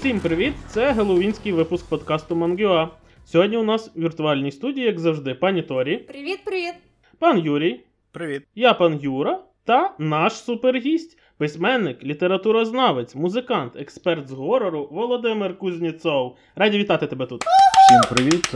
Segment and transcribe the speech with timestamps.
[0.00, 0.54] Всім привіт!
[0.68, 2.88] Це геловінський випуск подкасту Мангюа.
[3.24, 6.74] Сьогодні у нас в віртуальній студії, як завжди, пані Торі, Привіт, привіт!
[7.18, 7.80] пан Юрій,
[8.12, 8.42] Привіт.
[8.54, 16.36] я пан Юра та наш супергість, письменник, літературознавець, музикант, експерт з горору Володимир Кузніцов.
[16.54, 17.42] Раді вітати тебе тут.
[17.42, 18.54] Всім привіт.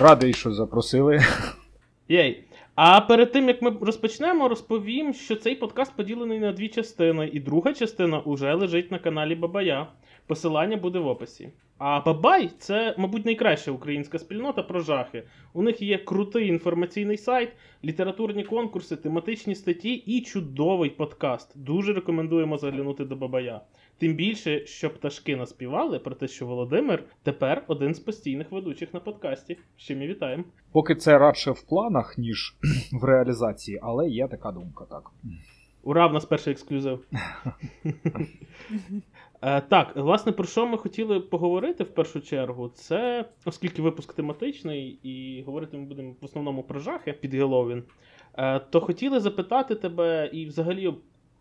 [0.00, 1.20] Радий, що запросили.
[2.08, 2.44] Єй.
[2.74, 7.40] А перед тим як ми розпочнемо, розповім, що цей подкаст поділений на дві частини, і
[7.40, 9.86] друга частина уже лежить на каналі Бабая.
[10.26, 11.52] Посилання буде в описі.
[11.78, 15.22] А Бабай це, мабуть, найкраща українська спільнота про жахи.
[15.52, 17.52] У них є крутий інформаційний сайт,
[17.84, 21.58] літературні конкурси, тематичні статті і чудовий подкаст.
[21.58, 23.60] Дуже рекомендуємо заглянути до Бабая.
[23.98, 29.00] Тим більше, що пташки наспівали про те, що Володимир тепер один з постійних ведучих на
[29.00, 29.58] подкасті.
[29.78, 30.44] З чим і вітаємо.
[30.72, 32.56] Поки це радше в планах, ніж
[32.92, 35.10] в реалізації, але є така думка, так.
[35.82, 37.06] Ура, в нас перший ексклюзив.
[39.46, 44.98] Е, Так, власне, про що ми хотіли поговорити в першу чергу, це, оскільки випуск тематичний,
[45.02, 47.82] і говорити ми будемо в основному про жахи під Геловін,
[48.38, 50.94] е, то хотіли запитати тебе і взагалі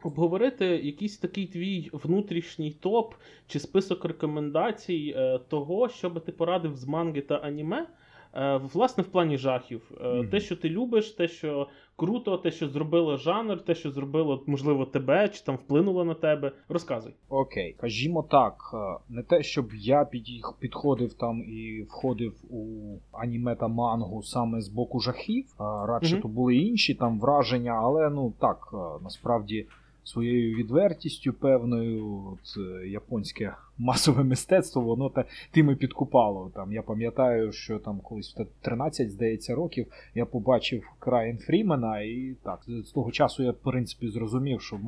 [0.04, 3.14] обговорити якийсь такий твій внутрішній топ
[3.48, 7.88] чи список рекомендацій е, того, що би ти порадив з манги та аніме.
[8.36, 9.92] Е, Власне, в плані жахів.
[10.02, 10.28] Мгм.
[10.30, 14.86] Те, що ти любиш, те, що круто, те, що зробило жанр, те, що зробило, можливо,
[14.86, 16.52] тебе, чи там вплинуло на тебе.
[16.70, 17.14] Розказуй.
[17.30, 18.78] Окей, кажімо так, е,
[19.10, 22.66] не те, щоб я підіх- підходив там і входив у
[23.12, 25.46] аніме та мангу саме з боку жахів.
[25.60, 26.22] Радше Мгм.
[26.22, 29.68] то були інші там враження, але ну так, насправді.
[30.06, 36.52] Своєю відвертістю певною, от, японське масове мистецтво, воно та тим і підкупало.
[36.56, 42.36] Там я пам'ятаю, що там колись в 13, здається, років я побачив Краєн Фрімена, і
[42.44, 44.80] так з того часу я в принципі зрозумів, що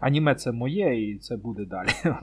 [0.00, 1.88] аніме це моє, і це буде далі.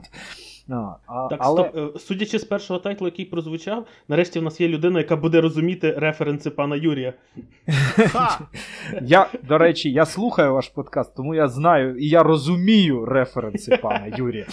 [0.68, 0.74] А,
[1.06, 1.70] а, Так, але...
[1.70, 1.96] стоп.
[1.96, 5.94] Е, Судячи з першого тайтлу, який прозвучав, нарешті в нас є людина, яка буде розуміти
[5.96, 7.12] референси пана Юрія.
[9.02, 14.06] Я, до речі, я слухаю ваш подкаст, тому я знаю і я розумію референси пана
[14.16, 14.46] Юрія.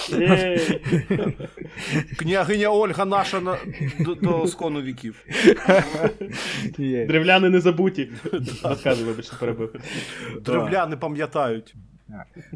[2.19, 3.57] Княгиня Ольга наша на...
[3.99, 5.25] до, до скону віків.
[6.77, 8.09] Древляни не забуті.
[8.63, 9.75] Розказуй, вибачте, перебив.
[10.45, 11.75] Древляни пам'ятають.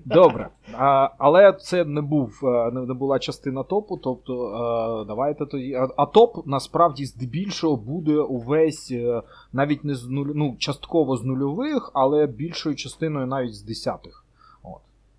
[0.06, 0.50] Добре.
[0.74, 3.98] А, але це не був е, не, була частина топу.
[3.98, 5.74] Тобто, а, давайте тоді.
[5.74, 9.22] А, а топ насправді здебільшого буде увесь е,
[9.54, 14.25] навіть не з нуль, ну, частково з нульових, але більшою частиною навіть з десятих.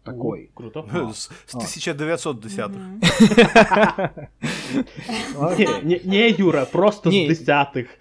[0.07, 0.15] От.
[0.15, 0.49] Такої.
[0.55, 0.85] Круто.
[1.13, 2.69] З, з 1910-х.
[2.69, 3.01] Мгм.
[5.59, 7.99] Ні, ні, ні, Юра, просто з десятих.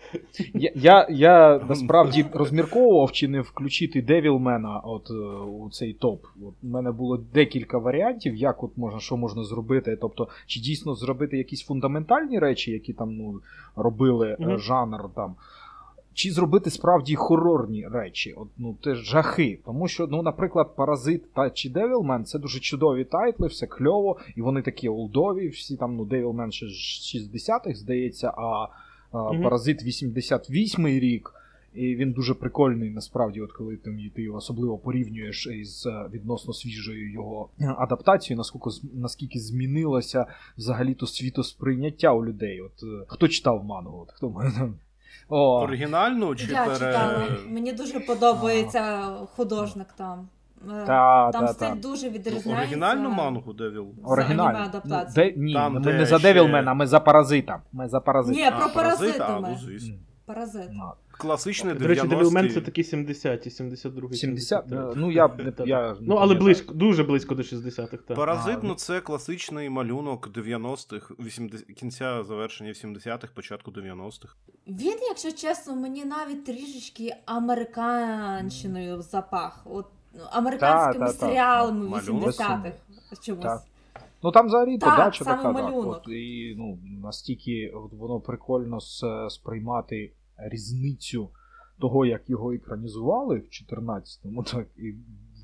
[0.53, 5.13] Я, я, я насправді розмірковував, чи не включити Девілмена от, е,
[5.45, 6.25] у цей топ.
[6.63, 9.97] У мене було декілька варіантів, як от можна, що можна зробити.
[10.01, 13.41] Тобто, чи дійсно зробити якісь фундаментальні речі, які там ну,
[13.75, 15.35] робили е, жанр там.
[16.15, 19.59] Чи зробити справді хорорні речі, от, ну, те ж жахи.
[19.65, 24.41] Тому що, ну, наприклад, Паразит та чи Девілмен це дуже чудові тайтли, все кльово, і
[24.41, 28.67] вони такі олдові, всі там, ну, Девілмен ще з 60-х, здається, а
[29.11, 29.43] а, Мгм.
[29.43, 31.31] Паразит 88-й рік.
[31.73, 36.53] І він дуже прикольний, насправді, от коли там, ти його особливо порівнюєш із е, відносно
[36.53, 40.25] свіжою його адаптацією, наскільки, наскільки змінилося
[40.57, 42.61] взагалі-то світосприйняття у людей.
[42.61, 44.01] От е, хто читав мангу?
[44.01, 44.29] От, хто
[45.29, 46.75] О, Оригінальну чи Я пере...
[46.75, 47.23] читала.
[47.47, 49.01] Мені дуже подобається
[49.35, 50.27] художник там.
[50.81, 51.75] Е, та, Там та, стиль та.
[51.75, 52.53] дуже Ну, відрізняється.
[52.57, 53.87] оригінальну мангу Девіл?
[54.03, 54.59] Оригінальну.
[54.85, 57.61] Ну, де, ні, Там, ми не за ще- Девілмена, а ми за Паразита.
[57.73, 58.39] Ми за Паразита.
[58.39, 59.57] Ні, про паразит, а, ну.
[60.25, 60.69] Паразит.
[61.17, 66.15] Ну, Класичний До речі, Девілмен це такі 70-ті, 72 70, е, ну я, я Ну,
[66.15, 68.17] але близько, дуже близько до 60-х, так.
[68.17, 71.65] Паразит, А, ну це класичний малюнок 90-х, 80...
[71.65, 74.35] кінця завершення 70-х, початку 90-х.
[74.67, 79.61] Він, якщо чесно, мені навіть трішечки американщиною запах.
[79.65, 81.27] От ну, американськими Та, та, та.
[81.27, 82.29] серіалами Малюнок.
[82.29, 82.71] 80-х.
[83.21, 83.43] Чомусь.
[83.43, 83.61] Так.
[84.23, 88.79] Ну там взагалі Так, подача саме така, так, от, і ну, настільки от, воно прикольно
[89.29, 91.29] сприймати різницю
[91.79, 94.93] того, як його екранізували в 14-му, так і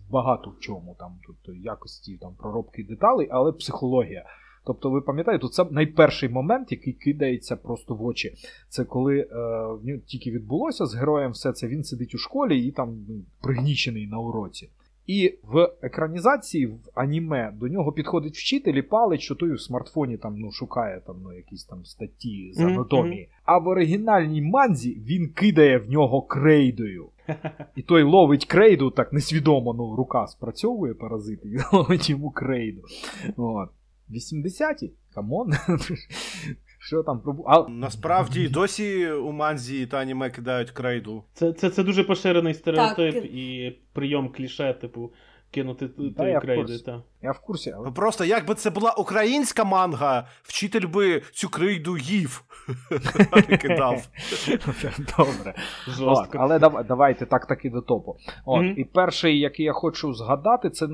[0.09, 4.25] багато в чому там, тобто якості там, проробки деталей, але психологія.
[4.65, 8.33] Тобто, ви пам'ятаєте, це найперший момент, який кидається просто в очі.
[8.69, 9.25] Це коли е,
[9.83, 14.07] нього тільки відбулося з героєм все це, він сидить у школі і там ну, пригнічений
[14.07, 14.69] на уроці.
[15.07, 20.17] І в екранізації в аніме до нього підходить вчитель і палить, що той у смартфоні
[20.17, 23.29] там ну шукає там ну якісь там статті з анатомії.
[23.45, 27.09] А в оригінальній манзі він кидає в нього крейдою.
[27.75, 32.81] І той ловить крейду, так несвідомо, ну рука спрацьовує паразит і ловить йому крейду.
[33.37, 33.69] От.
[34.09, 34.91] 80-ті?
[35.13, 35.51] come on.
[36.83, 37.43] Що там пробу...
[37.47, 37.69] а...
[37.69, 41.23] Насправді досі у манзі та аніме кидають крейду.
[41.33, 43.25] Це, це, це дуже поширений стереотип Так.
[43.25, 45.13] і прийом кліше, типу,
[45.51, 46.79] кинути той крейди.
[46.79, 47.03] Та.
[47.23, 51.97] Я в курсі, але Ну, Просто якби це була українська манга, вчитель би цю крейду
[51.97, 52.43] їв.
[53.49, 54.07] не кидав.
[55.17, 55.55] добре.
[55.87, 56.37] От, Жорстко.
[56.41, 58.15] але дав, давайте так таки до топу.
[58.45, 58.65] От.
[58.77, 60.87] І перший, який я хочу згадати, це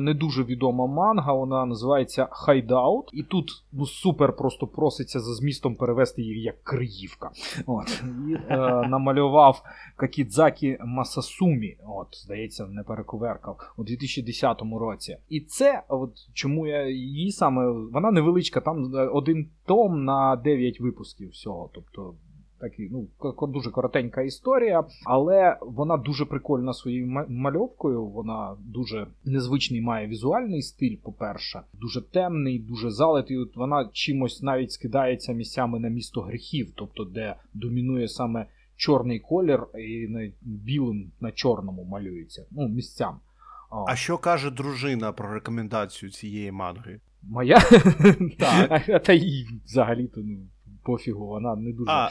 [0.00, 1.32] не дуже відома манга.
[1.32, 3.04] Вона називається Hideout.
[3.12, 7.30] І тут ну, супер просто проситься за змістом перевести її як Криївка.
[7.66, 8.02] От.
[8.28, 8.56] І е,
[8.88, 9.62] намалював
[9.96, 11.76] Какідзакі Масасумі.
[11.86, 15.16] От, здається, не перекуверкав у 2010 році.
[15.30, 20.80] І це, от чому я її саме вона невеличка, там е, один том на 9
[20.80, 21.70] випусків всього.
[21.74, 22.14] Тобто
[22.60, 23.08] такий, ну,
[23.48, 28.06] дуже коротенька історія, але вона дуже прикольна своєю мальовкою.
[28.06, 33.38] Вона дуже незвичний має візуальний стиль, по-перше, дуже темний, дуже залитий.
[33.38, 38.46] От вона чимось навіть скидається місцями на місто гріхів, тобто де домінує саме
[38.76, 42.46] чорний колір і на білим на чорному малюється.
[42.50, 43.20] Ну, місцям.
[43.70, 43.84] О.
[43.88, 47.00] А що каже дружина про рекомендацію цієї манги?
[47.22, 47.60] Моя?
[48.38, 48.88] Так.
[48.88, 50.38] А та їй взагалі-то ну,
[50.82, 51.90] пофігу, вона не дуже.
[51.90, 52.10] А,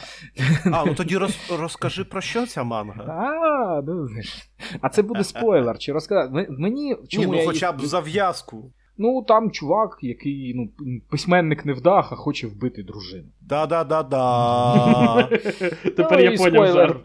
[0.72, 3.04] а ну тоді роз, розкажи про що ця манга?
[3.04, 4.08] А, ну,
[4.80, 5.78] а це буде спойлер.
[5.78, 6.46] Чи розказати?
[6.50, 8.72] Мені чому Ні, ну я хоча б їх- зав'язку.
[9.02, 10.68] Ну там чувак, який ну,
[11.10, 13.28] письменник невдаха, хоче вбити дружину.
[13.40, 15.22] Да-да-да-да.
[15.82, 16.96] Тепер Ну, я поняв жарт.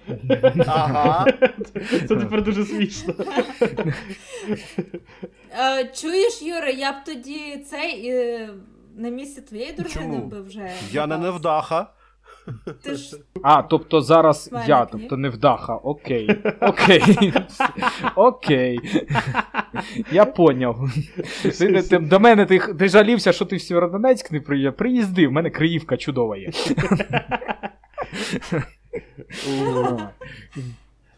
[0.67, 1.25] Ага.
[2.07, 3.13] Це тепер дуже смішно.
[5.51, 8.49] Е, чуєш, Юра, я б тоді цей е,
[8.95, 10.71] на місці твоєї дружини би вже.
[10.91, 11.93] Я не невдаха.
[12.81, 15.75] Ти ж А, тобто зараз Письменник, я, тобто невдаха.
[15.75, 16.29] Окей.
[16.61, 17.01] Окей.
[18.15, 18.79] Окей.
[20.11, 20.89] Я поняв.
[21.59, 24.73] Ти, не- ти, до мене ти, ти жалівся, що ти в Сєвєродонецьк не приїхав.
[24.77, 26.51] Приїзди, в мене Криївка чудова є.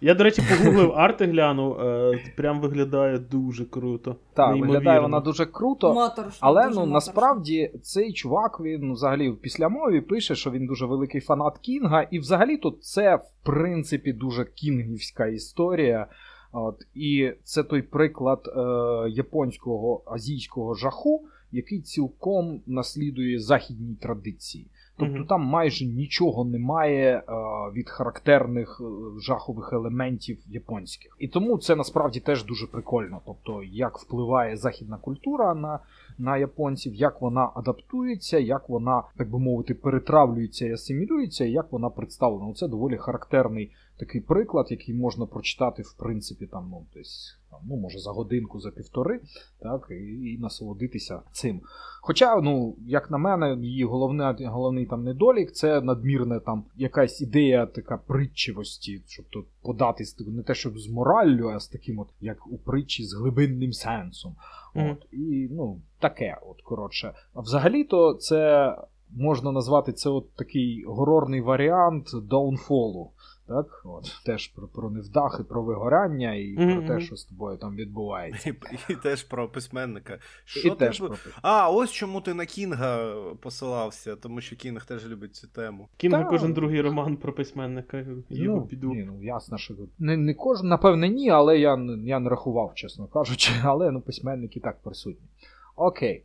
[0.01, 4.15] Я, до речі, погуглив арти глянув, е, прям виглядає дуже круто.
[4.33, 4.73] Так, Неймовірно.
[4.73, 5.94] виглядає вона дуже круто.
[5.94, 6.39] моторошно.
[6.39, 6.94] Але дуже ну моторошно.
[6.94, 12.01] насправді цей чувак він ну, взагалі в післямові пише, що він дуже великий фанат Кінга,
[12.01, 16.07] і взагалі тут це в принципі дуже кінгівська історія.
[16.51, 18.61] От, і це той приклад е,
[19.09, 24.67] японського азійського жаху, який цілком наслідує західній традиції.
[24.97, 25.25] Тобто Мгм.
[25.25, 27.23] там майже нічого немає е,
[27.72, 28.84] від характерних е,
[29.22, 31.18] жахових елементів японських.
[31.19, 33.22] І тому це насправді теж дуже прикольно.
[33.25, 35.80] Тобто, як впливає західна культура на,
[36.18, 41.72] на японців, як вона адаптується, як вона, так би мовити, перетравлюється і асимілюється, і як
[41.72, 42.54] вона представлена.
[42.54, 47.75] Це доволі характерний такий приклад, який можна прочитати, в принципі, там, ну, десь, там, ну,
[47.75, 49.19] може, за годинку, за півтори,
[49.59, 51.61] так, і, і насолодитися цим.
[52.01, 57.65] Хоча, ну, як на мене, її головне, головний там недолік це надмірна там якась ідея
[57.65, 62.47] така притчивості, щоб тут подати не те, щоб з мораллю, а з таким, от, як
[62.47, 64.35] у притчі, з глибинним сенсом.
[64.75, 64.92] Мгм.
[64.92, 67.13] От, і, ну, таке, от, коротше.
[67.33, 68.73] А взагалі-то це
[69.16, 73.11] можна назвати це от такий горорний варіант даунфолу.
[73.47, 77.57] Так, от теж про, про невдахи, про вигорання і Мгм, про те, що з тобою
[77.57, 78.49] там відбувається.
[78.49, 78.54] І,
[78.94, 80.19] і теж про письменника.
[80.45, 84.56] Що і ти теж б- про А, ось чому ти на Кінга посилався, тому що
[84.56, 85.89] Кінг теж любить цю тему.
[85.97, 86.30] Кінга Та.
[86.30, 88.06] кожен другий роман про письменника.
[88.30, 88.94] Його ну, піду.
[88.94, 92.71] Ні, ну ясно, що не, не кожен, напевне, ні, але я, не- я не рахував,
[92.75, 95.27] чесно кажучи, але ну, письменники так присутні.
[95.75, 96.23] Окей.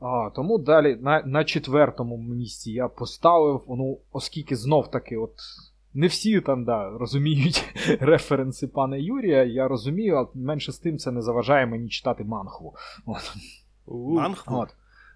[0.00, 5.34] А, тому далі на, на четвертому місці я поставив, ну, оскільки знов таки, от
[5.94, 7.64] не всі там да, розуміють
[8.00, 12.74] референси пана Юрія, я розумію, але менше з тим це не заважає мені читати манхву.
[13.06, 13.32] От.
[13.86, 14.56] У, Мангху?
[14.56, 14.68] От.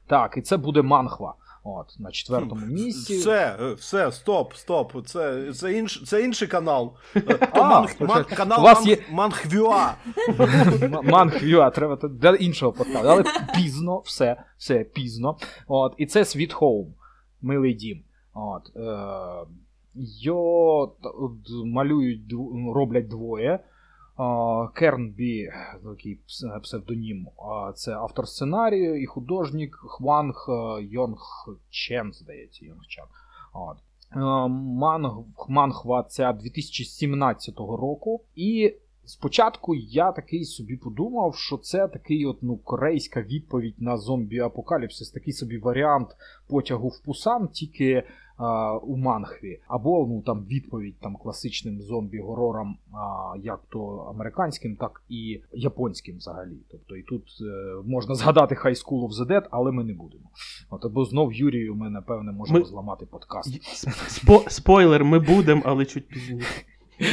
[0.06, 1.34] Так, і це буде манхва.
[1.66, 3.16] От, на четвертому місці.
[3.18, 5.06] Все, е, все, стоп, стоп.
[5.06, 6.96] Це, це, інш, це інший канал.
[7.14, 9.94] То А, манг, то ман, канал у вас є- Мангхвюа.
[10.82, 13.08] М- Мангхвюа, треба для іншого подкасту.
[13.08, 15.36] Але пізно, все, все пізно.
[15.68, 16.86] От, і це Sweet Home,
[17.42, 18.02] милий дім.
[18.34, 18.80] От, е,
[20.28, 20.96] от,
[21.64, 22.32] малюють,
[22.74, 23.60] роблять двоє.
[24.74, 25.50] Кернбі,
[25.84, 26.20] такий
[26.62, 27.28] псевдонім,
[27.74, 31.18] це автор сценарію і художник Хванг е, Йонг
[31.70, 33.04] Чен, здається, Йонг Чен.
[33.52, 33.76] От.
[34.16, 34.20] Е,
[35.48, 38.20] Манхва ця 2017 року.
[38.34, 38.74] І
[39.04, 45.32] спочатку я такий собі подумав, що це такий от, ну, корейська відповідь на зомбі-апокаліпсис, такий
[45.32, 46.08] собі варіант
[46.48, 48.02] потягу в Пусан, тільки
[48.36, 55.02] а, у Манхві, або ну там відповідь там класичним зомбі-горорам, а, як то американським, так
[55.08, 56.56] і японським взагалі.
[56.70, 60.24] Тобто і тут е, можна згадати High School of the Dead, але ми не будемо.
[60.70, 63.60] От або знов Юрію ми напевне можемо Ми- зламати подкаст.
[64.08, 66.64] Спо- спойлер, ми будемо, але чуть пізніше.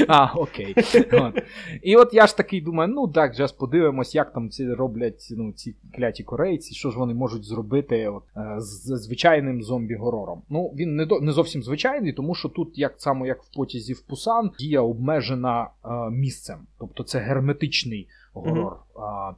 [0.07, 0.75] А, окей.
[1.11, 1.43] От.
[1.81, 5.51] І от я ж такий думаю, ну так, зараз подивимось, як там ці роблять ну,
[5.51, 10.41] ці кляті корейці, що ж вони можуть зробити от, е, з звичайним зомбі-горором.
[10.49, 13.93] Ну, він не, до, не зовсім звичайний, тому що тут, як само як в потязі
[13.93, 16.57] в Пусан, дія обмежена е, місцем.
[16.79, 18.75] Тобто це герметичний горор.
[18.95, 19.31] А,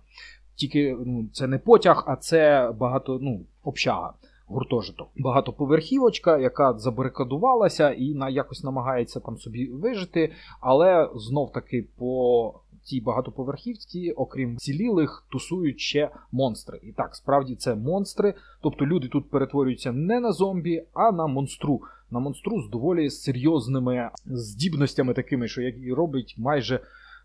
[0.55, 4.13] тільки ну, це не потяг, а це багато, ну, общага.
[4.53, 5.07] Гуртожиток.
[5.17, 10.31] Багатоповерхівочка, яка забарикадувалася і на якось намагається там собі вижити,
[10.61, 16.79] але знов таки по цій багатоповерхівці, окрім цілілих, тусують ще монстри.
[16.83, 18.33] І так, справді це монстри.
[18.61, 21.81] Тобто люди тут перетворюються не на зомбі, а на монстру.
[22.11, 26.79] На монстру з доволі серйозними здібностями, такими, що як і робить майже.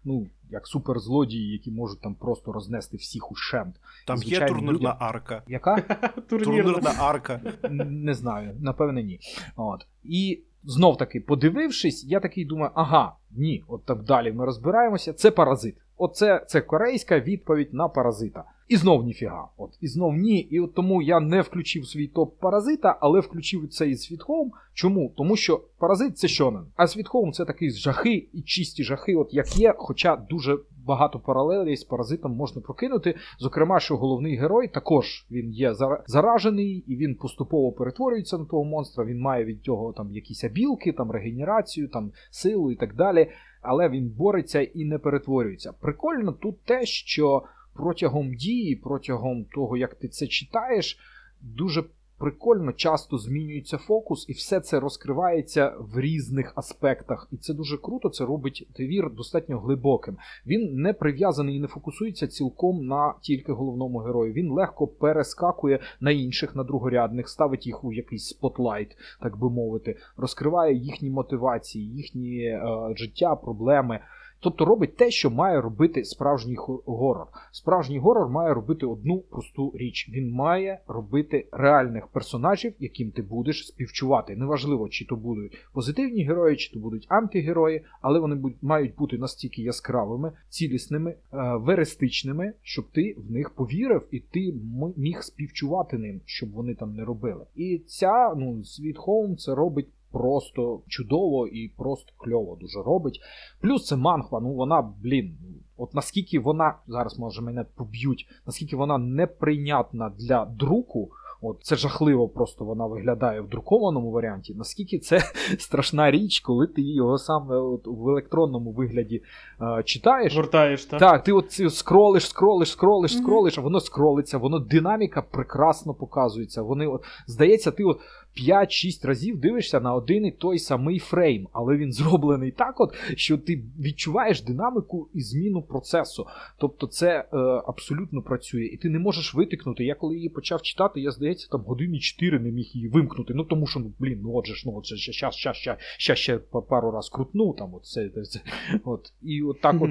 [0.04, 3.76] Ну, як суперзлодії, які можуть там просто рознести всіх ущент.
[4.06, 5.42] Там є турнірна людям- арка.
[5.48, 5.80] Яка?
[6.28, 7.40] Турнірна арка.
[7.70, 9.20] Не знаю, напевне, ні.
[9.56, 9.86] От.
[10.04, 15.12] І знов таки, подивившись, я такий думаю, ага, ні, от так далі ми розбираємося.
[15.12, 15.76] Це паразит.
[15.96, 18.44] Оце це корейська відповідь на паразита.
[18.68, 19.48] І знов ніфіга.
[19.56, 20.38] От, і знов ні.
[20.38, 24.50] І от тому я не включив свій топ паразита, але включив цей Home.
[24.74, 25.12] Чому?
[25.16, 29.58] Тому що паразит це шонен, а Home це такий жахи і чисті жахи, от як
[29.58, 33.14] є, хоча дуже багато паралелей з паразитом можна прокинути.
[33.38, 38.64] Зокрема, що головний герой також він є зара- заражений, і він поступово перетворюється на того
[38.64, 39.04] монстра.
[39.04, 43.30] Він має від цього там якісь абілки, там регенерацію, там силу і так далі.
[43.62, 45.72] Але він бореться і не перетворюється.
[45.80, 47.42] Прикольно тут те, що
[47.78, 50.98] протягом дії, протягом того, як ти це читаєш,
[51.40, 51.84] дуже
[52.18, 57.28] прикольно часто змінюється фокус, і все це розкривається в різних аспектах.
[57.32, 58.08] І це дуже круто.
[58.08, 60.16] Це робить твір достатньо глибоким.
[60.46, 64.32] Він не прив'язаний і не фокусується цілком на тільки головному герою.
[64.32, 69.96] Він легко перескакує на інших, на другорядних, ставить їх у якийсь спотлайт, так би мовити,
[70.16, 72.60] розкриває їхні мотивації, їхні е,
[72.96, 74.00] життя, проблеми.
[74.40, 77.26] Тобто робить те, що має робити справжній горор.
[77.52, 80.10] Справжній горор має робити одну просту річ.
[80.12, 84.36] Він має робити реальних персонажів, яким ти будеш співчувати.
[84.36, 89.62] Неважливо, чи то будуть позитивні герої, чи то будуть антигерої, але вони мають бути настільки
[89.62, 91.16] яскравими, цілісними, е,
[91.56, 94.54] верестичними, щоб ти в них повірив і ти
[94.96, 97.44] міг співчувати ним, щоб вони там не робили.
[97.54, 99.86] І ця ну, Sweet Home це робить.
[100.12, 103.20] Просто чудово і просто кльово дуже робить.
[103.60, 105.36] Плюс це манхва, ну вона, блін,
[105.76, 111.10] от наскільки вона, зараз може мене поб'ють, наскільки вона неприйнятна для друку,
[111.42, 115.20] от це жахливо просто вона виглядає в друкованому варіанті, наскільки це
[115.58, 119.22] страшна річ, коли ти його саме от в електронному вигляді
[119.60, 120.36] е, читаєш.
[120.36, 121.00] Гортаєш, так?
[121.00, 126.62] Так, ти от скролиш, скролиш, скролиш, скролиш, а воно скролиться, воно динаміка прекрасно показується.
[126.62, 128.00] Вони, от, здається, ти от
[128.40, 133.38] 5-6 разів дивишся на один і той самий фрейм, але він зроблений так, от, що
[133.38, 136.26] ти відчуваєш динаміку і зміну процесу.
[136.58, 138.64] Тобто це е, абсолютно працює.
[138.64, 139.84] І ти не можеш витикнути.
[139.84, 143.34] Я коли її почав читати, я здається, там години 4 не міг її вимкнути.
[143.34, 145.78] Ну тому що, ну, блін, ну от же ж, ну от же щас, щас, щас,
[145.98, 148.40] щас, ще пару раз крутну, там от це, це, це
[148.84, 149.12] от.
[149.22, 149.90] І от так от,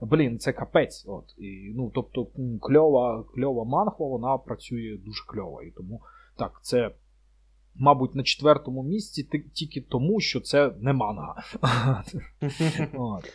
[0.00, 1.04] блін, це капець.
[1.08, 1.24] От.
[1.38, 2.26] І, ну, тобто,
[2.60, 5.62] кльова, кльова манхва, вона працює дуже кльово.
[5.62, 6.00] І тому
[6.36, 6.90] так, це.
[7.76, 11.42] Мабуть, на четвертому місці ти- тільки тому, що це не манга.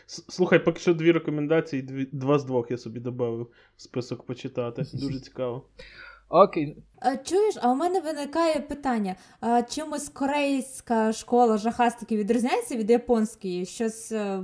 [0.08, 4.82] Слухай, поки що дві рекомендації, дві, два з двох я собі додав в список почитати.
[4.94, 5.66] Дуже цікаво.
[6.30, 6.78] Окей,
[7.24, 13.66] Чуєш, а у мене виникає питання: а, чимось корейська школа жахастики відрізняється від японської?
[13.66, 14.44] Щось е,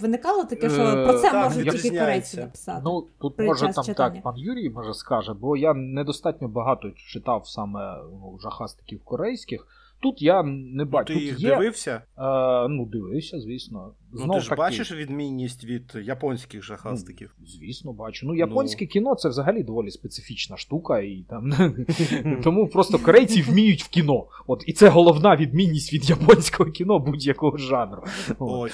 [0.00, 2.82] виникало таке, що про це е, можуть тільки корейці написати.
[2.84, 4.14] Ну, тут При може там читання.
[4.14, 9.66] так пан Юрій може скаже, бо я недостатньо багато читав саме ну, жахастиків корейських.
[10.04, 11.14] Тут я не Ну, бачу.
[11.14, 12.02] ти їх є, дивився?
[12.18, 13.92] Е, ну, дивився, звісно.
[14.12, 17.34] Ну, ти ж таки, бачиш відмінність від японських жахастиків.
[17.40, 18.26] Ну, звісно, бачу.
[18.26, 21.52] Ну, японське кіно це взагалі доволі специфічна штука, і там
[22.44, 24.26] тому просто корейці вміють в кіно.
[24.46, 28.02] От і це головна відмінність від японського кіно будь-якого жанру.
[28.38, 28.72] Ось.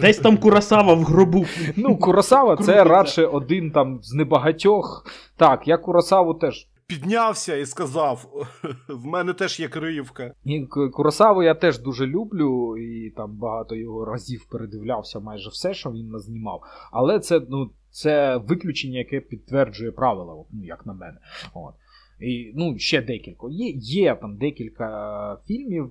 [0.00, 1.46] Десь там Курасава в гробу.
[1.76, 5.06] Ну, Куросава це радше один там з небагатьох.
[5.36, 6.68] Так, я Куросаву теж.
[6.86, 8.46] Піднявся і сказав:
[8.88, 10.34] в мене теж є Криївка.
[10.44, 15.90] І Куросаву я теж дуже люблю, і там багато його разів передивлявся майже все, що
[15.90, 16.62] він назнімав.
[16.92, 21.18] Але це, ну, це виключення, яке підтверджує правила, ну, як на мене.
[21.54, 21.74] От.
[22.24, 23.46] І, ну, ще декілька.
[23.50, 25.90] Є, є там декілька фільмів,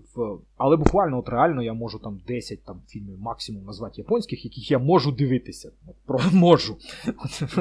[0.58, 4.80] але буквально от реально я можу там 10 там, фільмів максимум назвати японських, яких я
[4.80, 5.72] можу дивитися.
[5.88, 6.78] От, про, можу.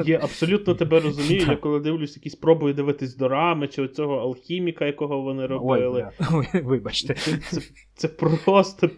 [0.05, 1.45] Я абсолютно тебе розумію.
[1.49, 6.11] Я коли дивлюсь, якісь пробую дивитись дорами чи оцього алхіміка, якого вони робили.
[6.19, 7.13] Ой, Ой, вибачте.
[7.13, 7.61] Це, це,
[7.95, 8.89] це просто.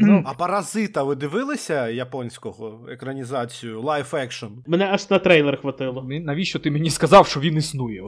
[0.00, 4.50] Ну, А паразита ви дивилися японського екранізацію Live Action?
[4.66, 6.06] Мене аж на трейлер хватило.
[6.08, 8.02] Навіщо ти мені сказав, що він існує?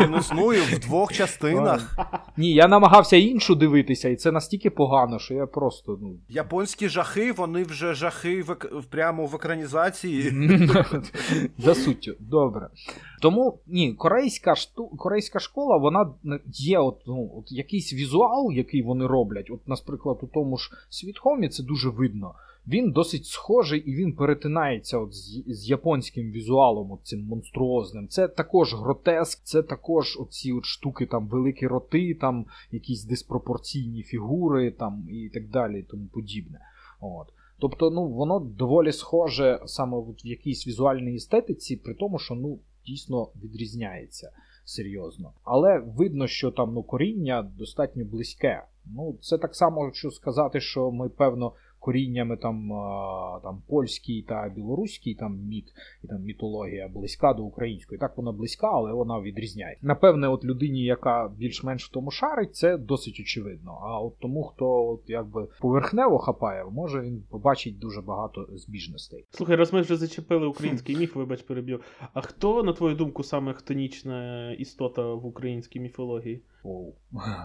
[0.00, 1.96] Він існує в двох частинах.
[2.36, 5.98] Ні, я намагався іншу дивитися, і це настільки погано, що я просто.
[6.02, 6.14] ну...
[6.28, 10.32] Японські жахи, вони вже жахи в, ек- прямо в екранізації.
[11.58, 12.68] За суттю, добре.
[13.22, 14.86] Тому ні, корейська шту...
[14.88, 16.10] корейська школа, вона
[16.52, 19.50] є от, ну, от якийсь візуал, який вони роблять.
[19.50, 22.34] От, наприклад, у тому ж світхомі це дуже видно.
[22.68, 28.08] Він досить схожий і він перетинається от з, з японським візуалом, от цим монструозним.
[28.08, 34.70] Це також гротеск, це також оці от штуки, там великі роти, там якісь диспропорційні фігури,
[34.70, 36.60] там і так далі, і тому подібне.
[37.00, 37.26] От.
[37.58, 43.28] Тобто, ну, воно доволі схоже саме в якійсь візуальній естетиці, при тому, що ну, дійсно
[43.42, 44.32] відрізняється
[44.64, 45.32] серйозно.
[45.44, 48.62] Але видно, що там ну, коріння достатньо близьке.
[48.94, 51.52] Ну, це так само, що сказати, що ми, певно,
[51.86, 52.68] коріннями там,
[53.42, 55.64] там польський та білоруський там міт
[56.04, 57.98] і там мітологія близька до української.
[57.98, 59.78] Так вона близька, але вона відрізняє.
[59.82, 63.78] Напевне, от людині, яка більш-менш в тому шарить, це досить очевидно.
[63.82, 69.24] А от тому, хто от якби поверхнево хапає, може він побачить дуже багато збіжностей.
[69.30, 71.80] Слухай, раз ми вже зачепили український міф, вибач, переб'ю.
[72.12, 76.42] А хто, на твою думку, саме хтонічна істота в українській міфології?
[76.68, 76.94] Оу,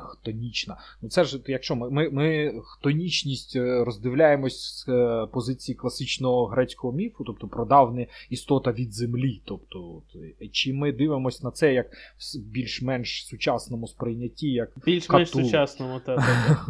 [0.03, 0.77] хтонічна.
[1.01, 6.93] Ну це ж якщо ми, ми, ми хтонічність е, роздивляємось з е, позиції класичного грецького
[6.93, 9.41] міфу, тобто прадавня істота від землі.
[9.45, 10.01] Тобто,
[10.41, 15.43] е, чи ми дивимося на це як в більш-менш сучасному сприйнятті, як Більш-менш Кату.
[15.45, 16.65] сучасному, та, та, та.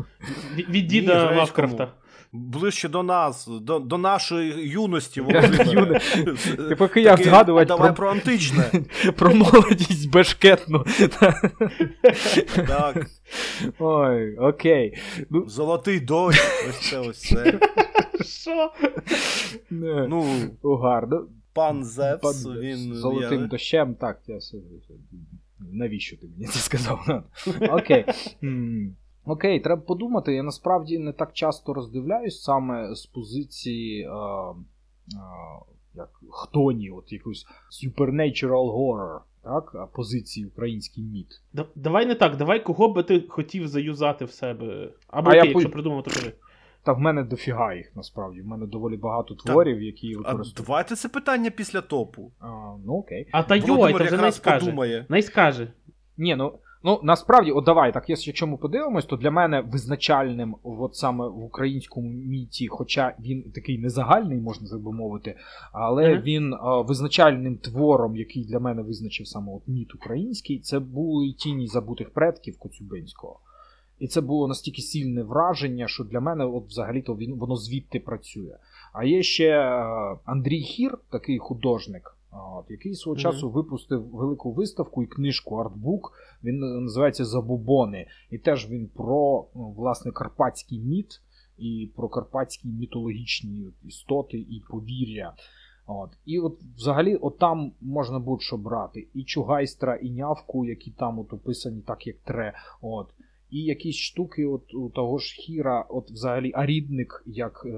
[0.72, 1.36] Від, діда.
[1.36, 1.94] Лавкрафта.
[2.34, 5.22] Ближче до нас, до, до нашої юності.
[6.70, 8.72] Ти поки я згадувати Давай про, про античне.
[9.16, 10.86] про молодість бешкетну.
[12.68, 13.08] Так.
[13.80, 14.98] Ой, окей.
[15.30, 17.60] Ну, Золотий дощ, ось це ось це.
[18.26, 18.72] Що?
[19.70, 20.26] Ну,
[20.64, 21.28] гарно.
[21.54, 22.96] пан Зевс, Пан він.
[22.96, 24.40] золотим я- дощем, так, я.
[25.60, 27.24] Навіщо ти мені це сказав?
[27.70, 28.06] Окей.
[29.26, 30.34] Окей, треба подумати.
[30.36, 34.06] Я насправді не так часто роздивляюсь саме з позиції.
[34.06, 34.54] А, а,
[35.96, 37.46] як хтоні, от якусь
[37.84, 41.42] supernatural horror, так, позиції український міт.
[41.54, 44.90] Да- Давай не так, давай кого би ти хотів заюзати в себе.
[45.08, 46.34] Або А окей, я якщо по- придумав, то кажи.
[46.84, 48.42] Та в мене дофіга їх насправді.
[48.42, 50.68] В мене доволі багато творів, які А використовують.
[50.68, 52.32] давайте це питання після топу.
[52.40, 52.48] А,
[52.86, 53.28] ну окей.
[53.32, 54.66] А та йой, Володимир та вже не якраз скаже.
[54.66, 55.06] подумає.
[55.10, 55.74] Не скаже.
[56.18, 56.54] Ні, ну.
[56.84, 61.44] Ну, насправді, от давай, так, якщо ми подивимось, то для мене визначальним, от саме в
[61.44, 65.36] українському міті, хоча він такий незагальний, можна так би мовити,
[65.74, 66.24] але Мгм.
[66.24, 71.68] він а, визначальним твором, який для мене визначив саме от міт український, це були тіні
[71.68, 73.40] забутих предків Коцюбинського.
[74.00, 78.58] І це було настільки сильне враження, що для мене, от взагалі-то він воно звідти працює.
[78.94, 79.58] А є ще
[80.26, 83.22] Андрій Хір, такий художник, от, який свого Мгм.
[83.22, 86.14] часу випустив велику виставку і книжку артбук.
[86.44, 88.08] Він е, називається Забубони.
[88.30, 91.22] І теж він про ну, власне карпатський міт
[91.58, 95.34] і про карпатські мітологічні істоти і повір'я.
[95.86, 96.10] От.
[96.26, 99.08] І от взагалі от там можна будь-що брати.
[99.14, 102.54] І Чугайстра, і нявку, які там от описані так, як тре.
[102.82, 103.08] От.
[103.52, 107.78] І якісь штуки от у того ж Хіра, от взагалі арідник, як е,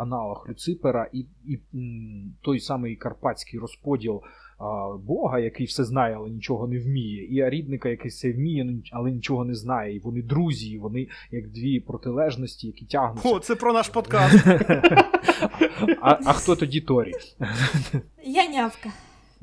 [0.00, 4.22] аналог Люципера, і, і м, той самий карпатський розподіл
[4.58, 8.82] а, Бога, який все знає, але нічого не вміє, і арідника, який все вміє, ну,
[8.92, 9.96] але нічого не знає.
[9.96, 13.28] І вони друзі, і вони як дві протилежності, які тягнуться.
[13.28, 14.46] О, це про наш подкаст.
[16.00, 17.12] а, а хто тоді Торі?
[18.24, 18.90] Я нявка.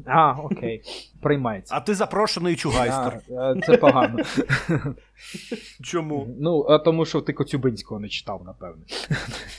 [0.06, 0.82] А, окей,
[1.22, 1.76] приймається.
[1.76, 3.22] А ти запрошений чугайстер.
[3.38, 4.20] А, е, це погано.
[5.84, 6.28] Чому?
[6.40, 8.84] Ну, а тому що ти Коцюбинського не читав, напевне.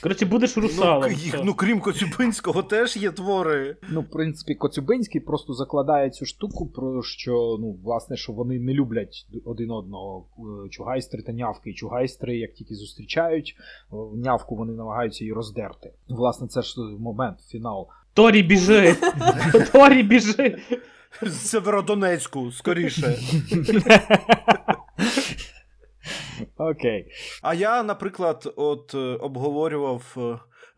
[0.03, 1.11] Коротше, будеш Ну, русалом.
[1.11, 1.43] їх, все.
[1.43, 3.75] ну, крім Коцюбинського, теж є твори.
[3.89, 8.73] Ну, в принципі, Коцюбинський просто закладає цю штуку, про що, ну, власне, що вони не
[8.73, 10.25] люблять один одного.
[10.65, 11.69] Е, Чугайстри та нявки.
[11.69, 13.55] І чугайстри, як тільки зустрічають,
[14.15, 15.93] нявку вони намагаються її роздерти.
[16.09, 17.87] Власне, це ж момент, фінал.
[18.13, 18.95] Торі біжи!
[19.71, 20.57] Торі біжи!
[21.21, 23.15] З Северодонецьку, скоріше.
[26.57, 27.11] Окей.
[27.41, 30.15] А я, наприклад, от е, обговорював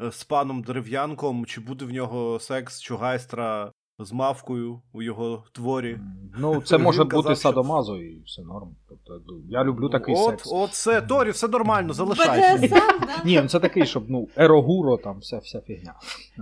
[0.02, 6.00] е, з паном Дерев'янком, чи буде в нього секс чугайстра з мавкою у його творі.
[6.38, 8.76] Ну, це може казав, бути що- садомазо і все норм.
[8.90, 10.52] Тобто, ну, я люблю такий от, секс.
[10.52, 12.70] От це, Торі, все нормально, залишайся.
[13.26, 15.94] Ні, ну це такий, щоб ну, ерогуро, там вся, вся фігня.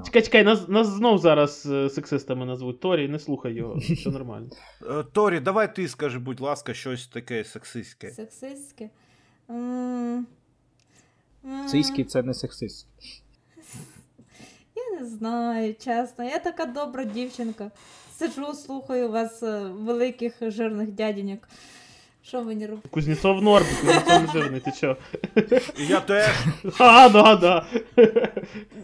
[0.06, 2.80] Чекай, чекай, нас, нас знов зараз е, сексистами назвуть.
[2.80, 4.50] Торі, не слухай його, все нормально.
[4.90, 8.12] Е, Торі, давай ти скажи, будь ласка, щось таке сексистське.
[8.12, 8.90] Сексистське.
[11.68, 12.88] Сиськи це не сексист.
[15.00, 16.24] Не знаю, чесно.
[16.26, 17.72] Я така добра дівчинка.
[18.20, 21.40] Сиджу, слухаю вас, е, великих жирних дяденьок.
[22.28, 22.88] Що мені робити?
[22.92, 24.98] Кузнєцов норм, Кузнєцов жирний, ти чо?
[25.90, 26.30] Я теж.
[26.80, 27.66] А, да, да.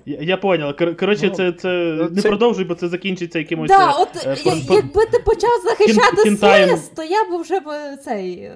[0.05, 0.69] Я, я понял.
[0.69, 1.67] Кор- Коротше, Ну, це, це
[1.99, 3.67] ну, не це- продовжуй, бо це закінчиться якимось.
[3.69, 6.79] Да, е, от е, я- пор- пор- якби ти почав захищати кін- кінтаєм.
[6.95, 8.55] То я б вже б цей е,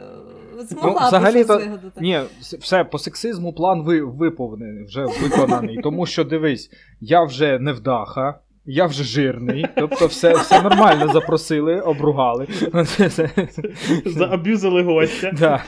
[0.59, 2.01] змогла Ну, б взагалі-то- вигадати.
[2.01, 5.77] Ні, все, по сексизму план ви, виповнений, вже виконаний.
[5.83, 6.69] Тому що дивись,
[7.01, 12.47] я вже невдаха, я вже жирний, тобто все, все нормально запросили, обругали.
[14.05, 15.31] Зааб'юзили гостя.
[15.39, 15.63] Да,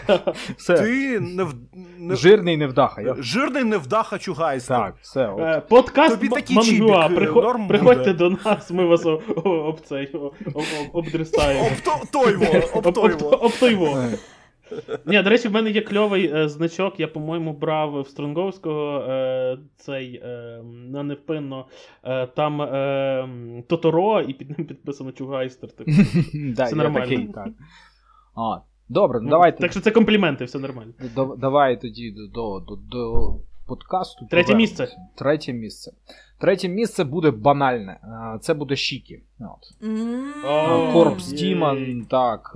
[0.57, 0.73] все.
[0.77, 1.53] Ти не, в-
[1.99, 2.15] не...
[2.15, 3.01] Жирний невдаха.
[3.01, 3.15] Я...
[3.19, 4.77] жирний невдаха чугайстер.
[4.77, 5.27] Так, все.
[5.27, 5.39] От.
[5.39, 7.05] Е, Подкаст Тобі М- такий Мангуа.
[7.05, 9.79] е, Прихо- Приходьте до нас, ми вас о- о- об
[10.13, 11.69] об- об- обдрестаємо.
[12.73, 13.41] Об то-
[15.05, 19.57] Ні, до речі, в мене є кльовий е, значок, я, по-моєму, брав в Стронговського е,
[19.77, 21.65] цей е, на невпинно.
[22.03, 25.71] Е, там е, Тоторо, і під ним підписано Чугайстер.
[25.71, 25.91] Типу.
[26.55, 26.99] Да, Все нормально.
[27.09, 27.47] такий, так.
[28.35, 28.57] А,
[28.89, 29.57] добре, ну давайте.
[29.57, 30.93] Так що це компліменти, все нормально.
[31.15, 33.33] Дав- Давай тоді до, до, до
[33.67, 34.27] подкасту.
[34.31, 34.87] Третє місце.
[35.15, 35.91] Третє місце.
[36.39, 37.99] Третє місце буде банальне.
[38.35, 39.19] Е, Це буде Шікі.
[40.93, 41.27] Corpse.
[41.31, 42.51] Demon, так.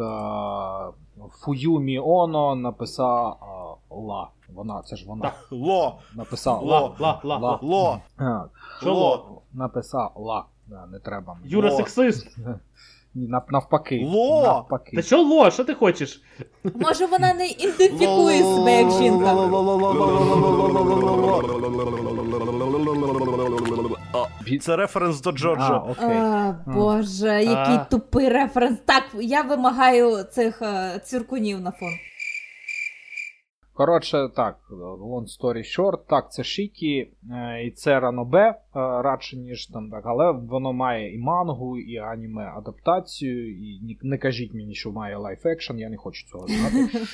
[1.19, 3.45] Е, Фуюмі Оно написала е,
[3.89, 4.29] Ла.
[4.53, 5.21] Вона, це ж вона.
[5.21, 5.47] Так.
[5.51, 6.95] Ло, Написала Ло.
[6.99, 7.60] Ла, ла, ла.
[7.62, 7.99] ло.
[8.84, 9.41] Ло?
[9.53, 10.45] Написала Ла.
[10.67, 11.38] Да, не треба.
[11.45, 11.77] Юра Ло.
[11.77, 12.38] сексист.
[13.15, 14.08] Нав- Навпаки.
[14.13, 14.43] Ло.
[14.43, 14.95] Навпаки.
[14.95, 16.21] Та що ло, що ти хочеш?
[16.75, 19.34] Може вона не ідентифікує себе як жінка.
[24.45, 25.78] Бі- Це референс до А, Джорджа.
[25.78, 26.17] окей.
[26.17, 28.80] А, Боже, який тупий референс.
[28.86, 31.89] Так, я вимагаю цих цюркунів циркунів на фон.
[33.79, 34.59] Коротше, так,
[35.01, 40.01] long story short, так, це Шікі, е, і це ранобе е, радше, ніж там так,
[40.05, 45.17] але воно має і мангу, і аніме адаптацію, і ні- не кажіть мені, що має
[45.17, 47.07] live action, я не хочу цього знати.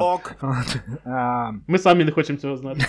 [0.00, 0.34] Ок.
[1.06, 2.80] Е, Ми самі не хочемо цього знати.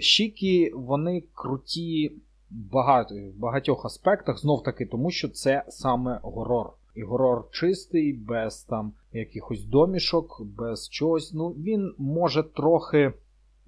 [0.00, 2.12] Шікі, вони круті
[2.50, 6.72] в багатьох аспектах, знов таки, тому що це саме горор.
[6.96, 11.32] І горор чистий, без там якихось домішок, без чогось.
[11.34, 13.12] Ну, він може трохи,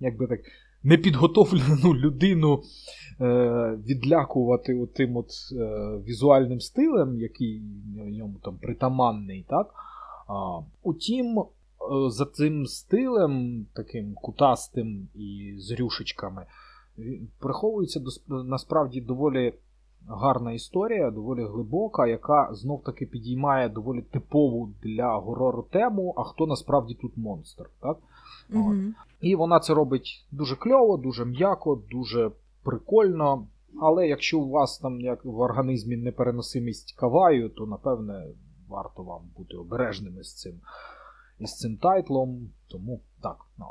[0.00, 0.40] як так,
[0.82, 2.62] непідготовлену людину
[3.20, 7.62] е, відлякувати тим от е, візуальним стилем, який
[7.96, 9.74] йому там притаманний, так?
[10.28, 11.44] А, утім, е,
[12.10, 16.46] за цим стилем, таким кутастим і з рюшечками,
[16.98, 19.54] він- приховується насправді доволі
[20.08, 26.46] гарна історія, доволі глибока, яка знов таки підіймає доволі типову для горору тему, а хто
[26.46, 27.70] насправді тут монстр.
[27.80, 27.96] Так?
[28.48, 28.94] Мгм.
[29.20, 32.30] І вона це робить дуже кльово, дуже м'яко, дуже
[32.62, 33.46] прикольно.
[33.80, 38.26] Але якщо у вас там як в організмі непереносимість каваю, то напевне
[38.68, 40.60] варто вам бути обережними з цим,
[41.38, 42.50] із цим тайтлом.
[42.68, 43.66] Тому так, ну,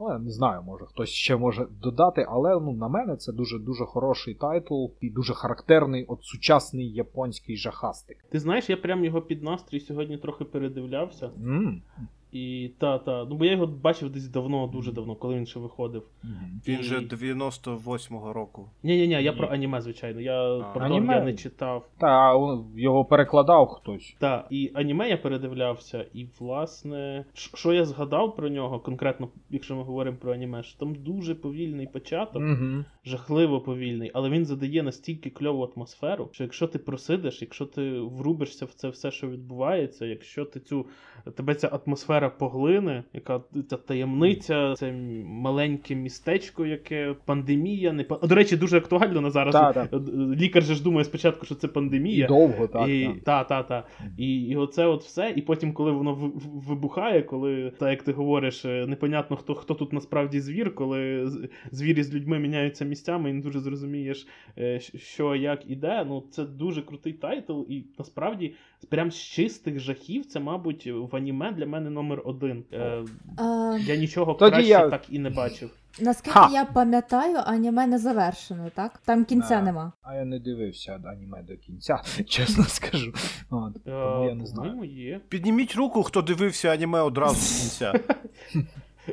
[0.00, 0.08] ну.
[0.08, 3.84] Я не знаю, може хтось ще може додати, але ну, на мене це дуже дуже
[3.84, 8.16] хороший тайтл і дуже характерний от сучасний японський жахастик.
[8.30, 11.30] Ти знаєш, я прям його під настрій сьогодні трохи передивлявся.
[11.36, 11.82] м
[12.32, 13.24] І та, та.
[13.24, 16.02] Ну бо я його бачив десь давно, дуже давно, коли він ще виходив.
[16.68, 18.70] Він же 98-го року.
[18.82, 20.20] Ні, ні, ні, я про аніме, звичайно.
[20.20, 21.14] Я про Аніме?
[21.14, 21.88] я не читав.
[21.98, 22.32] Та
[22.76, 24.16] його перекладав хтось.
[24.18, 29.82] Так, і аніме я передивлявся, і власне, що я згадав про нього, конкретно, якщо ми
[29.82, 32.84] говоримо про аніме, що там дуже повільний початок, Угу.
[33.04, 38.64] жахливо повільний, але він задає настільки кльову атмосферу, що якщо ти просидиш, якщо ти врубишся
[38.64, 40.86] в це все, що відбувається, якщо ти цю
[41.36, 44.92] тебе ця атмосфера поглине, яка ця таємниця, це
[45.24, 49.52] маленьке містечко, яке пандемія, не па- До речі, дуже актуально на зараз.
[49.52, 49.96] Та, та.
[49.96, 50.00] Е,
[50.36, 52.26] Лікар же ж думає спочатку, що це І пандемія.
[52.26, 52.88] довго, так.
[52.88, 53.86] і, та, та, та.
[54.18, 55.32] І, і оце от все.
[55.36, 56.32] І потім, коли воно
[56.68, 61.30] вибухає, коли, так як ти говориш, е, непонятно, хто, хто тут насправді звір, коли
[61.70, 64.26] звірі з людьми міняються місцями, і не дуже зрозумієш,
[64.58, 66.04] е, що як іде.
[66.08, 68.54] Ну, це дуже крутий тайтл, і насправді,
[68.88, 72.64] прям з чистих жахів, це, мабуть, в аніме для мене номер номер один.
[72.72, 73.04] Е,
[73.36, 75.70] А, я нічого Тоді краще я- так і не бачив.
[76.00, 76.48] наскільки Ха!
[76.52, 78.98] я пам'ятаю, аніме не завершено, так?
[79.04, 79.62] Там кінця А.
[79.62, 79.92] нема.
[80.02, 83.12] А я не дивився аніме до кінця, чесно скажу.
[83.50, 84.84] От, Е, тому я не знаю.
[84.84, 85.20] є.
[85.28, 87.92] Підніміть руку, хто дивився аніме одразу з кінця.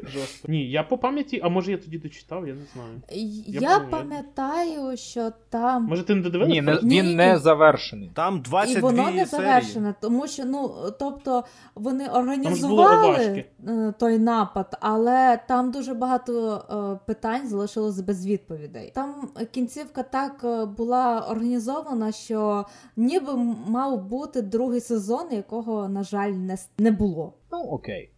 [0.04, 0.52] Жорстко.
[0.52, 3.02] Ні, я по пам'яті, а може я тоді дочитав, я не знаю.
[3.48, 5.84] Я, Я пам'ятаю, що там.
[5.84, 6.54] Може ти не додивився?
[6.54, 7.16] Ні, не, він ні.
[7.16, 8.12] не завершений.
[8.14, 9.26] Там І 22 воно не серії.
[9.26, 11.44] завершене, тому що ну тобто
[11.76, 16.54] вони організували е, той напад, але там дуже багато
[16.96, 18.92] е, питань залишилось без відповідей.
[18.96, 23.34] Там кінцівка так е, була організована, що ніби
[23.68, 27.34] мав бути другий сезон, якого на жаль не с- не було.
[27.52, 28.12] Ну, окей.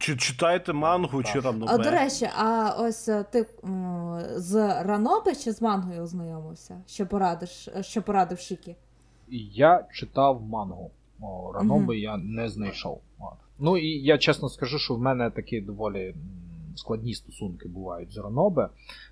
[0.00, 1.32] Чи читаєте мангу, Так.
[1.32, 3.46] чи А, до речі, а ось е, ти
[4.36, 6.80] з Раноби чи з мангою ознайомився?
[6.86, 8.76] Що порадиш, що порадив Шікі?
[9.52, 10.90] Я читав мангу.
[11.20, 13.00] О, Раноби я не знайшов.
[13.58, 16.14] Ну і я чесно скажу, що в мене такі доволі
[16.76, 18.68] складні стосунки бувають з Ранобе.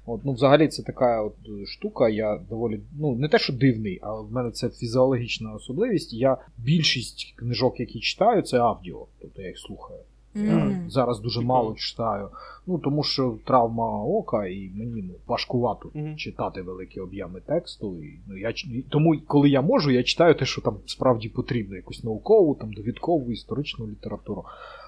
[0.07, 2.09] От, ну, взагалі, це така от е, штука.
[2.09, 6.13] Я доволі, ну не те, що дивний, а в мене це фізіологічна особливість.
[6.13, 10.01] Я більшість книжок, які читаю, це аудіо, тобто я їх слухаю.
[10.47, 10.91] Я Мгм.
[10.91, 12.29] зараз дуже мало читаю.
[12.67, 16.17] Ну тому що травма ока, і мені ну, важкувато Мгм.
[16.17, 18.03] читати великі об'єми тексту.
[18.03, 18.53] І, ну, я,
[18.89, 23.33] тому, коли я можу, я читаю те, що там справді потрібно, якусь наукову, там, довідкову,
[23.33, 24.45] історичну літературу.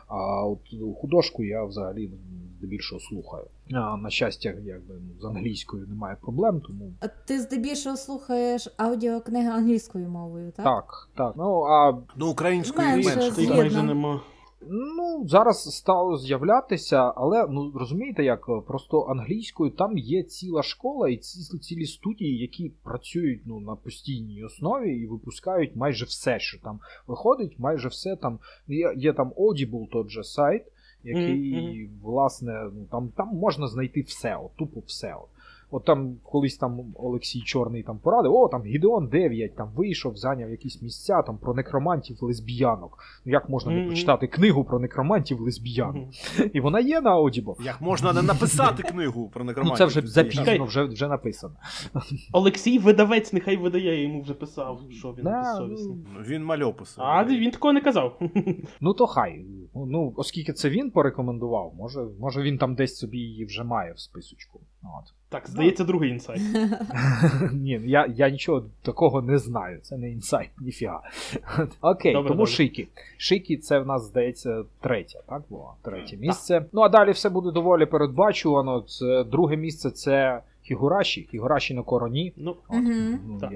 [0.08, 0.58] А от
[1.00, 2.10] художку я взагалі
[2.58, 3.44] здебільшого слухаю.
[3.74, 9.48] А, на щастя, якби ну, з англійською немає проблем, тому А Ти здебільшого слухаєш аудіокниги
[9.48, 10.64] англійською мовою, так?
[10.64, 11.34] так, так.
[11.36, 13.40] Ну а Ну, українською Менше менше.
[13.40, 14.20] Їх майже нема.
[14.68, 21.08] Ну, зараз стало з'являтися, але ну розумієте, як е, просто англійською там є ціла школа
[21.08, 26.58] і ці, цілі студії, які працюють ну, на постійній основі і випускають майже все, що
[26.58, 28.38] там виходить, майже все там.
[28.68, 30.62] Є, є там Audible, тот же сайт,
[31.04, 35.14] який, Мгм, власне, ну там, там можна знайти все, от, тупо все.
[35.14, 35.28] От.
[35.70, 40.50] От там колись там Олексій Чорний там порадив, о, там Гідеон 9 там вийшов, зайняв
[40.50, 42.98] якісь місця там про некромантів лесбіянок.
[43.24, 46.08] Ну як можна не почитати книгу про некромантів лесбіянок?
[46.52, 47.62] І вона є на Audible.
[47.64, 51.54] Як можна не написати книгу про Ну це вже запізно, вже, вже написано.
[52.32, 55.96] Олексій видавець, нехай видає, я йому вже писав, що він Да, безсовісний.
[56.14, 57.04] Ну, Він мальописав.
[57.04, 58.18] А він такого не казав.
[58.80, 59.44] Ну то хай.
[59.74, 63.98] Ну, оскільки це він порекомендував, може, може він там десь собі її вже має в
[63.98, 64.60] списочку.
[64.82, 65.19] От.
[65.30, 66.40] Так, здається, другий інсайт.
[67.52, 69.78] Ні, я, я нічого такого не знаю.
[69.82, 71.00] Це не інсайт, ніфіга.
[71.80, 72.52] Окей, Добре, тому добре.
[72.52, 72.88] Шикі.
[73.16, 75.74] Шикі це в нас, здається, третє, так було?
[75.82, 76.64] Третє місце.
[76.72, 78.80] Ну а далі все буде доволі передбачувано.
[78.80, 81.28] Це, друге місце це Хігураші.
[81.30, 82.32] Хігураші на короні.
[82.36, 83.18] Ну, От, Мгм.
[83.28, 83.52] ну, Так.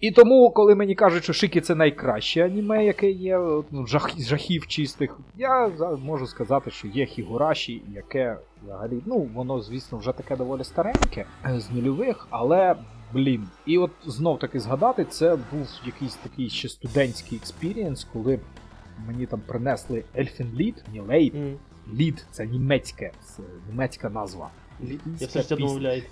[0.00, 3.38] І тому, коли мені кажуть, що Шикі це найкраще аніме, яке є,
[3.70, 5.68] ну, жах, жахів чистих, я
[6.04, 11.60] можу сказати, що є Хігураші, яке взагалі, ну, воно, звісно, вже таке доволі стареньке е,
[11.60, 12.76] з нульових, але.
[13.12, 18.40] Блін, і от знов таки згадати, це був якийсь такий ще студентський експірієнс, коли
[19.06, 21.56] мені там принесли Elfen Lied, не Lied, м,
[21.94, 24.50] Lied, це німецьке, це німецька назва.
[25.20, 26.02] я все тебе домовляю.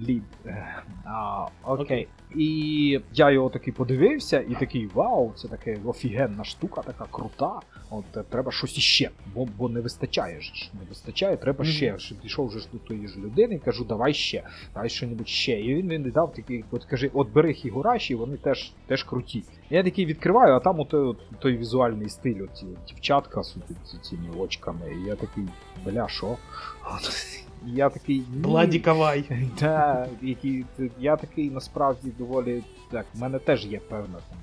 [0.00, 0.22] Lied.
[0.46, 2.08] Е, А, окей.
[2.34, 7.60] І я його таки подивився, і такий вау, це таке офігенна штука, така крута.
[7.90, 10.70] От е, треба щось іще, бо, бо не вистачає ж.
[10.74, 11.72] Не вистачає, треба Мгм.
[11.72, 11.98] ще.
[11.98, 14.42] Ще Пішов вже до тої ж людини, кажу, давай ще,
[14.74, 15.60] давай що-небудь ще.
[15.60, 19.44] І він мені дав такий, от каже, от бери хігураші, вони теж, теж круті.
[19.70, 23.56] Я такий відкриваю, а там отой, от, той візуальний стиль, от от дівчатка з
[24.02, 24.94] цими очками.
[25.02, 25.44] І я такий,
[25.84, 26.36] бля, що?
[27.66, 28.22] Я такий.
[28.30, 28.42] ні.
[29.60, 30.64] Да, які
[30.98, 33.06] я такий насправді доволі так.
[33.14, 34.38] в мене теж є певна там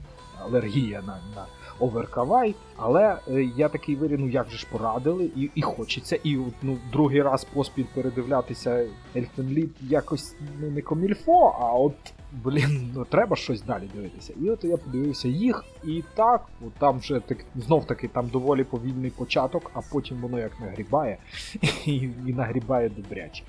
[0.45, 1.45] алергія на, на
[1.79, 6.37] оверкавай, але е, я такий вирі, ну як же ж порадили, і, і хочеться, і
[6.61, 11.95] ну, другий раз поспіль передивлятися Ельфенліт якось ну, не комільфо, а от.
[12.43, 14.33] Блін, ну треба щось далі дивитися.
[14.41, 18.63] І от я подивився їх, і так, от там вже так знов таки там доволі
[18.63, 21.17] повільний початок, а потім воно як нагрібає,
[21.85, 23.43] і, і нагрібає добряче.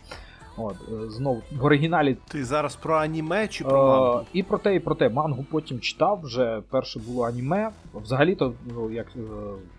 [0.57, 4.19] От, е, знов в оригіналі Ти зараз про аніме чи про мангу?
[4.19, 5.09] Е, і про те, і про те.
[5.09, 6.63] Мангу потім читав вже.
[6.71, 7.71] Перше було аніме.
[7.95, 9.21] Взагалі-то, ну, як, е,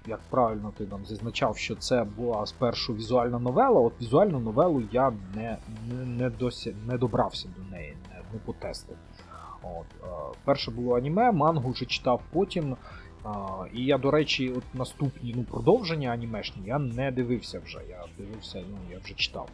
[0.08, 3.82] як правильно ти там зазначав, що це була спершу візуальна новела.
[3.82, 5.58] От візуальну новелу я не,
[5.90, 7.94] не, не досі не добрався до неї,
[8.36, 8.98] не потестив.
[9.64, 12.78] От, е, перше було аніме, мангу вже читав потім.
[13.24, 17.80] А, і я, до речі, от наступні ну, продовження анімешні я не дивився вже.
[17.90, 19.50] Я дивився, ну я вже читав.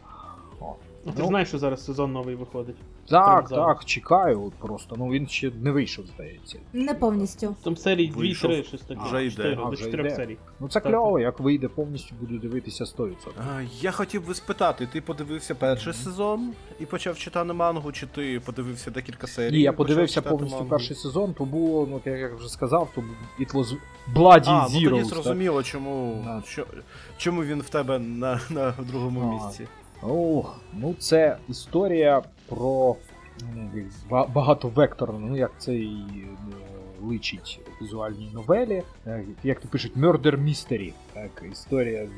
[0.60, 0.74] О.
[1.04, 1.24] Ну, ти Ну.
[1.24, 2.76] ж знаєш, що зараз сезон новий виходить.
[3.08, 3.66] Так, зараз.
[3.66, 4.94] так, чекаю от просто.
[4.98, 6.58] Ну він ще не вийшов, здається.
[6.72, 7.56] Не повністю.
[7.64, 8.50] Там серій Вийшов.
[8.50, 9.00] 2-3, щось таке.
[9.06, 9.30] Вже йде.
[9.36, 10.16] 4, А, до вже 4 йде.
[10.16, 10.36] серій.
[10.60, 13.16] Ну це Так, кльово, як вийде повністю, буду дивитися 100%.
[13.56, 18.40] А, Я хотів би спитати, ти подивився перший сезон і почав читати мангу, чи ти
[18.40, 19.52] подивився декілька серій?
[19.52, 20.70] Ні, я почав подивився читати повністю мангу?
[20.70, 23.00] перший сезон, то було, ну як я вже сказав, то
[23.40, 23.74] it was
[24.14, 24.90] Bloody А, ну Zeros.
[24.90, 26.42] тоді зрозуміло, чому, Да.
[26.46, 26.66] що,
[27.16, 29.46] чому він в тебе на, на другому А.
[29.46, 29.66] місці.
[30.02, 32.96] Ох, ну це історія про
[33.54, 33.70] ну,
[34.34, 36.28] багатовекторну, ну як це і е,
[37.02, 40.92] личить візуальній новелі, е, як то пишуть, Murder Mystery.
[41.12, 42.08] Так, історія е,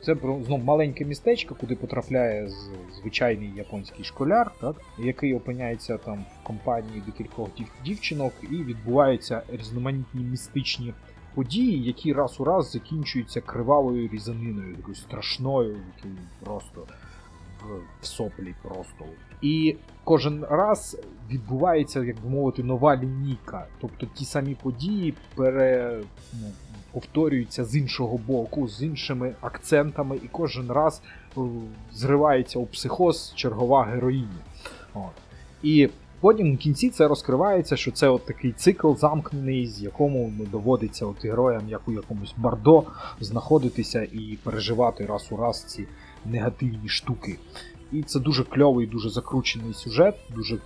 [0.00, 2.50] це про знов маленьке містечко, куди потрапляє
[3.00, 10.24] звичайний японський школяр, так, який опиняється там в компанії декількох дів- дівчинок, і відбуваються різноманітні
[10.24, 10.94] містичні
[11.34, 16.86] події, які раз у раз закінчуються кривавою різаниною, такою страшною, якою просто
[17.62, 19.04] в, соплі просто.
[19.42, 20.98] І кожен раз
[21.30, 23.66] відбувається, як би мовити, нова лінійка.
[23.80, 26.00] Тобто ті самі події пере,
[26.32, 26.46] ну,
[26.92, 31.02] повторюються з іншого боку, з іншими акцентами, і кожен раз
[31.36, 31.40] е,
[31.92, 34.40] зривається у психоз чергова героїня.
[35.62, 35.88] І
[36.20, 41.06] потім в кінці це розкривається, що це от такий цикл замкнений, з якому ну, доводиться
[41.06, 42.82] от героям, як у якомусь бардо,
[43.20, 45.86] знаходитися і переживати раз у раз ці
[46.24, 47.38] негативні штуки.
[47.92, 50.58] І це дуже кльовий, дуже закручений сюжет, дуже,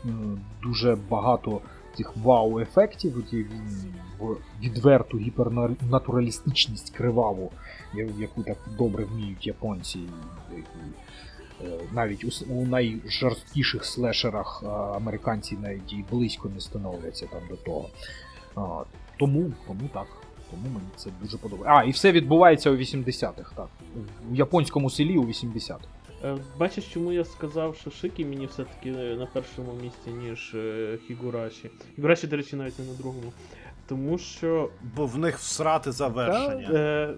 [0.62, 1.60] дуже багато
[1.96, 3.48] цих вау-ефектів, ті, м,
[4.20, 7.52] в відверту гіпернатуралістичність криваву,
[8.18, 9.98] яку так добре вміють японці.
[9.98, 10.60] і,
[11.64, 14.62] е, Навіть у, найжорсткіших слешерах
[14.94, 17.88] американці навіть і близько не становляться там до того.
[19.18, 20.06] Тому, тому так.
[20.54, 21.80] Тому мені це дуже подобається.
[21.80, 23.68] А, і все відбувається у 80-х, так.
[24.30, 25.78] В японському селі у 80-х.
[26.24, 30.98] Е, Бачиш, чому я сказав, що Шикі мені все-таки е, на першому місці, ніж е,
[31.06, 31.70] Хігураші.
[31.96, 33.32] Хігураші, до речі, навіть не на другому.
[33.88, 34.70] Тому що.
[34.96, 36.68] Бо в них всрати завершення.
[36.72, 37.14] Е,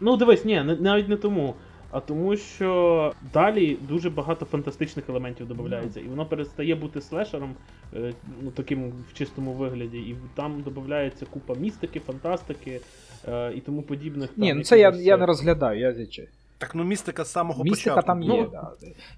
[0.00, 1.54] ну, дивись, ні, навіть не тому.
[1.96, 7.54] А тому, що далі дуже багато фантастичних елементів додається, і воно перестає бути слешером,
[7.94, 12.80] е, ну таким в чистому вигляді, і там додається купа містики, фантастики
[13.28, 14.30] е, і тому подібних.
[14.36, 16.28] Ні, там ну це я, я е, не розглядаю, я звичай.
[16.58, 18.06] Так ну містика з самого Містика початку.
[18.06, 18.70] там є, Ну, да.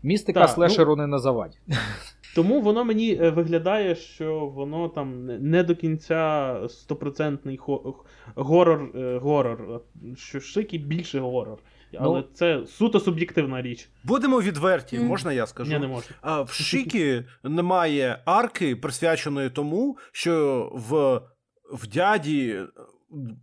[0.03, 1.59] Містика так, слешеру не назавадь.
[2.35, 7.95] Тому воно мені виглядає, що воно там не- до кінця стопроцентний хо-
[8.35, 9.81] горор, е, горор,
[10.17, 11.59] що шики більше горор.
[11.99, 12.25] Але Ну.
[12.35, 13.89] це суто суб'єктивна річ.
[14.05, 15.73] Будемо відверті, можна я скажу?
[15.73, 16.07] Я не можу.
[16.21, 21.21] А в Шікі немає арки, присвяченої тому, що в,
[21.77, 22.61] в дяді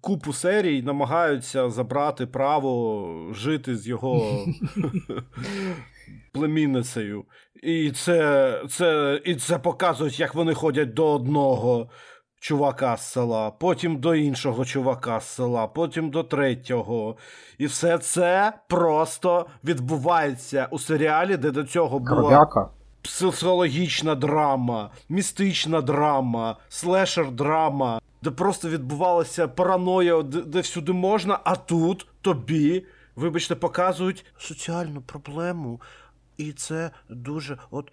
[0.02, 4.46] купу серій намагаються забрати право жити з його
[6.34, 7.26] племінницею.
[7.64, 11.90] І це, це, і це показують, як вони ходять до одного
[12.46, 17.18] чувака з села, потім до іншого чувака з села, потім до третього.
[17.58, 22.70] І все це просто відбувається у серіалі, де до цього була Кров'яка.
[23.02, 31.56] психологічна драма, містична драма, слешер драма, де просто відбувалася параноя, де, де всюди можна, а
[31.56, 35.82] тут тобі, вибачте, показують соціальну проблему.
[36.38, 37.92] І це дуже от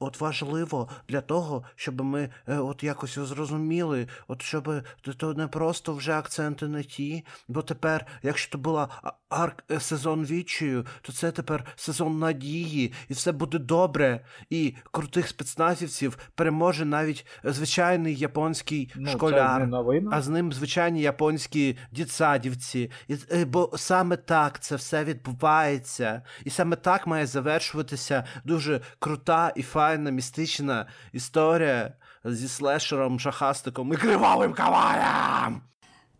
[0.00, 4.72] от важливо для того, щоб ми е, от якось зрозуміли, от щоб
[5.18, 7.24] то- не просто вже акценти не ті.
[7.48, 8.88] Бо тепер, якщо то була
[9.28, 14.24] арк е, сезон відчаю, то це тепер сезон надії, і все буде добре.
[14.50, 19.60] І крутих спецназівців переможе навіть е, звичайний японський Ну, школяр.
[20.12, 22.90] А з ним звичайні японські дітсадівці.
[23.08, 26.22] І, е, бо саме так це все відбувається.
[26.44, 31.92] І саме так має завершуватися дуже крута і файна містична історія
[32.24, 35.60] зі слешером, шахастиком і кривавим каваєм.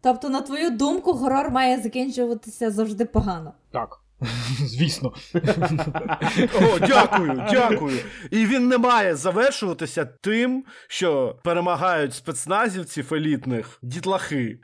[0.02, 3.54] Тобто, на твою думку, горор має закінчуватися завжди погано.
[3.72, 4.00] Так.
[4.58, 5.12] Звісно.
[6.62, 7.98] О, дякую, дякую.
[8.30, 14.58] І він не має завершуватися тим, що перемагають спецназівців елітних дітлахи.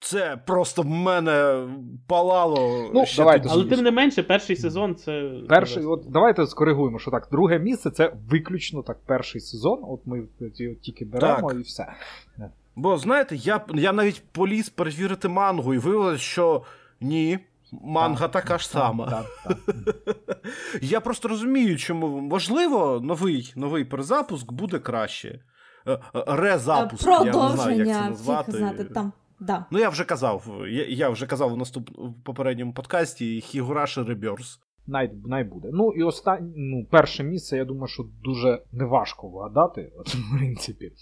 [0.00, 1.66] Це просто в мене
[2.06, 2.90] палало.
[2.94, 3.48] Ну, ще давайте.
[3.50, 5.30] Але тим не менше, перший сезон це.
[5.48, 9.78] Перший, от давайте скоригуємо, що так, друге місце це виключно так перший сезон.
[9.82, 11.58] От ми от тільки беремо Так.
[11.60, 11.86] і все.
[12.76, 16.62] Бо знаєте, я, я навіть поліз перевірити мангу і виявилось, що
[17.00, 17.38] ні.
[17.72, 19.06] Манга Так, така ж сама.
[19.06, 19.76] Так, так,
[20.26, 20.38] так.
[20.82, 25.40] Я просто розумію, чому можливо новий, новий перезапуск буде краще.
[25.86, 28.52] Е, е, Резапуск, я не знаю, як це назвати.
[28.52, 29.12] знати там.
[29.40, 29.64] Да.
[29.70, 34.60] Ну, я вже казав, я, я вже казав у наступ в попередньому подкасті Хігураші Rebirth.
[34.86, 35.68] най, най буде.
[35.72, 40.92] Ну і останнє, ну, перше місце, я думаю, що дуже неважко вгадати, от, в принципі.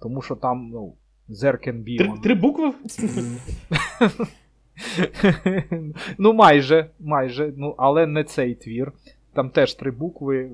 [0.00, 0.96] Тому що там, ну,
[1.42, 2.72] can Три, три букви?
[6.18, 8.92] ну, майже, майже, ну, але не цей твір.
[9.32, 10.50] Там теж три букви.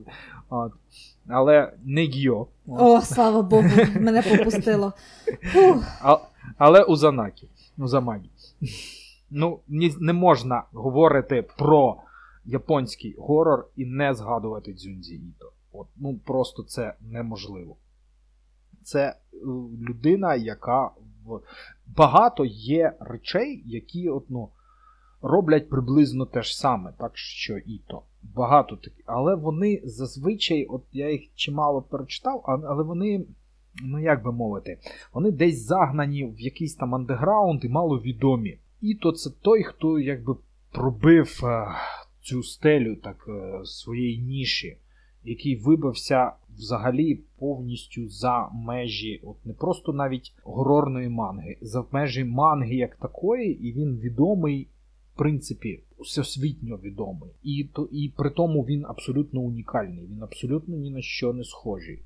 [0.49, 0.73] От.
[1.29, 2.47] Але не Гьо.
[2.66, 3.68] О, слава Богу,
[4.01, 4.93] мене попустило.
[6.03, 6.18] А,
[6.59, 7.49] але Узанакі.
[7.79, 8.31] Узамагі.
[9.31, 11.97] Ну, ні, не можна говорити про
[12.45, 15.53] японський горор і не згадувати Дзюнзі Іто.
[15.73, 17.77] От, ну, просто це неможливо.
[18.83, 19.16] Це е,
[19.89, 20.91] людина, яка
[21.25, 21.41] в...
[21.97, 24.49] багато є речей, які от, ну,
[25.22, 28.03] роблять приблизно те ж саме, так що Іто.
[28.22, 29.05] Багато таких.
[29.07, 33.24] Але вони зазвичай, от я їх чимало перечитав, але вони,
[33.82, 34.78] ну як би мовити,
[35.12, 38.59] вони десь загнані в якийсь там андеграунд і маловідомі.
[38.80, 40.36] Іто це той, хто якби
[40.72, 41.66] пробив е,
[42.20, 44.76] цю стелю так е, своєї ніші,
[45.24, 52.74] який вибився взагалі повністю за межі, от не просто навіть горорної манги, за межі манги
[52.74, 54.68] як такої, і він відомий,
[55.14, 57.30] в принципі, всесвітньо відомий.
[57.42, 62.03] І, то, і при тому він абсолютно унікальний, він абсолютно ні на що не схожий.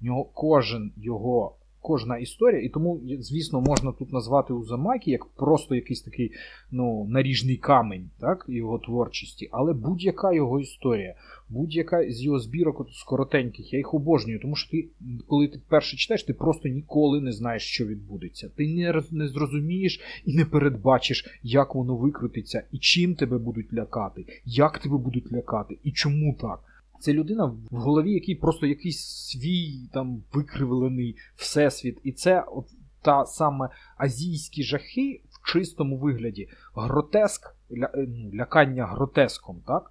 [0.00, 1.56] В нього кожен його.
[1.82, 6.32] Кожна історія, і тому, звісно, можна тут назвати Узамакі як просто якийсь такий
[6.70, 11.14] ну, наріжний камень так, його творчості, але будь-яка його історія,
[11.48, 14.88] будь-яка з його збірок от скоротеньких, я їх обожнюю, тому що ти,
[15.26, 18.50] коли ти перше читаєш, ти просто ніколи не знаєш, що відбудеться.
[18.56, 24.26] Ти не, не зрозумієш і не передбачиш, як воно викрутиться, і чим тебе будуть лякати,
[24.44, 26.71] як тебе будуть лякати, і чому так.
[27.02, 31.98] Це людина, в голові який просто якийсь свій там викривлений всесвіт.
[32.02, 32.66] І це от
[33.02, 36.48] та саме азійські жахи в чистому вигляді.
[36.74, 39.90] Гротеск, ля, е, ну, лякання гротеском, так?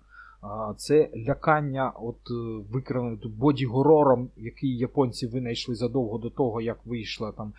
[0.78, 7.53] Це лякання от е, викривлене боді-горором, який японці винайшли задовго до того, як вийшла там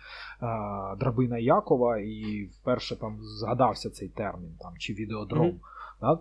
[0.99, 5.47] драбина Якова, і вперше там згадався цей термін, там, чи відеодром.
[5.47, 5.59] Мгм.
[5.99, 6.19] Так?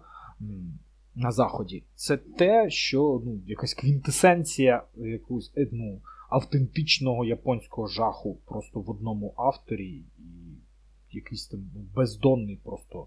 [1.14, 1.84] На заході.
[1.94, 9.34] Це те, що ну, якась квінтесенція якусь е, ну, автентичного японського жаху просто в одному
[9.36, 10.58] авторі, і
[11.10, 13.06] якийсь там ну, бездонний просто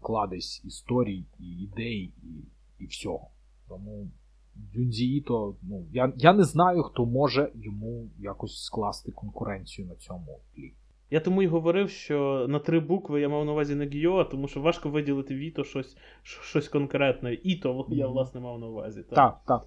[0.00, 2.44] кладезь історій і ідей, і,
[2.84, 3.30] і всього.
[3.68, 4.10] Тому
[4.56, 5.24] Дзюнзі
[5.62, 10.74] ну, я, я не знаю, хто може йому якось скласти конкуренцію на цьому тлі.
[11.10, 14.48] Я тому і говорив, що на три букви я мав на увазі не Гіо, тому
[14.48, 17.34] що важко виділити Віто щось, щось конкретне.
[17.34, 19.02] Іто я, власне, мав на увазі.
[19.02, 19.16] Так.
[19.16, 19.66] Так, так.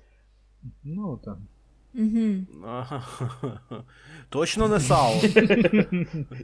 [0.83, 1.37] Ну, так.
[1.95, 2.45] Угу.
[4.29, 5.15] Точно не сало.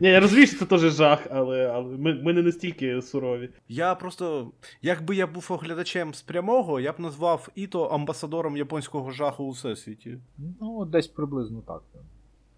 [0.02, 3.50] Ні, я розумію, що це теж жах, але, але ми, ми не настільки сурові.
[3.70, 9.44] Я просто, якби я був оглядачем з прямого, я б назвав Іто амбасадором японського жаху
[9.44, 10.18] у всесвіті.
[10.62, 11.82] Ну, десь приблизно так.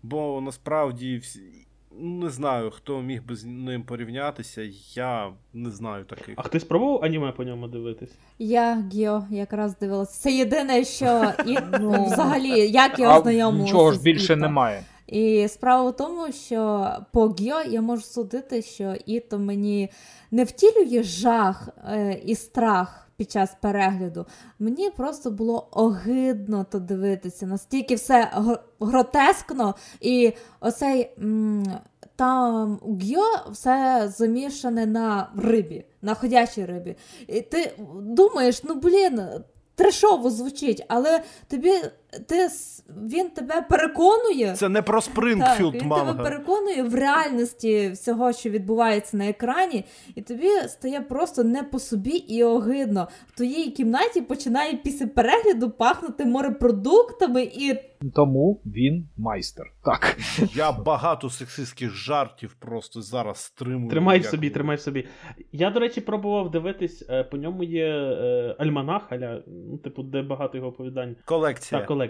[0.03, 1.67] Бо насправді всі.
[1.99, 4.61] Не знаю, хто міг би з ним порівнятися,
[4.93, 6.33] я не знаю таких.
[6.37, 8.11] А хтось пробував аніме по ньому дивитись?
[8.39, 10.19] Я Гіо якраз дивилася.
[10.21, 13.63] Це єдине, що і Ну, взагалі як я А ознайомилася.
[13.73, 14.35] нічого ж більше Іто.
[14.35, 14.83] немає.
[15.07, 19.89] І справа в тому, що по Гьо я можу судити, що Іто мені
[20.31, 24.26] не втілює жах е, і страх під час перегляду.
[24.59, 28.32] Мені просто було огидно то дивитися, настільки все
[28.80, 31.11] гротескно, і оцей.
[31.17, 31.63] М-
[32.15, 36.95] там Гьо все замішане на рибі, на ходячій рибі.
[37.28, 39.22] І ти думаєш, ну блін,
[39.76, 41.74] трешово звучить, але тобі
[42.12, 42.47] ти,
[43.09, 44.53] він тебе переконує.
[44.53, 49.86] Це не про Так, Спрингфілд він тебе переконує в реальності всього, що відбувається на екрані,
[50.16, 53.07] і тобі стає просто не по собі і огидно.
[53.28, 57.80] В твоїй кімнаті починає після перегляду пахнути морепродуктами і
[58.16, 59.66] Тому він майстер.
[59.84, 60.18] Так.
[60.55, 63.89] Я багато сексистських жартів просто зараз стримую.
[63.89, 65.07] Тримай в як собі, тримай в собі.
[65.51, 70.22] Я, до речі, пробував дивитись, е, по ньому є е, альманах, аля, ну, типу, де
[70.22, 71.16] багато його оповідань.
[71.26, 71.82] Колекція.
[71.82, 72.01] Та колекція.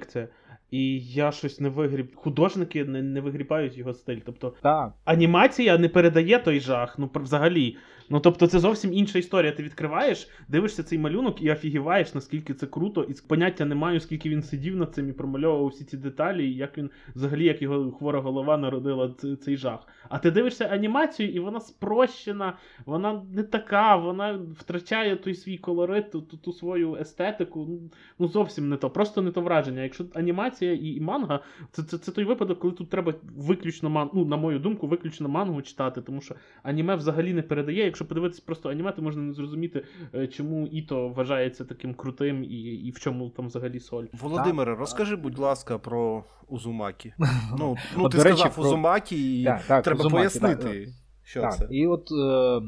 [0.72, 2.16] І я щось не вигріб.
[2.16, 4.20] Художники не, не вигрібають його стиль.
[4.26, 4.94] Тобто Так.
[5.06, 7.78] анімація не передає той жах, ну взагалі.
[8.12, 9.52] Ну тобто це зовсім інша історія.
[9.52, 14.30] Ти відкриваєш, дивишся цей малюнок і офігіваєш, наскільки це круто, і поняття не маю, скільки
[14.30, 17.92] він сидів над цим і промальовував всі ці деталі, і як він взагалі, як його
[17.92, 19.88] хвора голова народила цей жах.
[20.10, 26.12] А ти дивишся анімацію, і вона спрощена, вона не така, вона втрачає той свій колорит,
[26.12, 27.66] ту, ту, ту свою естетику.
[27.70, 27.80] Ну,
[28.20, 29.84] Ну зовсім не то, просто не то враження.
[29.84, 31.40] Якщо анімація і, манга,
[31.72, 34.10] це, це, це той випадок, коли тут треба виключно ман...
[34.14, 37.86] ну, на мою думку, виключно мангу читати, тому що аніме взагалі не передає.
[37.86, 39.86] Якщо якщо подивитись просто аніме, то можна не зрозуміти,
[40.16, 44.06] е, чому Іто вважається таким крутим і і в чому там взагалі соль.
[44.22, 47.14] Володимире, розкажи, будь ласка, про Узумакі.
[47.60, 50.94] Ну, ну От, ти речі, сказав про- Узумакі, і Так, так, треба Узумакі, пояснити,
[51.24, 51.68] що так, це.
[51.72, 52.62] І от, е,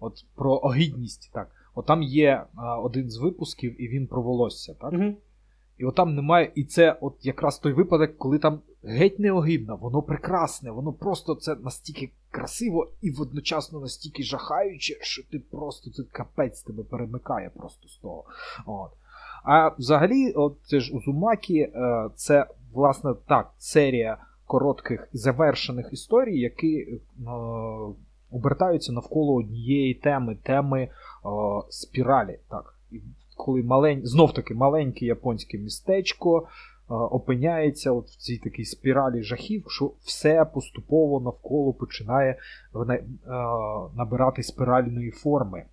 [0.00, 1.50] от про огидність, так.
[1.74, 2.46] От там є е,
[2.82, 4.92] один з випусків, і він про волосся, так?
[4.92, 5.14] Угу.
[5.78, 9.76] І от там немає, і це от якраз той випадок, коли там геть не огидно,
[9.76, 16.02] воно прекрасне, воно просто це настільки красиво і водночасно настільки жахаюче, що ти просто ти
[16.12, 18.24] капець тебе перемикає просто з того.
[18.66, 18.90] От.
[19.44, 26.40] А взагалі, от це ж Узумакі, е, це власне так, серія коротких і завершених історій,
[26.40, 27.00] які е,
[28.30, 30.90] обертаються навколо однієї теми, теми е,
[31.68, 32.38] спіралі.
[32.50, 32.74] Так.
[33.36, 34.00] Коли малень...
[34.06, 36.48] знов таки маленьке японське містечко
[36.94, 43.04] опиняється от в цій такій спіралі жахів, що все поступово навколо починає е,
[43.94, 45.64] набирати спіральної форми.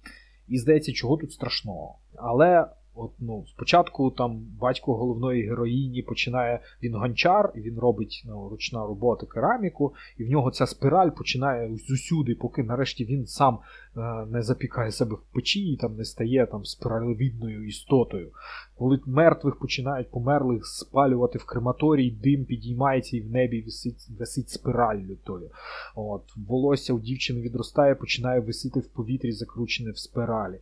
[0.47, 1.95] І здається, чого тут страшного.
[2.15, 2.65] Але
[2.97, 8.79] от, ну, спочатку там батько головної героїні починає він гончар, і він робить ну, ручна
[8.79, 13.59] робота кераміку, і в нього ця спіраль починає з усюди, поки нарешті він сам
[13.97, 18.31] е, не запікає себе в печі і там не стає там спіралевидною істотою.
[18.77, 25.15] Коли мертвих починають померлих спалювати в крематорій, дим підіймається і в небі висить, висить спіраллю
[25.23, 25.49] тою.
[25.95, 30.59] От, волосся у дівчини відростає, починає висити в повітрі, закручене в спіралі.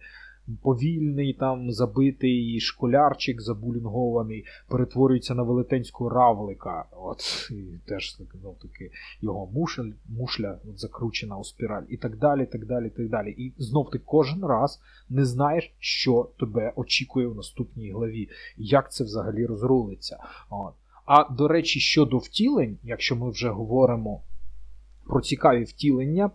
[0.62, 6.86] Повільний там забитий школярчик забулінгований перетворюється на велетенського равлика.
[6.92, 8.92] От і теж знов таки
[9.22, 12.46] його мушель, мушля от, закручена у спіраль, і так далі.
[12.46, 13.32] так далі, так далі.
[13.32, 19.04] І знов ти кожен раз не знаєш, що тебе очікує в наступній главі, як це
[19.04, 20.18] взагалі розрулиться.
[20.50, 20.74] От.
[21.06, 24.22] А до речі, щодо втілень, якщо ми вже говоримо
[25.06, 26.32] про цікаві втілення.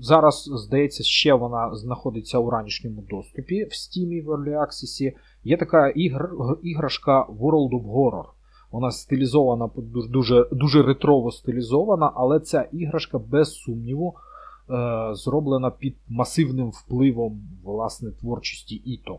[0.00, 5.12] Зараз, здається, ще вона знаходиться у ранішньому доступі в Steam в Early Access.
[5.44, 6.30] Є така ігр,
[6.62, 8.24] іграшка World of Horror.
[8.72, 9.70] Вона стилізована,
[10.10, 14.14] дуже дуже ретрово стилізована, але ця іграшка, без сумніву,
[14.70, 19.18] е, зроблена під масивним впливом власне творчості Іто.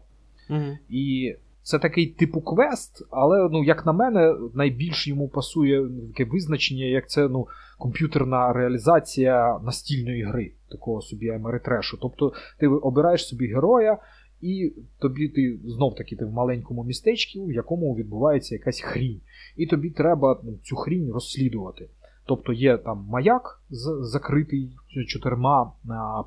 [0.50, 0.78] Угу.
[0.90, 1.36] І
[1.70, 7.10] це такий типу квест, але, ну, як на мене, найбільш йому пасує таке визначення, як
[7.10, 7.48] це ну,
[7.78, 11.98] комп'ютерна реалізація настільної гри, такого собі Америтрешу.
[12.02, 13.98] Тобто ти обираєш собі героя,
[14.42, 19.22] і тобі ти знов таки ти в маленькому містечку, в якому відбувається якась хрінь.
[19.58, 21.90] І тобі треба ну, цю хрінь розслідувати.
[22.26, 23.62] Тобто є там маяк
[24.02, 24.76] закритий
[25.08, 25.72] чотирма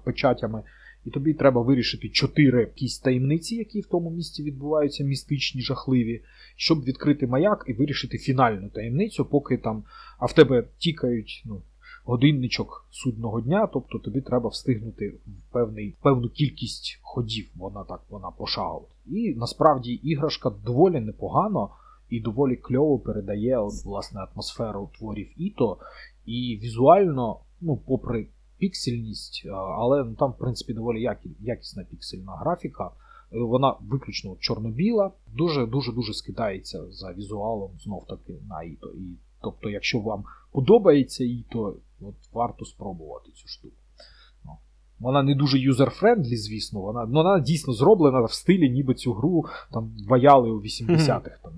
[0.05, 0.63] печатями.
[1.05, 6.23] І тобі треба вирішити чотири якісь таємниці, які в тому місці відбуваються, містичні, жахливі,
[6.57, 9.85] щоб відкрити маяк і вирішити фінальну таємницю, поки там,
[10.19, 11.63] а в тебе тікають ну,
[12.05, 18.31] годинничок судного дня, тобто тобі треба встигнути в певний, певну кількість ходів, вона так вона
[18.31, 18.87] пошагала.
[19.07, 21.71] І насправді іграшка доволі непогано
[22.09, 25.79] і доволі кльово передає от, власне атмосферу творів Іто.
[26.27, 28.27] І візуально, ну, попри
[28.63, 29.47] піксельність,
[29.79, 31.09] але ну, там, в принципі, доволі
[31.41, 32.91] якісна піксельна графіка.
[33.33, 38.89] Вона виключно чорно-біла, дуже дуже дуже скидається за візуалом знов таки на Іто.
[38.89, 43.75] І, Тобто, якщо вам подобається Іто, от варто спробувати цю штуку.
[44.45, 44.51] Ну,
[44.99, 49.45] Вона не дуже user-friendly, звісно, вона ну, вона дійсно зроблена в стилі, ніби цю гру
[49.73, 51.39] там ваяли у 80-х.
[51.43, 51.53] Там.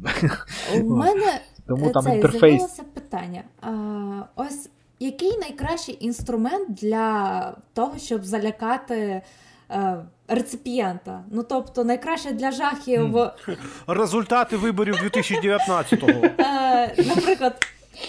[0.85, 2.81] У мене Тому там це, інтерфейс.
[2.95, 3.45] питання.
[3.61, 4.71] А, ось
[5.01, 9.23] який найкращий інструмент для того, щоб залякати
[9.71, 9.97] е,
[10.29, 11.25] реципієнта?
[11.31, 13.57] Ну тобто, найкраще для жахів, Mm.
[13.87, 16.09] Результати виборів 2019-го.
[16.39, 17.67] е, наприклад,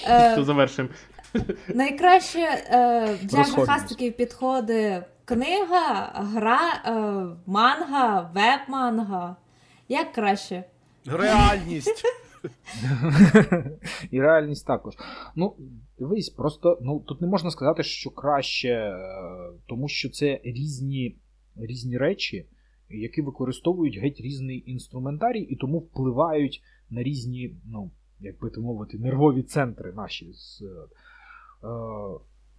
[0.09, 0.89] е, завершимо.
[1.67, 6.91] найкраще е, для жахастиків підходить книга, гра, е,
[7.45, 9.35] манга, веб-манга.
[9.89, 10.63] Як краще?
[11.05, 12.03] Реальність.
[14.11, 14.93] І реальність також.
[15.35, 15.55] Ну,
[15.99, 18.95] дивись, просто ну, тут не можна сказати, що краще, е,
[19.65, 21.17] тому що це різні,
[21.55, 22.45] різні речі,
[22.89, 28.97] які використовують геть різний інструментарій, і тому впливають на різні, ну, як би то мовити,
[28.97, 30.25] нервові центри наші.
[30.25, 30.35] Е,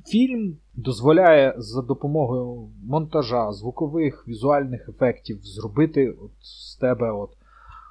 [0.07, 7.31] Фільм дозволяє за допомогою монтажа, звукових, візуальних ефектів зробити от з тебе, от,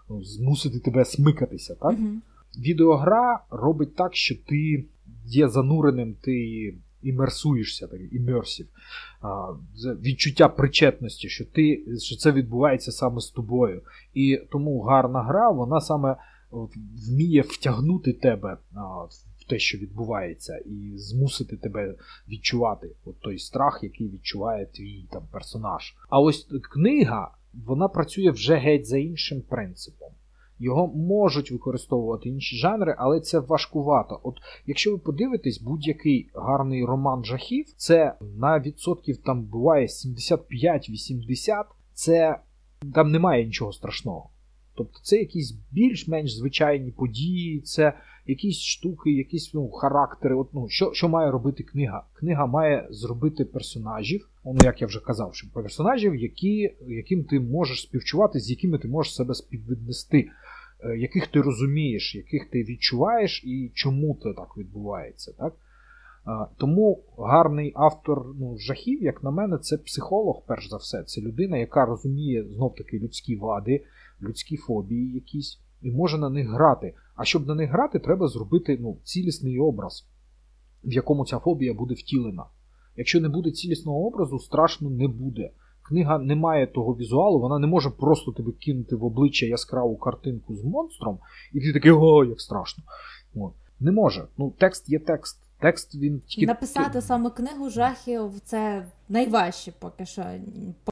[0.10, 1.76] ну, змусити тебе смикатися.
[1.76, 1.92] так?
[1.92, 2.22] Мгм.
[2.58, 4.86] Відеогра робить так, що ти
[5.26, 8.68] є зануреним, ти імерсуєшся, так, імерсів.
[10.02, 13.82] Відчуття причетності, що ти, що це відбувається саме з тобою.
[14.14, 16.16] І тому гарна гра, вона саме
[16.52, 18.78] вміє втягнути тебе в
[19.46, 21.96] в те, що відбувається, і змусити тебе
[22.30, 25.96] відчувати от той страх, який відчуває твій там персонаж.
[26.10, 30.10] А ось книга вона працює вже геть за іншим принципом.
[30.60, 34.20] Його можуть використовувати інші жанри, але це важкувато.
[34.24, 34.36] От
[34.66, 42.40] якщо ви подивитесь, будь-який гарний роман жахів, це на відсотків там буває 75-80, це
[42.94, 44.30] там немає нічого страшного.
[44.76, 47.94] Тобто це якісь більш-менш звичайні події, це
[48.28, 50.36] якісь штуки, якісь ну, характери.
[50.36, 52.04] От, ну, Що що має робити книга?
[52.14, 57.82] Книга має зробити персонажів, ну, як я вже казав, що персонажів, які, яким ти можеш
[57.82, 60.30] співчувати, з якими ти можеш себе співвіднести,
[60.98, 65.34] яких ти розумієш, яких ти відчуваєш і чому це так відбувається.
[65.38, 65.54] Так?
[66.58, 71.04] Тому гарний автор ну, жахів, як на мене, це психолог, перш за все.
[71.04, 73.84] Це людина, яка розуміє знов-таки людські вади,
[74.22, 76.94] людські фобії якісь, і може на них грати.
[77.16, 80.08] А щоб на них грати, треба зробити ну, цілісний образ,
[80.84, 82.46] в якому ця фобія буде втілена.
[82.98, 85.52] Якщо не буде цілісного образу, страшно не буде.
[85.88, 90.56] Книга не має того візуалу, вона не може просто тебе кинути в обличчя яскраву картинку
[90.56, 91.20] з монстром,
[91.54, 92.84] і ти такий, о, як страшно.
[93.36, 93.54] От.
[93.80, 94.28] Не може.
[94.38, 95.40] Ну, Текст є текст.
[95.60, 96.48] Текст він тільки...
[96.48, 100.24] Написати саме книгу жахів це найважче поки що.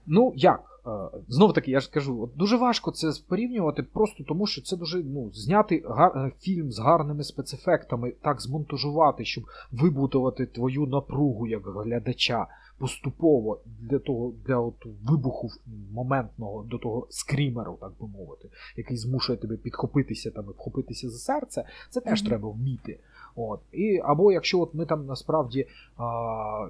[0.05, 0.81] Ну як?
[0.87, 0.89] Е,
[1.27, 5.03] Знову таки, я ж кажу, от дуже важко це порівнювати, просто тому що це дуже
[5.03, 6.11] ну, зняти гар...
[6.17, 13.99] Е, фільм з гарними спецефектами, так змонтажувати, щоб вибутувати твою напругу як глядача поступово для
[13.99, 15.49] того для от вибуху
[15.91, 21.17] моментного до того скрімеру, так би мовити, який змушує тебе підхопитися там і вхопитися за
[21.17, 21.65] серце.
[21.89, 22.25] Це теж mm-hmm.
[22.25, 22.99] треба вміти.
[23.35, 23.59] От.
[23.71, 25.67] І, Або якщо от ми там насправді
[25.97, 26.03] а,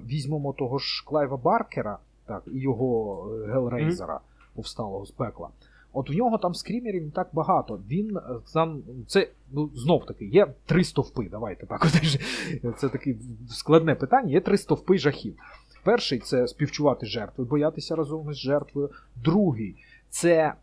[0.06, 4.56] візьмемо того ж Клайва Баркера так, і його е, Гелрейзера mm-hmm.
[4.56, 5.48] повсталого з пекла.
[5.92, 7.80] От в нього там скрімерів не так багато.
[7.88, 8.20] Він е,
[8.52, 11.28] там це ну знов таки є три стовпи.
[11.30, 11.86] Давайте так.
[12.78, 13.14] Це таке
[13.48, 14.32] складне питання.
[14.32, 15.36] Є три стовпи жахів.
[15.84, 18.90] Перший це співчувати жертви, боятися разом із жертвою.
[19.24, 19.76] Другий
[20.10, 20.54] це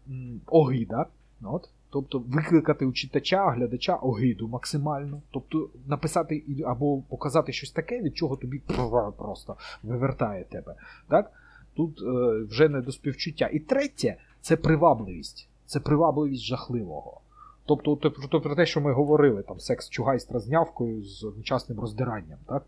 [0.45, 1.05] огида.
[1.43, 5.21] От, Тобто викликати у читача, глядача огиду максимально.
[5.31, 8.61] Тобто написати або показати щось таке, від чого тобі
[9.17, 10.75] просто вивертає тебе.
[11.07, 11.31] Так?
[11.73, 13.49] Тут е, вже не до співчуття.
[13.53, 15.47] І третє це привабливість.
[15.65, 17.21] Це привабливість жахливого.
[17.65, 22.39] Тобто, то, про те, що ми говорили, там секс чугайстра з нявкою з одночасним роздиранням.
[22.47, 22.65] Так?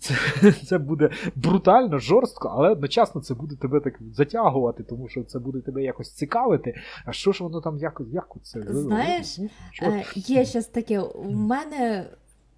[0.00, 0.14] Це
[0.66, 5.60] це буде брутально, жорстко, але одночасно це буде тебе так затягувати, тому що це буде
[5.60, 6.74] тебе якось цікавити.
[7.04, 8.62] А що ж воно там як, як це?
[8.68, 9.48] Знаєш, ну,
[9.82, 11.00] е, є щось таке.
[11.00, 12.06] У мене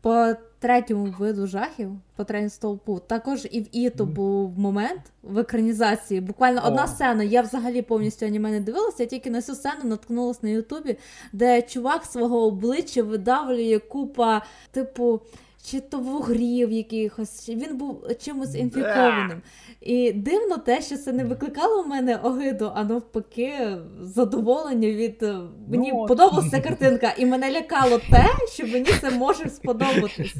[0.01, 6.20] по третьому виду жахів, по третьому стовпу, також і в Іто був момент в екранізації.
[6.20, 6.86] Буквально одна О.
[6.86, 7.24] сцена.
[7.24, 10.97] Я взагалі повністю аніме не дивилася, я тільки на цю сцену наткнулася на Ютубі,
[11.32, 15.20] де чувак свого обличчя видавлює купа, типу
[15.64, 19.42] чи то вугрів якихось, він був чимось інфікованим.
[19.80, 25.38] І дивно те, що це не викликало в мене огиду, а навпаки, задоволення від е,
[25.68, 30.34] мені ну, подобалася картинка, і мене лякало те, що мені це може сподобатись.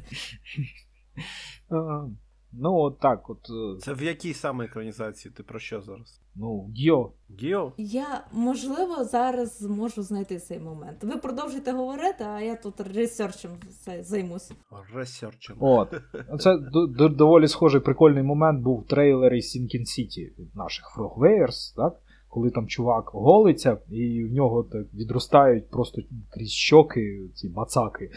[2.53, 3.39] Ну, от так от.
[3.51, 5.35] Е, це в якій саме екранізації?
[5.37, 6.21] Ти про що зараз?
[6.37, 7.13] Ну, Гіо.
[7.41, 7.73] Гіо?
[7.77, 11.05] Я, можливо, зараз зможу знайти цей момент.
[11.05, 13.51] Ви продовжуйте говорити, а я тут ресерчем
[14.01, 14.53] займусь.
[14.95, 15.57] Ресерчем.
[15.61, 15.95] От.
[16.39, 16.59] Це
[17.11, 21.95] доволі схожий прикольний момент був в трейлері Sinking City від наших Frogwares, так?
[22.33, 28.11] Коли там чувак голиться, і в нього так відростають просто крізь щоки ці мацаки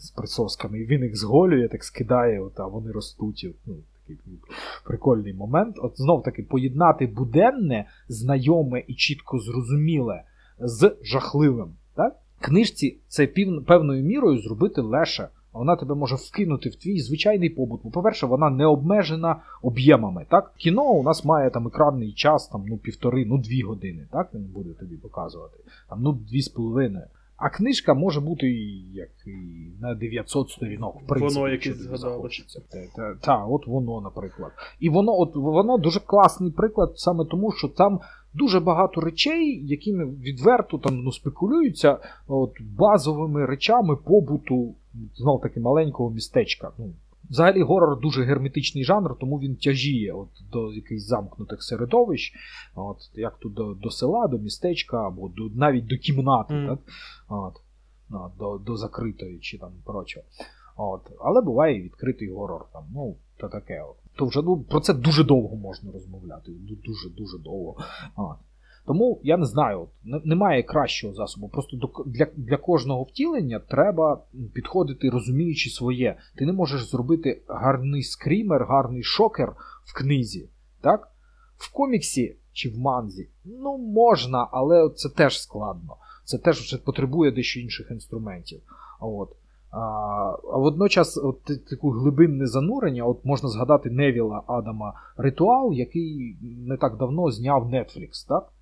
[0.00, 3.46] з присосками, і він їх зголює, так скидає, от, а вони ростуть.
[3.66, 3.74] Ну,
[4.08, 4.40] Такий
[4.84, 5.76] прикольний момент.
[5.78, 10.22] От знов таки поєднати буденне, знайоме і чітко зрозуміле
[10.58, 11.74] з жахливим.
[11.96, 12.16] Так?
[12.40, 13.26] Книжці це
[13.66, 17.80] певною мірою зробити легше вона тебе може вкинути в твій звичайний побут.
[17.84, 20.26] Бо, по-перше, вона не обмежена об'ємами.
[20.30, 20.52] Так?
[20.56, 24.06] Кіно у нас має там екранний час, там, ну, півтори, ну дві години.
[24.12, 25.56] Так він буде тобі показувати.
[25.88, 27.06] Там, ну, дві з половиною.
[27.40, 28.46] А книжка може бути
[28.92, 29.30] як і
[29.80, 30.96] на 900 сторінок.
[31.04, 32.60] в принципі, Воно якесь згадалося.
[32.96, 34.52] Так, та, от воно, наприклад.
[34.80, 38.00] І воно от, воно дуже класний приклад саме тому, що там
[38.34, 44.74] дуже багато речей, якими відверто там ну, спекулюються от, базовими речами побуту
[45.14, 46.70] знов таки маленького містечка.
[46.78, 46.92] Ну,
[47.30, 52.34] Взагалі горор дуже герметичний жанр, тому він тяжіє от, до якихось замкнутих середовищ,
[52.74, 56.68] от, як тут до до села, до містечка, або до, навіть до кімнати, mm.
[56.68, 56.78] так?
[57.28, 57.54] От,
[58.38, 60.26] до до закритої чи там прочого.
[60.76, 61.10] От.
[61.20, 62.66] Але буває і відкритий горор.
[62.72, 63.82] там, ну, то таке.
[63.82, 63.96] От.
[64.16, 66.52] То вже ну, Про це дуже довго можна розмовляти.
[66.86, 67.76] Дуже-дуже довго.
[68.16, 68.36] От.
[68.90, 71.48] Тому я не знаю, немає кращого засобу.
[71.48, 71.76] Просто
[72.06, 74.22] для для кожного втілення треба
[74.54, 76.16] підходити, розуміючи своє.
[76.36, 79.52] Ти не можеш зробити гарний скрімер, гарний шокер
[79.84, 80.48] в книзі.
[80.80, 81.08] так?
[81.56, 85.96] В коміксі чи в манзі ну можна, але це теж складно.
[86.24, 88.60] Це теж вже потребує дещо інших інструментів.
[89.00, 89.36] От.
[89.70, 96.96] А водночас, от таку глибинне занурення, от можна згадати Невіла Адама Ритуал, який не так
[96.96, 98.52] давно зняв Netflix, так?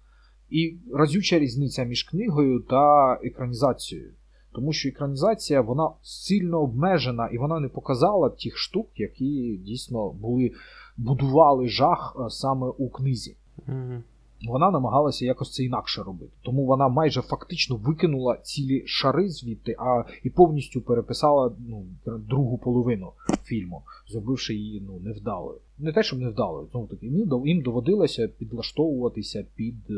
[0.51, 4.13] І разюча різниця між книгою та екранізацією.
[4.53, 10.53] Тому що екранізація вона сильно обмежена і вона не показала тих штук, які дійсно були
[10.97, 13.37] будували жах е, саме у книзі.
[13.69, 14.03] Mm-hmm.
[14.49, 16.33] Вона намагалася якось це інакше робити.
[16.43, 23.13] Тому вона майже фактично викинула цілі шари звідти, а і повністю переписала ну, другу половину
[23.45, 25.59] фільму, зробивши її ну, невдалою.
[25.79, 27.07] Не те, щоб невдалою, знову таки,
[27.45, 29.95] їм доводилося підлаштовуватися під е,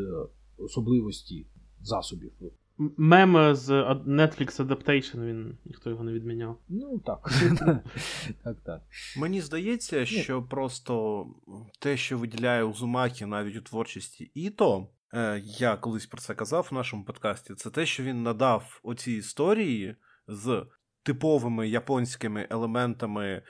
[0.63, 1.47] особливості
[1.81, 2.31] засобів.
[2.97, 3.69] Мем з
[4.07, 6.57] Netflix Adaptation, він ніхто його не відміняв.
[6.69, 7.31] Ну так.
[8.43, 8.81] так, так.
[9.17, 11.25] Мені здається, що просто
[11.79, 16.73] те, що виділяє Узумакі навіть у творчості Іто, е, я колись про це казав в
[16.73, 19.95] нашому подкасті, це те, що він надав оці історії
[20.27, 20.65] з
[21.03, 23.41] типовими японськими елементами е,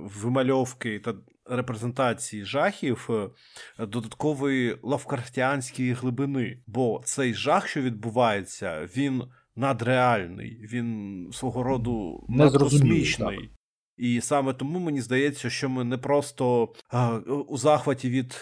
[0.00, 6.62] вимальовки та репрезентації жахів е, додаткової лавкартіанської глибини.
[6.66, 9.22] Бо цей жах, що відбувається, він
[9.56, 13.50] надреальний, він свого роду надкосмічний.
[13.96, 17.16] І саме тому мені здається, що ми не просто а,
[17.48, 18.40] у захваті від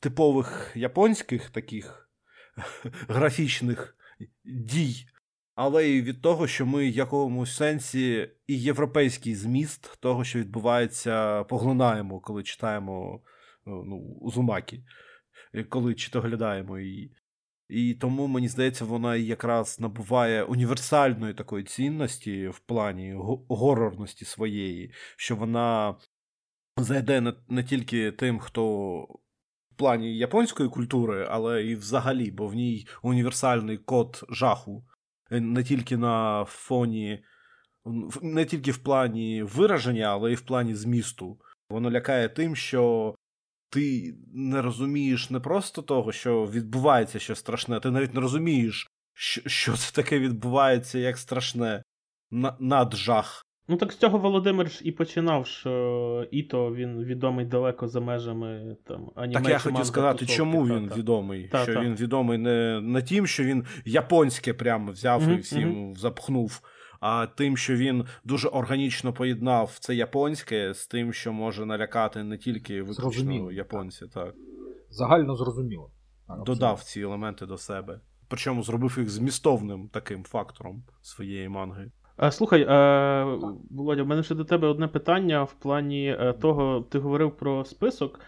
[0.00, 2.10] типових японських таких
[3.08, 3.96] графічних
[4.44, 5.06] дій
[5.62, 11.44] але й від того, що ми в якомусь сенсі і європейський зміст того, що відбувається,
[11.44, 13.22] поглинаємо, коли читаємо
[13.66, 14.84] ну, Узумакі,
[15.68, 17.12] коли читоглядаємо її.
[17.68, 23.14] І тому, мені здається, вона якраз набуває універсальної такої цінності в плані
[23.48, 25.96] горорності своєї, що вона
[26.76, 28.96] зайде не тільки тим, хто
[29.70, 34.84] в плані японської культури, але і взагалі, бо в ній універсальний код жаху
[35.30, 37.24] не тільки на фоні,
[38.22, 41.40] не тільки в плані вираження, але й в плані змісту.
[41.70, 43.14] Воно лякає тим, що
[43.70, 48.88] ти не розумієш не просто того, що відбувається щось страшне, ти навіть не розумієш,
[49.46, 51.82] що це таке відбувається як страшне
[52.60, 53.46] наджах.
[53.70, 58.76] Ну так з цього Володимир ж і починав, що Іто він відомий далеко за межами
[58.84, 59.40] там аніме.
[59.40, 61.48] Так я хотів сказати, чому він та, відомий.
[61.48, 61.80] Та, що та.
[61.80, 65.96] він відомий не не тим, що він японське прямо взяв mm-hmm, і всім mm-hmm.
[65.98, 66.60] запхнув,
[67.00, 72.38] а тим, що він дуже органічно поєднав це японське з тим, що може налякати не
[72.38, 74.06] тільки виключно японці.
[74.06, 74.34] так.
[74.90, 75.90] Загально зрозуміло.
[76.46, 78.00] Додав ці елементи до себе.
[78.28, 81.90] Причому зробив їх змістовним таким фактором своєї манги.
[82.30, 83.38] Слухай, е,
[83.70, 87.64] Володя, в мене ще до тебе одне питання в плані е, того, ти говорив про
[87.64, 88.20] список.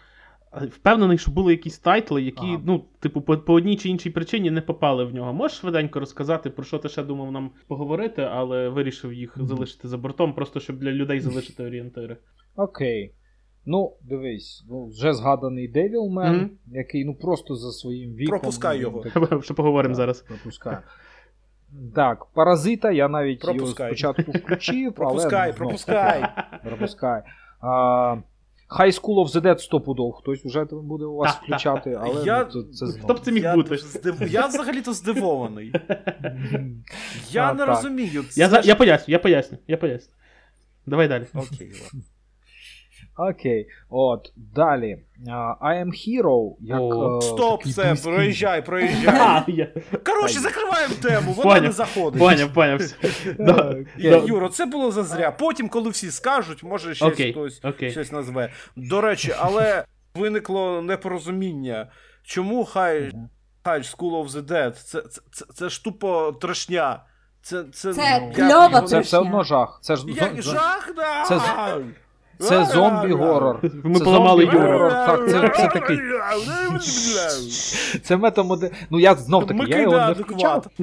[0.71, 2.61] Впевнений, що були якісь тайтли, які, ага.
[2.65, 5.33] ну, типу, по, по одній чи іншій причині не попали в нього.
[5.33, 9.45] Можеш швиденько розказати, про що ти ще думав нам поговорити, але вирішив їх mm-hmm.
[9.45, 12.17] залишити за бортом, просто щоб для людей залишити орієнтири.
[12.55, 13.13] Окей.
[13.65, 16.49] Ну, дивись, ну, вже згаданий Девілмен, mm-hmm.
[16.67, 18.39] який ну просто за своїм віком.
[18.39, 19.03] Пропускай його.
[19.03, 19.43] Так...
[19.43, 20.21] Що поговоримо зараз.
[20.21, 20.77] Пропускай.
[21.95, 23.87] Так, паразита я навіть пропускай.
[23.87, 24.93] його спочатку включив.
[24.93, 26.25] Пропускай, але, пропускай.
[26.63, 27.23] пропускай.
[28.73, 30.13] High School of the Dead стопудов.
[30.13, 32.49] Хтось вже буде у вас включати, але я...
[32.55, 33.77] ну, це, це Хто б це міг я бути?
[33.77, 34.21] Здив...
[34.27, 35.73] Я взагалі-то здивований.
[37.31, 37.67] Я а, не так.
[37.67, 38.25] розумію.
[38.35, 40.13] Я, я поясню, я поясню, я поясню.
[40.85, 41.25] Давай далі.
[41.33, 42.01] Окей, ладно.
[43.17, 44.99] Окей, от далі.
[45.27, 46.55] Uh, I am Hero.
[46.59, 46.81] як...
[46.81, 48.11] О, uh, Стоп, все, близький...
[48.11, 49.73] проїжджай, проїжджай.
[50.05, 52.19] Коротше, закриваємо тему, вона не заходить.
[52.19, 52.81] Поняв, поняв.
[54.27, 55.31] Юро, це було зазря.
[55.31, 57.61] Потім, коли всі скажуть, може ще хтось
[57.91, 58.51] щось назве.
[58.75, 59.85] До речі, але
[60.15, 61.91] виникло непорозуміння.
[62.23, 63.11] Чому хай
[63.63, 64.71] High School of the Dead?
[64.71, 67.03] Це, це, це, це ж тупо трешня.
[67.41, 68.81] Це, це, це кльова.
[68.81, 69.79] Це все одно жах.
[69.81, 71.23] Це ж, Як жах, да!
[71.23, 71.41] Це,
[72.39, 73.59] це зомбі-горор.
[73.83, 74.89] Ми поламали Юру.
[74.89, 75.99] Так, це це такий.
[78.03, 78.71] Це метамоди.
[78.89, 80.65] Ну, я знов таки, я його не включав.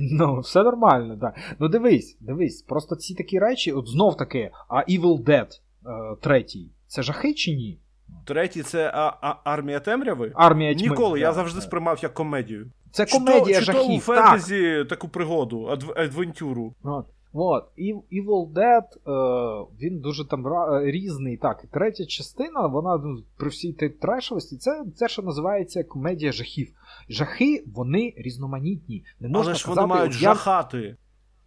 [0.00, 1.34] Ну, все нормально, так.
[1.58, 6.70] Ну дивись, дивись, просто ці такі речі, от знов таки, а Evil Dead е, третій,
[6.86, 7.78] це жахи чи ні?
[8.24, 10.32] Третій це а, а, армія темряви?
[10.34, 10.82] Армія тьми.
[10.82, 12.70] Ніколи, я завжди сприймав як комедію.
[12.90, 13.82] Це комедія жахів.
[13.82, 16.74] Чи то у фентезі таку пригоду, адвентюру.
[16.82, 17.06] От.
[17.34, 20.46] От, і Evil Dead, е, він дуже там
[20.84, 21.36] різний.
[21.36, 26.32] Так, і третя частина, вона ну, при всій тій трешовості, це, це що називається комедія
[26.32, 26.72] жахів.
[27.08, 29.04] Жахи, вони різноманітні.
[29.20, 30.96] Не можна Але ж сказати, вони мають от я- жахати.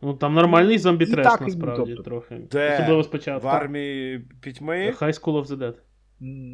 [0.01, 2.03] Ну там нормальний зомбі треш так, і насправді, тобто.
[2.03, 2.41] трохи.
[2.51, 2.73] Де?
[2.73, 3.47] Особливо В спочатку.
[3.47, 4.93] армії пітьми.
[5.01, 5.73] High School of the Dead.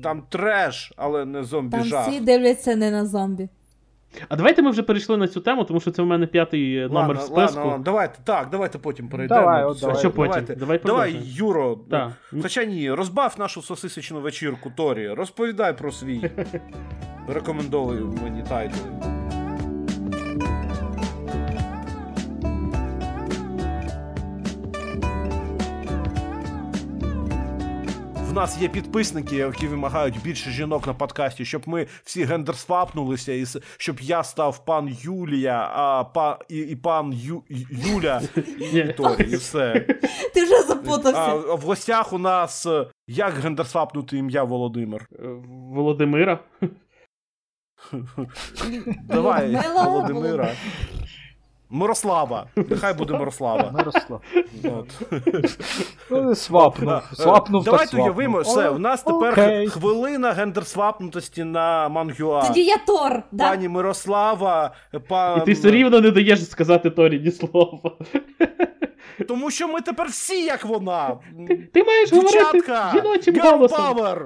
[0.03, 2.07] Там треш, але не зомбі Там жах.
[2.07, 3.49] всі дивляться не на зомбі.
[4.29, 7.01] А давайте ми вже перейшли на цю тему, тому що це в мене п'ятий ладно,
[7.01, 7.39] номер в списку.
[7.39, 9.41] ладно, ладно, давайте, так, давайте потім перейдемо.
[9.41, 9.95] Давай, от давай.
[9.97, 10.31] що потім?
[10.31, 10.55] Давайте.
[10.55, 11.15] Давай Давай.
[11.23, 12.11] Юро, Так.
[12.41, 15.09] хоча ні, розбав нашу сосисочну вечірку Торі.
[15.09, 16.31] Розповідай про свій.
[17.27, 18.77] Рекомендовую мені тайтл.
[28.31, 33.45] В нас є підписники, які вимагають більше жінок на подкасті, щоб ми всі гендерсвапнулися, і
[33.77, 38.21] щоб я став пан Юлія, а па, і, і пан Ю, Юля,
[38.59, 38.93] і Ні.
[38.97, 39.85] Торі, і все.
[40.33, 41.33] Ти вже А запутався.
[41.35, 42.67] в гостях у нас
[43.07, 45.07] як гендерсвапнути ім'я Володимир?
[45.13, 45.27] Е,
[45.73, 46.39] Володимира.
[49.03, 50.51] Давай, Володимира.
[51.71, 52.47] Мирослава.
[52.55, 53.71] Нехай буде Мирослава.
[53.73, 54.21] Мирослав.
[54.63, 55.01] От.
[56.09, 57.01] Ну, свапнув.
[57.13, 59.67] Свапнув, Давайте уявимо, все, у нас тепер окей.
[59.67, 62.47] хвилина гендерсвапнутості на Мангюа.
[62.47, 63.49] Тоді я Тор, да?
[63.49, 64.73] Пані Мирослава,
[65.07, 65.41] пан...
[65.41, 67.79] І ти все рівно не даєш сказати Торі ні слова.
[69.27, 71.17] Тому що ми тепер всі як вона.
[71.73, 73.79] Ти маєш говорити жіночим голосом.
[73.79, 74.25] power!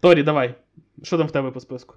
[0.00, 0.54] Торі, давай.
[1.02, 1.94] Що там в тебе по списку?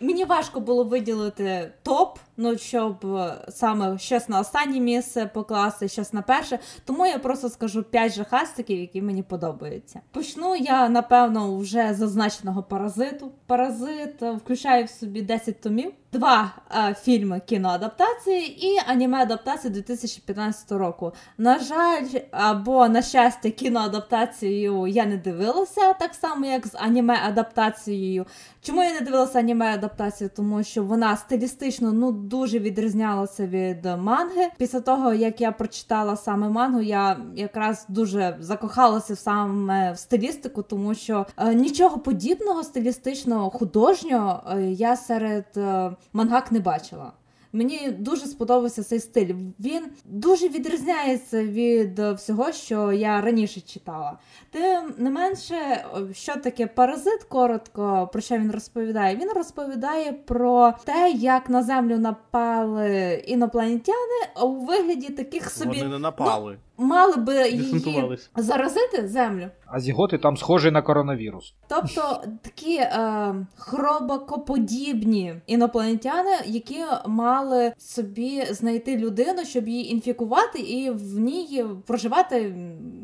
[0.00, 6.12] Мені важко було виділити топ, ну щоб е, саме щось на останнє місце покласти, щось
[6.12, 6.58] на перше.
[6.84, 10.00] Тому я просто скажу 5 жахастиків, які мені подобаються.
[10.10, 13.32] Почну я, напевно, вже зазначеного паразиту.
[13.46, 21.12] Паразит е, включає в собі 10 томів, два е, фільми кіноадаптації і аніме-адаптації 2015 року.
[21.38, 28.26] На жаль, або на щастя, кіноадаптацію я не дивилася, так само як з аніме-адаптацією.
[28.62, 30.30] Чому я не дивилася аніме адаптацію?
[30.36, 34.48] Тому що вона стилістично ну дуже відрізнялася від манги.
[34.58, 40.94] Після того як я прочитала саме мангу, я якраз дуже закохалася саме в стилістику, тому
[40.94, 47.12] що е, нічого подібного стилістичного художнього е, я серед е, мангак не бачила.
[47.54, 49.34] Мені дуже сподобався цей стиль.
[49.60, 54.18] Він дуже відрізняється від всього, що я раніше читала.
[54.50, 59.16] Тим не менше, що таке паразит, коротко про що він розповідає?
[59.16, 65.98] Він розповідає про те, як на землю напали інопланетяни у вигляді таких собі Вони не
[65.98, 66.56] напали.
[66.82, 69.48] Мали би її заразити землю.
[69.66, 71.54] А зіготи там схожі на коронавірус.
[71.68, 81.18] Тобто такі е, хробакоподібні інопланетяни, які мали собі знайти людину, щоб її інфікувати і в
[81.18, 82.54] ній проживати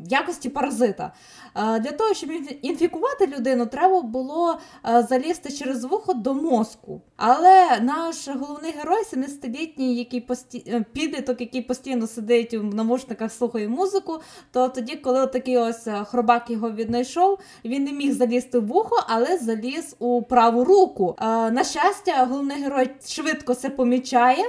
[0.05, 1.13] в якості паразита.
[1.55, 2.29] Е, для того, щоб
[2.61, 4.57] інфікувати людину, треба було
[4.89, 7.01] е, залізти через вухо до мозку.
[7.17, 10.63] Але наш головний герой, 70-літній, який пості...
[10.67, 14.19] е, підліток, який постійно сидить в навушниках, слухає музику,
[14.51, 19.03] то тоді, коли такий ось е, хробак його віднайшов, він не міг залізти в вухо,
[19.07, 21.15] але заліз у праву руку.
[21.21, 24.43] Е, на щастя, головний герой швидко це помічає,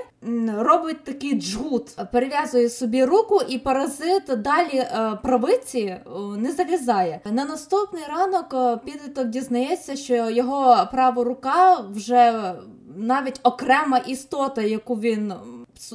[0.59, 5.97] робить такий джгут, перев'язує собі руку, і паразит далі е, правиці
[6.37, 7.21] не залізає.
[7.33, 12.55] На наступний ранок підліток дізнається, що його права рука вже
[12.97, 15.33] навіть окрема істота, яку він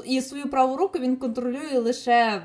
[0.06, 2.42] і свою праву руку він контролює лише.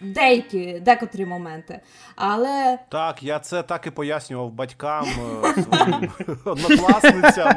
[0.00, 1.80] Деякі, декотрі моменти.
[2.16, 5.06] Але Так, я це так і пояснював батькам,
[5.44, 6.10] е, своїм
[6.44, 7.52] однокласницям.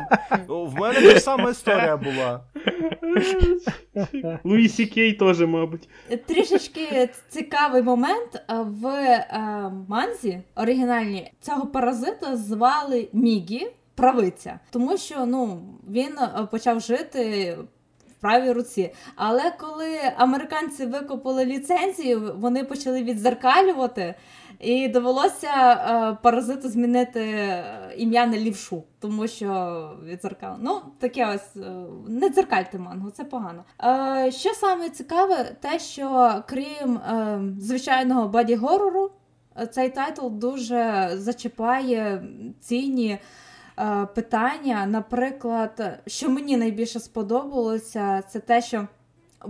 [0.47, 2.41] В мене та ж сама історія була.
[4.43, 5.89] Луї Сі Кей теж, мабуть.
[6.25, 15.25] Трішечки цікавий момент е, в е, манзі оригінальній цього паразита звали Мігі правиця, тому що
[15.25, 17.57] ну він е, почав жити.
[18.23, 24.15] Правій руці, але коли американці викупили ліцензію, вони почали відзеркалювати,
[24.59, 27.63] і довелося е, паразиту змінити е,
[27.97, 30.55] ім'я на лівшу, тому що відзеркал.
[30.61, 31.71] Ну, таке ось е,
[32.07, 33.63] не дзеркальте мангу, це погано.
[34.31, 36.99] Що саме цікаве, те, що крім
[37.59, 39.11] звичайного body горору,
[39.71, 42.23] цей тайтл дуже зачіпає
[42.59, 43.19] цінні.
[43.79, 48.87] Е, Питання, наприклад, що мені найбільше сподобалося, це те, що,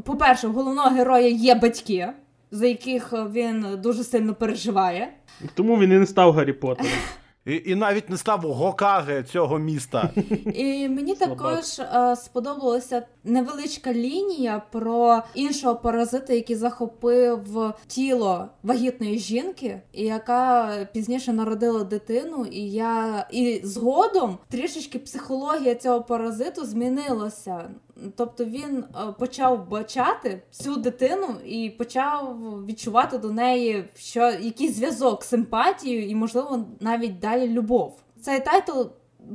[0.03, 2.09] по-перше, у головного героя є батьки,
[2.51, 5.13] за яких він дуже сильно переживає.
[5.53, 6.91] Тому він і не став Гаррі Поттером.
[7.45, 10.09] І, і навіть не став Гокаге цього міста.
[10.53, 11.37] І мені Слабак.
[11.37, 20.73] також е, сподобалася невеличка лінія про іншого паразита, який захопив тіло вагітної жінки, і яка
[20.93, 22.45] пізніше народила дитину.
[22.45, 27.69] І я і згодом трішечки психологія цього паразиту змінилася.
[28.15, 35.23] Тобто він е, почав бачати цю дитину і почав відчувати до неї що якийсь зв'язок,
[35.23, 37.99] симпатію і, можливо, навіть далі любов.
[38.21, 38.81] Цей тайтл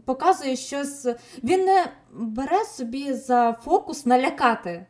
[0.05, 1.07] показує щось.
[1.45, 4.71] Він не бере собі за фокус налякати.
[4.71, 4.87] е,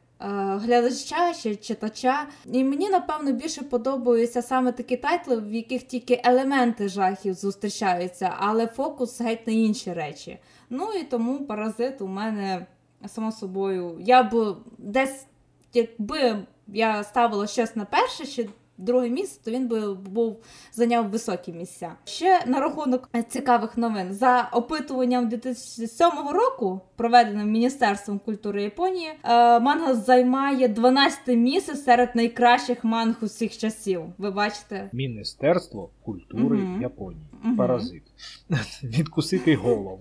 [0.57, 6.88] Глядача чи читача, і мені напевно більше подобаються саме такі тайтли, в яких тільки елементи
[6.88, 10.38] жахів зустрічаються, але фокус геть на інші речі.
[10.70, 12.66] Ну і тому паразит у мене
[13.07, 13.96] само собою.
[14.01, 15.26] Я б десь,
[15.74, 18.49] якби я ставила щось на перше чи
[18.79, 20.37] друге місце, то він би був
[20.72, 21.93] зайняв високі місця.
[22.05, 29.95] Ще на рахунок цікавих новин за опитуванням 2007 року, проведеним Міністерством культури Японії, е, манга
[29.95, 34.03] займає 12 місце серед найкращих манг усіх часів.
[34.18, 34.91] Ви бачите?
[34.93, 36.83] Міністерство культури Мгм.
[36.83, 37.22] Японії.
[37.43, 37.57] Мгм.
[37.57, 38.03] Паразит.
[38.83, 40.01] Відкусити голову.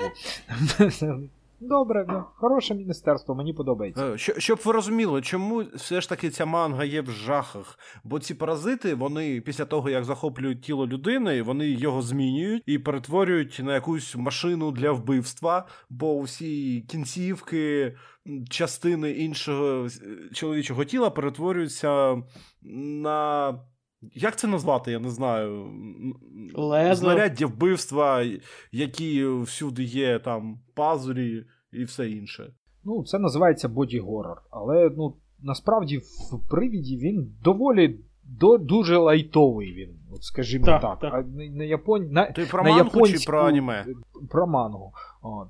[1.60, 4.14] Добре, ну, хороше міністерство, мені подобається.
[4.14, 7.80] Е, Що, щоб ви розуміли, чому все ж таки ця манга є в жахах?
[8.04, 13.62] Бо ці паразити, вони після того, як захоплюють тіло людини, вони його змінюють і перетворюють
[13.64, 17.96] на якусь машину для вбивства, бо усі кінцівки,
[18.50, 19.90] частини іншого е,
[20.34, 22.22] чоловічого тіла перетворюються
[22.62, 23.60] на.
[24.02, 25.72] Як це назвати, я не знаю.
[26.56, 26.96] Лезо.
[26.96, 28.26] Знаряддя вбивства,
[28.72, 32.54] які всюди є, там пазурі і все інше.
[32.84, 34.42] Ну, це називається боді-горор.
[34.52, 35.98] Але ну, насправді
[36.32, 41.00] в привіді він доволі до, дуже лайтовий він, от скажімо Так, так.
[41.00, 41.14] так.
[41.14, 42.12] А на, на, япон...
[42.12, 43.86] на, Ти про на мангу чи про аніме?
[44.30, 44.94] Про мангу.
[45.22, 45.48] От.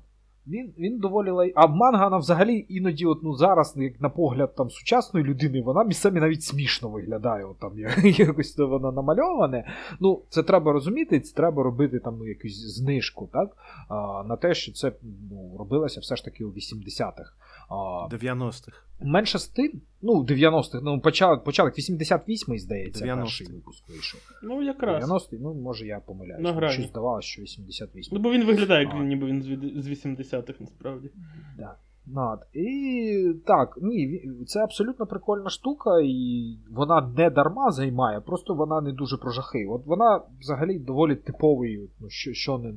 [0.48, 1.52] Він, він доволі лай.
[1.56, 5.84] А манга вона взагалі іноді, от, ну, зараз, як на погляд там, сучасної людини, вона
[5.84, 7.44] місцями навіть смішно виглядає.
[7.44, 9.64] От, там, як- якось то воно намальоване.
[10.00, 13.56] Ну, це треба розуміти, це треба робити там, ну, якусь знижку, так?
[13.88, 14.92] А, на те, що це
[15.30, 17.32] ну, робилося все ж таки у 80-х.
[17.68, 18.82] А, 90-х.
[19.00, 23.20] Менше з тим, ну, 90-х, ну, початок, початок 88-й, здається, 90-й.
[23.20, 24.20] перший випуск вийшов.
[24.42, 25.10] Ну, якраз.
[25.10, 26.42] 90-й, ну, може, я помиляюсь.
[26.42, 26.72] На грані.
[26.72, 28.08] Щось здавалося, що 88-й.
[28.12, 29.42] Ну, бо він виглядає, як він, ніби він
[29.82, 31.10] з 80-х, насправді.
[31.58, 31.74] Да.
[32.06, 32.46] Над.
[32.52, 38.92] І так, ні, це абсолютно прикольна штука, і вона не дарма займає, просто вона не
[38.92, 39.66] дуже про жахи.
[39.70, 42.74] От вона взагалі доволі типовий, ну, що, що не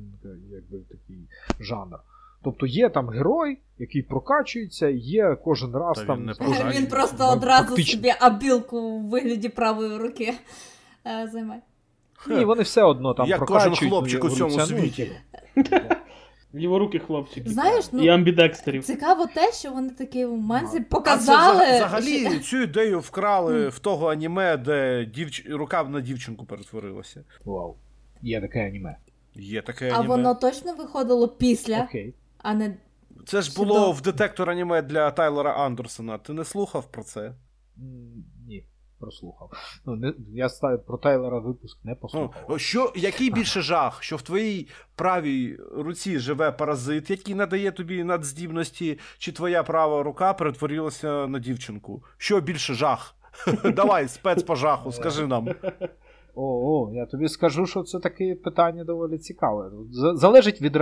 [0.50, 1.28] якби такий
[1.60, 1.98] жанр.
[2.44, 6.18] Тобто є там герой, який прокачується, є кожен раз Та там.
[6.18, 6.80] він не прокачується.
[6.80, 10.34] Він просто одразу фактично- собі абілку у вигляді правої руки
[11.06, 11.60] е, займає.
[12.28, 13.74] Ні, вони все одно там Як прокачують.
[13.74, 15.10] кожен хлопчик ну, у цьому світі.
[16.54, 17.50] Його руки хлопчики.
[17.50, 18.84] Знаєш, ну, І амбідекстерів.
[18.84, 21.64] Цікаво те, що вони такі в манзі показали.
[21.64, 25.46] А це взагалі що- цю ідею вкрали в того аніме, де дівч...
[25.50, 27.24] рука на дівчинку перетворилася.
[27.44, 27.76] Вау.
[28.22, 28.96] Є таке аніме.
[29.34, 32.14] Є таке А воно точно виходило після, Окей.
[32.42, 32.76] А не
[33.26, 36.18] Це ж було в детектор аніме для Тайлера Андерсона.
[36.18, 37.34] Ти не слухав про це?
[38.46, 38.66] Ні,
[39.00, 39.50] прослухав.
[39.86, 42.60] Ну, не, я ста- про Тайлера випуск не Ну, послухав.
[42.60, 48.98] що, який більше жах, що в твоїй правій руці живе паразит, який надає тобі надздібності,
[49.18, 52.04] чи твоя права рука перетворилася на дівчинку?
[52.16, 53.14] Що більше жах?
[53.64, 55.48] Давай, спец по жаху, скажи нам.
[56.34, 59.70] О, о, я тобі скажу, що це таке питання доволі цікаве.
[60.14, 60.76] Залежить від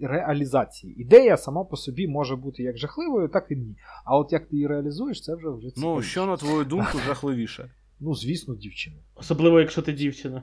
[0.00, 1.00] реалізації.
[1.00, 3.76] Ідея сама по собі може бути як жахливою, так і ні.
[4.04, 7.70] А от як ти її реалізуєш, це вже вже Ну, що на твою думку жахливіше?
[8.00, 8.96] Ну, звісно, дівчина.
[9.14, 10.42] Особливо, якщо ти дівчина.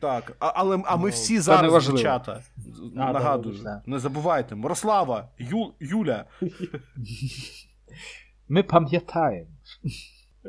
[0.00, 2.40] Так, а, але а ми Ну, всі зараз дівчата.
[2.96, 3.56] А, Нагадую,
[3.86, 4.54] не забувайте.
[4.54, 6.24] Мирослава, Ю, Юля.
[8.48, 9.50] Ми пам'ятаємо.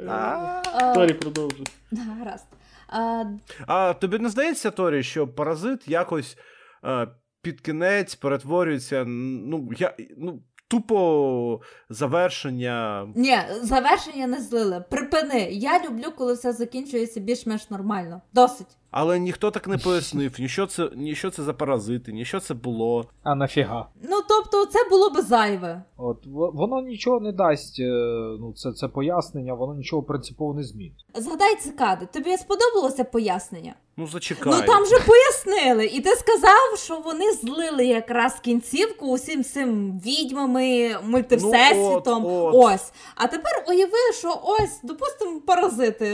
[0.07, 1.65] А, Торі продовжуй.
[1.91, 2.45] гаразд.
[2.93, 3.23] А,
[3.67, 6.37] А тобі не здається, Торі, що паразит якось
[6.81, 7.05] а,
[7.41, 13.07] під кінець перетворюється, ну, я, ну, тупо завершення.
[13.15, 14.85] ні, завершення не злили.
[14.89, 15.49] Припини.
[15.51, 18.21] Я люблю, коли все закінчується більш-менш нормально.
[18.33, 18.77] Досить.
[18.95, 22.39] Але ніхто так не пояснив, ні що це, ні що це за паразити, ні що
[22.39, 23.05] це було.
[23.23, 23.87] А нафіга?
[24.03, 25.83] Ну тобто, це було би зайве.
[25.97, 26.17] От
[26.53, 27.83] воно нічого не дасть, е,
[28.39, 31.05] ну, це, це пояснення, воно нічого принципово не змінить.
[31.15, 33.75] Згадай цикади, тобі сподобалося пояснення?
[33.97, 34.53] Ну, зачекай.
[34.53, 40.95] Ну там же пояснили, і ти сказав, що вони злили якраз кінцівку усім цим відьмами,
[41.03, 42.23] мультивсесвітом.
[42.23, 42.73] Ну, от, от.
[42.73, 42.91] Ось.
[43.15, 46.05] А тепер уяви, що ось, допустимо, паразити,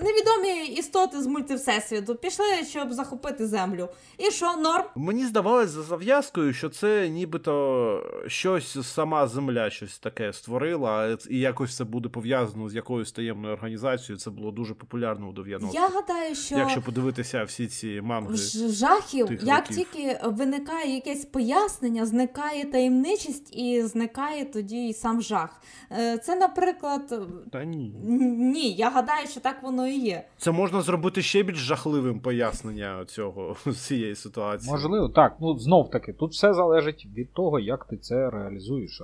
[0.00, 3.88] невідомі істоти з мультивсесвіту Пішли, щоб захопити землю.
[4.18, 4.84] І що, норм?
[4.96, 11.76] Мені здавалось за зав'язкою, що це нібито щось сама земля щось таке створила, і якось
[11.76, 14.18] це буде пов'язано з якоюсь таємною організацією.
[14.18, 15.74] Це було дуже популярно у 90-х.
[15.74, 18.36] Я гадаю, що Якщо подивитися всі ці манги.
[18.68, 19.76] жахів, тих як років.
[19.76, 25.60] тільки виникає якесь пояснення, зникає таємничість і зникає тоді і сам жах.
[25.90, 27.14] Е, Це, наприклад,
[27.52, 27.94] Та ні.
[28.38, 30.24] ні, я гадаю, що так воно і є.
[30.38, 34.72] Це можна зробити ще більш жахливим пояснення цього цієї ситуації.
[34.72, 35.36] Можливо, так.
[35.40, 39.02] Ну знов таки, тут все залежить від того, як ти це реалізуєш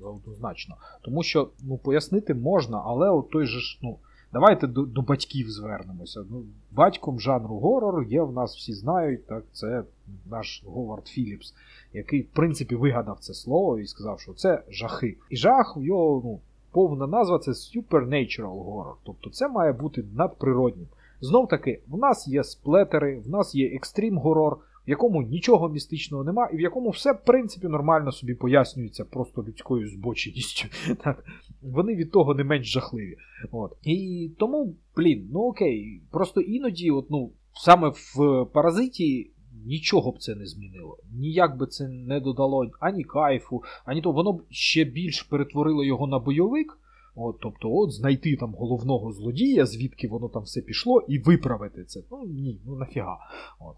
[0.00, 0.76] однозначно.
[1.02, 3.98] Тому що ну, пояснити можна, але от той же ж, ну.
[4.32, 6.24] Давайте до, до батьків звернемося.
[6.30, 9.82] Ну, батьком жанру горор є в нас всі знають, так, це
[10.30, 11.54] наш Говард Філіпс,
[11.92, 15.16] який, в принципі, вигадав це слово і сказав, що це жахи.
[15.30, 16.40] І жах, його ну,
[16.70, 18.94] повна назва це supernatural horror.
[19.04, 20.86] Тобто це має бути надприроднім.
[21.20, 26.24] Знов таки, в нас є сплетери, в нас є екстрім горор, в якому нічого містичного
[26.24, 30.68] нема, і в якому все, в принципі, нормально собі пояснюється просто людською збоченістю.
[31.04, 31.24] Так.
[31.62, 33.16] Вони від того не менш жахливі.
[33.52, 33.72] От.
[33.82, 39.32] І тому, блін, ну окей, просто іноді, от, ну, саме в паразиті.
[39.66, 40.98] Нічого б це не змінило.
[41.12, 46.06] Ніяк би це не додало ані кайфу, ані то воно б ще більш перетворило його
[46.06, 46.78] на бойовик.
[47.18, 52.02] От, тобто, от знайти там головного злодія, звідки воно там все пішло, і виправити це.
[52.10, 53.18] Ну ні, ну нафіга.
[53.60, 53.76] От.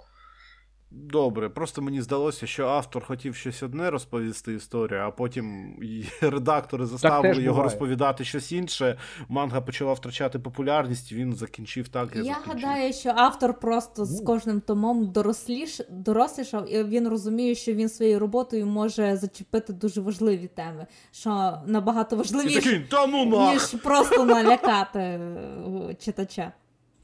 [0.90, 5.76] Добре, просто мені здалося, що автор хотів щось одне розповісти історію, а потім
[6.20, 8.98] редактори заставили його розповідати щось інше.
[9.28, 12.62] Манга почала втрачати популярність, він закінчив так, як Я закінчив.
[12.62, 18.18] гадаю, що автор просто з кожним томом доросліш, дорослішав, і він розуміє, що він своєю
[18.18, 24.98] роботою може зачепити дуже важливі теми, що набагато важливіше, такий, та ну ніж просто налякати
[24.98, 26.52] е, читача.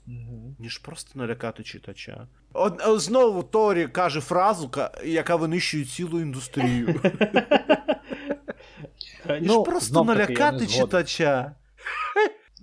[0.06, 0.54] Угу.
[0.58, 2.26] Ніж просто налякати читача.
[2.56, 4.70] Е, знову Торі каже фразу,
[5.04, 7.00] яка винищує цілу індустрію.
[9.40, 11.54] Ніж Ну, просто налякати читача.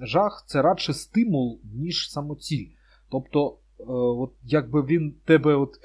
[0.02, 2.68] Жах це радше стимул, ніж самоціль.
[3.12, 5.80] Тобто, е, от якби він тебе от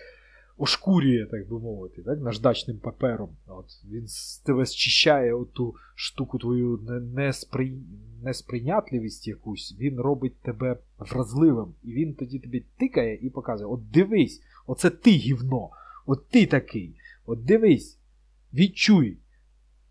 [0.56, 3.30] ошкурює, так би мовити, так, наждачним папером.
[3.46, 7.72] От, він з тебе зчищає оту штуку твою не- неспри...
[8.22, 11.74] несприйнятливість якусь, він робить тебе вразливим.
[11.82, 15.70] І він тоді тобі тикає і показує: от дивись, оце ти гівно,
[16.06, 16.96] от ти такий,
[17.26, 17.98] от дивись,
[18.54, 19.18] відчуй,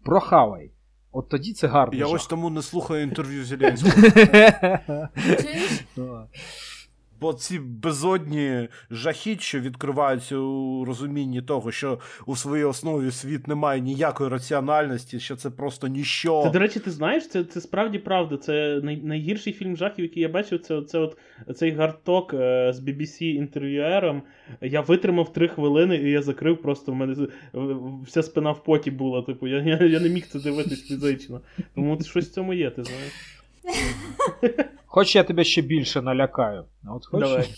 [0.04, 0.72] прохавай.
[1.12, 2.00] От тоді це гарно.
[2.00, 3.94] Я ось тому не слухаю інтерв'ю Зеленського.
[7.22, 13.56] Бо ці безодні жахіть, що відкриваються у розумінні того, що у своїй основі світ не
[13.56, 16.42] має ніякої раціональності, що це просто ніщо.
[16.44, 18.38] Це, до речі, ти знаєш, це, це справді правда.
[18.38, 21.18] Це най, найгірший фільм жахів, який я бачив, це, це от
[21.56, 24.22] цей гарток е, з BBC інтерв'юером.
[24.62, 27.28] Я витримав три хвилини, і я закрив просто в мене
[28.06, 29.22] вся спина в поті була.
[29.22, 31.42] Типу, я, я, я не міг це дивитись фізично.
[31.76, 33.35] Тому щось в цьому є, ти знаєш.
[34.86, 36.66] Хоч я тебе ще більше налякаю.
[36.88, 37.30] От хочеш?
[37.30, 37.50] Давай.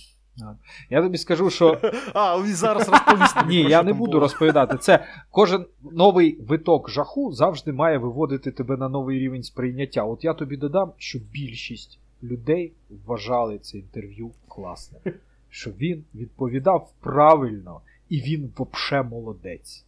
[0.89, 1.77] Я тобі скажу, що
[2.13, 3.35] А, він зараз розповість.
[3.39, 4.19] тобі, ні, я не буду було.
[4.19, 4.77] розповідати.
[4.77, 10.03] Це кожен новий виток жаху завжди має виводити тебе на новий рівень сприйняття.
[10.03, 12.73] От я тобі додам, що більшість людей
[13.05, 15.01] вважали це інтерв'ю класним.
[15.49, 19.85] Що він відповідав правильно, і він вообще молодець.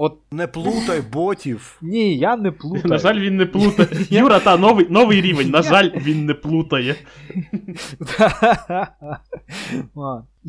[0.00, 1.78] От Не плутай ботів.
[1.82, 2.84] ні, я не плутаю.
[2.88, 3.88] На жаль, він не плутає.
[4.10, 5.50] Юра, та новий, новий рівень.
[5.50, 6.96] На жаль, він не плутає.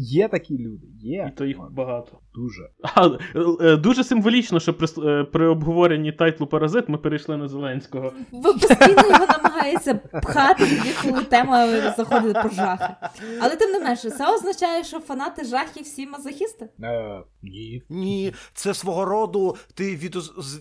[0.01, 1.31] Є такі люди, є.
[1.33, 2.19] І то їх багато.
[2.33, 2.69] Дуже.
[2.81, 3.17] А, е,
[3.61, 8.13] е, дуже символічно, що при, е, при обговоренні тайтлу Паразит ми перейшли на Зеленського.
[8.31, 10.65] Ви постійно його намагаєтеся пхати
[11.03, 12.95] коли тема заходить про жахи.
[13.41, 16.69] Але тим не менше, це означає, що фанати жахів всі мазохісти?
[16.83, 17.83] Е, ні.
[17.89, 20.15] Ні, це свого роду ти від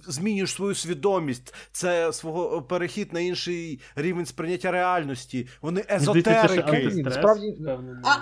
[0.09, 1.55] змінюєш свою свідомість.
[1.73, 5.49] Це свого перехід на інший рівень сприйняття реальності.
[5.63, 6.61] Вони езотерики.
[6.61, 8.17] антистрес, Насправді- не- А,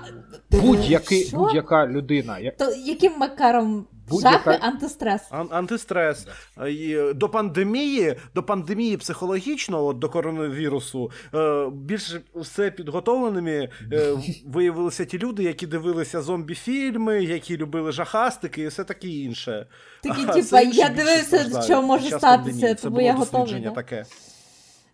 [1.09, 1.37] Будь-який, Що?
[1.37, 2.39] будь-яка людина.
[2.39, 5.20] я- То яким макаром Будь-яка- жахи антистрес?
[5.31, 6.27] Ан- антистрес.
[6.69, 14.12] І До пандемії, до пандемії психологічного, от до коронавірусу, е, більш все підготовленими е,
[14.47, 19.66] виявилися ті люди, які дивилися зомбі-фільми, які любили жахастики і все таке інше.
[20.03, 22.74] Такі, А, типа, я дивився, що може статися.
[22.74, 23.69] Це тому я готовий.
[23.74, 24.05] таке.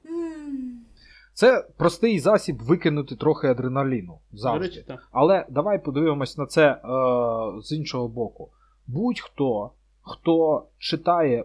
[0.07, 0.72] М.
[1.35, 4.67] Це простий засіб викинути трохи адреналіну завжди.
[4.67, 5.09] речі, так.
[5.13, 6.81] Але давай подивимось на це е,
[7.63, 8.51] з іншого боку.
[8.87, 9.71] Будь-хто,
[10.03, 11.45] хто читає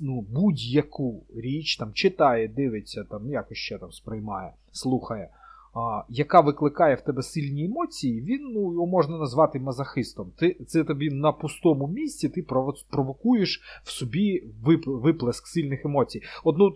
[0.00, 5.30] ну, будь-яку річ, там читає, дивиться, там якось ще там сприймає, слухає.
[6.08, 10.32] Яка викликає в тебе сильні емоції, він ну, його можна назвати мазохистом.
[10.38, 12.46] Ти, Це тобі на пустому місці ти
[12.90, 16.22] провокуєш в собі вип, виплеск сильних емоцій.
[16.44, 16.74] Одну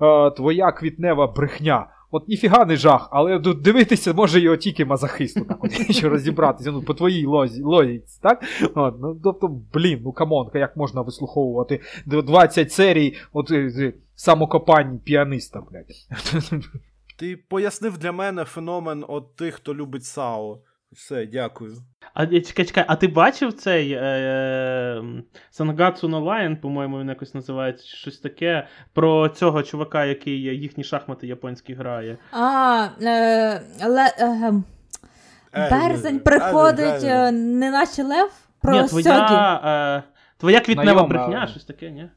[0.00, 1.86] е, твоя квітнева брехня.
[2.10, 6.82] От ніфіга не жах, але дивитися може його тільки мазохисту, так от, якщо розібратися ну,
[6.82, 7.26] по твоїй
[7.62, 8.44] логіці, так?
[8.74, 14.98] От, ну, Тобто, блін, ну come on, як можна вислуховувати 20 серій от, е, самокопань
[14.98, 16.62] піаниста, блядь.
[17.16, 20.58] Ти пояснив для мене феномен от тих, хто любить САО.
[20.92, 21.76] Все, дякую.
[22.14, 25.02] А е, чекай, чекай, а ти бачив цей е,
[25.50, 31.26] Sangatsu no Lion, по-моєму, він якось називається, щось таке, про цього чувака, який їхні шахмати
[31.26, 32.18] японські грає.
[32.32, 38.30] А, е, ле, е, березень приходить, е, не наче лев
[38.60, 40.02] про Ні, твоя, е,
[40.38, 42.08] твоя квітнева брехня, щось таке, ні?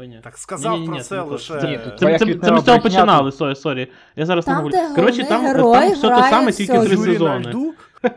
[0.00, 0.20] Ой, ні.
[0.22, 1.54] Так сказав Ні-ні-ні, про це це лише.
[1.54, 3.88] Ні, Це, це, це, ми з цього починали, sorry, sorry.
[4.16, 4.76] Я зараз Там, не говорю.
[4.76, 7.54] де Коротше, там, герой там все те саме, тільки три сезони.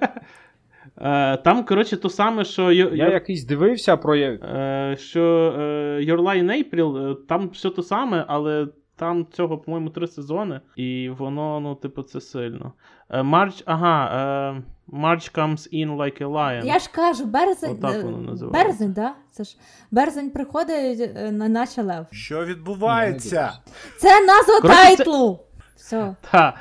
[0.98, 4.16] Е, там, коротше, то саме, що, Я якийсь дивився про.
[4.16, 5.62] е, що е,
[6.02, 11.10] Your Lie in April, там все те саме, але там цього, по-моєму, три сезони, і
[11.10, 12.74] воно, ну, типу, це сильно.
[13.10, 14.06] Марч, March, ага,
[14.58, 16.66] е, March comes in like a lion.
[16.66, 17.72] Я ж кажу, березень.
[17.72, 18.64] Отак е, воно називається.
[18.64, 19.16] Березень, да?
[19.32, 19.58] Це ж
[19.92, 22.06] березень приходить е, на наче лев.
[22.12, 23.54] Що відбувається?
[23.98, 25.40] Це назва Коротше, це- тайтлу.
[25.84, 26.16] Все.
[26.32, 26.54] Та,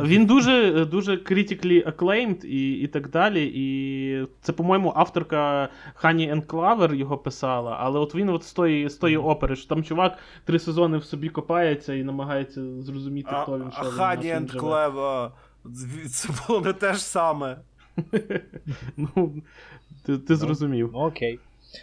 [0.00, 3.52] він дуже, дуже critically acclaimed і, і так далі.
[3.54, 8.88] І це, по-моєму, авторка Honey and Clover його писала, але от він от з тої,
[8.88, 13.42] з тої опери, що там чувак три сезони в собі копається і намагається зрозуміти, А,
[13.42, 14.40] хто він, що на Хані.
[14.56, 15.32] Клева.
[16.10, 17.56] Це було не те ж саме.
[18.96, 19.42] Ну,
[20.02, 20.90] ти, ти зрозумів.
[20.92, 21.38] Ну, окей.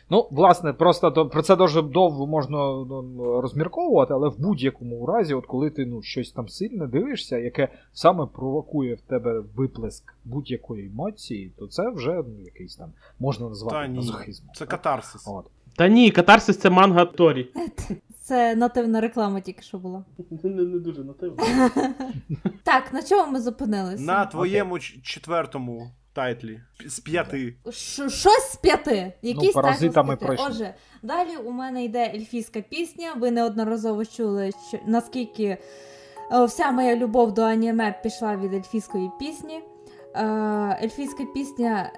[0.09, 5.33] Ну, власне, просто то, про це дуже довго можна ну, розмірковувати, але в будь-якому разі,
[5.33, 10.85] от коли ти ну, щось там сильне дивишся, яке саме провокує в тебе виплеск будь-якої
[10.87, 12.89] емоції, то це вже ну, якийсь там
[13.19, 13.95] можна назвати Та ні.
[13.95, 14.49] мазохизмом.
[14.53, 14.69] Це так?
[14.69, 15.27] катарсис.
[15.27, 15.45] От.
[15.75, 17.49] Та ні, катарсис це манга Торі.
[18.21, 20.03] Це нативна реклама тільки що була.
[20.31, 21.43] Не, не, дуже нативно.
[22.63, 24.03] Так, на чому ми зупинилися?
[24.03, 26.59] На твоєму четвертому тайтлі.
[26.85, 27.55] З п'яти.
[27.71, 29.13] Ш- щось з п'яти.
[29.21, 30.25] Якісь паразитами п'яти.
[30.25, 30.45] пройшли.
[30.49, 30.73] Отже,
[31.03, 33.13] далі у мене йде ельфійська пісня.
[33.17, 39.59] Ви неодноразово чули, що наскільки е, вся моя любов до аніме пішла від ельфійської пісні.
[40.17, 41.91] Е, Ельфійська пісня,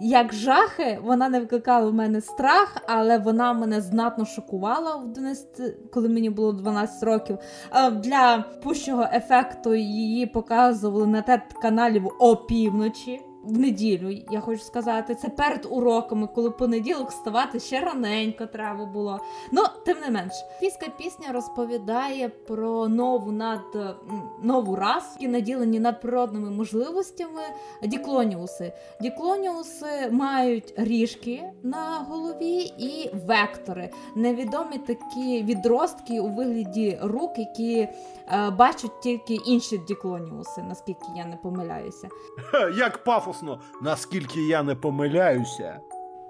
[0.00, 5.74] як жахи, вона не викликала в мене страх, але вона мене знатно шокувала в 12,
[5.92, 7.38] коли мені було 12 років.
[7.74, 13.20] Е, Для пущого ефекту її показували на тет каналі в опівночі.
[13.46, 19.20] В неділю, я хочу сказати, це перед уроками, коли понеділок вставати ще раненько треба було.
[19.52, 23.60] Ну, тим не менш, фіська пісня розповідає про нову над
[24.42, 27.42] нову расу, які наділені надприродними можливостями
[27.82, 28.72] діклоніуси.
[29.00, 33.90] Діклоніуси мають ріжки на голові і вектори.
[34.14, 41.36] Невідомі такі відростки у вигляді рук, які е, бачать тільки інші діклоніуси, наскільки я не
[41.36, 42.08] помиляюся.
[42.76, 43.33] Як пафосно,
[43.82, 45.80] наскільки я не помиляюся.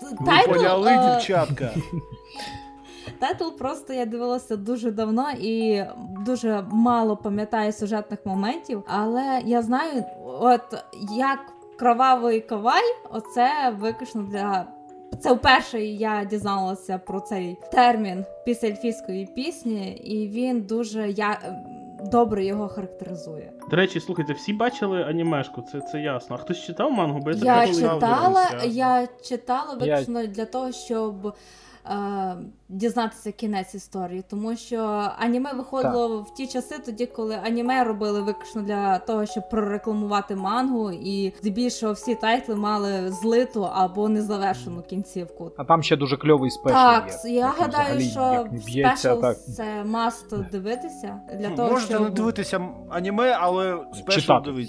[0.02, 1.70] Ви тайтл, поняли, е, дівчатка?
[3.18, 5.84] Тайтл просто я дивилася дуже давно і
[6.26, 10.84] дуже мало пам'ятаю сюжетних моментів, але я знаю, от
[11.16, 11.38] як
[11.78, 14.66] кровавий кавай, оце виключно для.
[15.20, 21.38] Це вперше я дізналася про цей термін після ельфійської пісні, і він дуже я...
[22.12, 23.52] добре його характеризує.
[23.70, 26.36] До речі, слухайте, всі бачили анімешку, це, це ясно.
[26.36, 27.18] А хтось читав мангу?
[27.20, 28.66] Бо я, Я так читала, дивився.
[28.78, 31.34] я читала Я- виключно для того, щоб
[31.86, 32.36] е,
[32.68, 38.62] дізнатися кінець історії, тому що аніме виходило в ті часи, тоді коли аніме робили виключно
[38.62, 45.52] для того, щоб прорекламувати мангу, і здебільшого всі тайтли мали злиту або незавершену кінцівку.
[45.56, 47.30] А там ще дуже кльовий special Так, є.
[47.30, 48.46] я який гадаю, взагалі що
[48.96, 54.50] special це must дивитися для Ну, того, Можете щоб не дивитися аніме, але special Читати.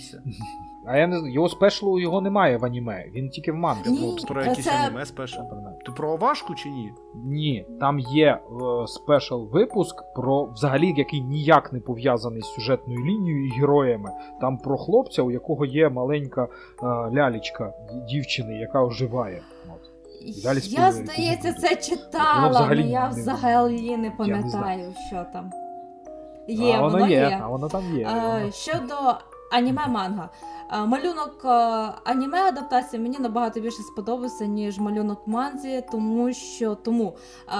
[0.88, 3.90] А я не знаю, його спешлу його немає в аніме, він тільки в мангі.
[3.90, 4.18] Ні.
[4.28, 5.40] Про Це- аніме спешл.
[5.86, 6.94] Ти про овашку чи ні?
[7.16, 13.46] Ні, там є е, спешл випуск про взагалі, який ніяк не пов'язаний з сюжетною лінією
[13.48, 14.12] і героями.
[14.42, 16.86] Там про хлопця, у якого є маленька е,
[17.16, 17.74] лялічка
[18.10, 19.42] дівчини, яка оживає.
[19.70, 19.92] От.
[20.44, 25.52] Далі Я, здається, це читала, взагалі але я взагалі не пам'ятаю, що там.
[26.48, 27.40] Є, а воно, воно є, є.
[27.44, 28.04] а воно там є.
[28.06, 28.96] Е, воно- щодо
[29.52, 30.30] аніме манга.
[30.72, 31.48] Е, Малюнок е,
[32.04, 37.18] аніме адаптації мені набагато більше сподобався, ніж малюнок манзі, тому що тому
[37.48, 37.52] е,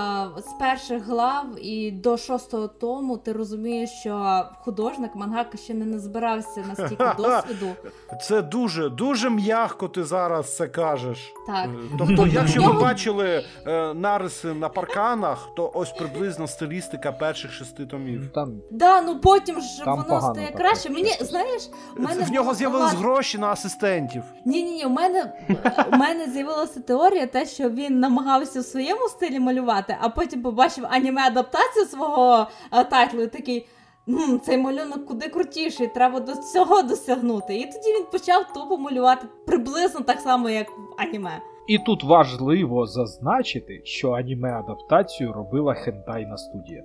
[0.42, 6.64] з перших глав і до шостого тому ти розумієш, що художник мангака ще не назбирався
[6.68, 7.68] настільки досвіду.
[8.22, 11.34] Це дуже, дуже м'яко ти зараз це кажеш.
[11.48, 11.70] Так.
[11.98, 13.44] Тобто, якщо ви бачили
[13.96, 18.32] нариси на парканах, то ось приблизно стилістика перших шести томів.
[18.34, 20.90] Там Да, ну потім ж воно стає краще.
[20.90, 24.24] Мені знаєш, в мене В нього багато- гроші на асистентів.
[24.46, 25.34] Ні, ні, ні, у мене
[25.94, 30.86] у мене з'явилася теорія, те, що він намагався в своєму стилі малювати, а потім побачив
[30.90, 33.68] аніме адаптацію свого е, тайтлу і такий.
[34.10, 37.56] «М, цей малюнок куди крутіший, треба до цього досягнути.
[37.56, 41.40] І тоді він почав тупо малювати приблизно так само, як в аніме.
[41.68, 46.84] І тут важливо зазначити, що аніме-адаптацію робила хентайна студія.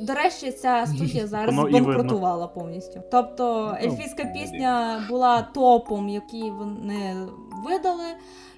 [0.00, 3.00] До речі, ця студія зараз Воно банкрутувала повністю.
[3.10, 7.16] Тобто Ну, ельфійська пісня була топом, який вони
[7.64, 8.04] видали,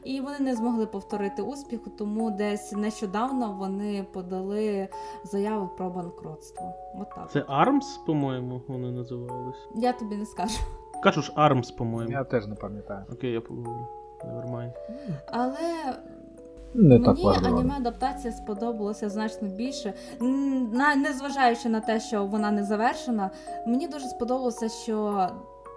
[0.05, 4.89] і вони не змогли повторити успіху, тому десь нещодавно вони подали
[5.25, 6.73] заяву про банкротство.
[7.01, 7.31] Отак.
[7.33, 9.69] Це ARMS, по-моєму, вони називались.
[9.75, 10.59] Я тобі не скажу.
[11.03, 12.13] Кажу ж ARMS, по-моєму.
[12.13, 13.05] Я теж не пам'ятаю.
[13.13, 13.87] Окей, я поговорю.
[14.25, 14.73] Nevermind.
[15.27, 15.95] Але
[16.75, 17.59] Не так Мені важливо.
[17.59, 19.95] аніме адаптація сподобалася значно більше.
[20.97, 23.31] Незважаючи на те, що вона не завершена,
[23.67, 25.27] мені дуже сподобалося, що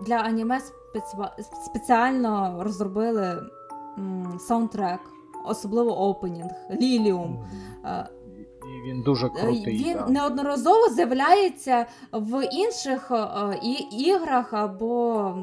[0.05, 3.43] для аніме спеці- спеціально розробили
[3.97, 4.99] м, саундтрек,
[5.45, 6.51] особливо опенінг,
[6.81, 7.43] Ліліум.
[7.85, 8.07] Е,
[8.65, 9.84] І він дуже крутий.
[9.85, 10.05] Він да.
[10.07, 15.34] неодноразово з'являється в інших е, і, іграх або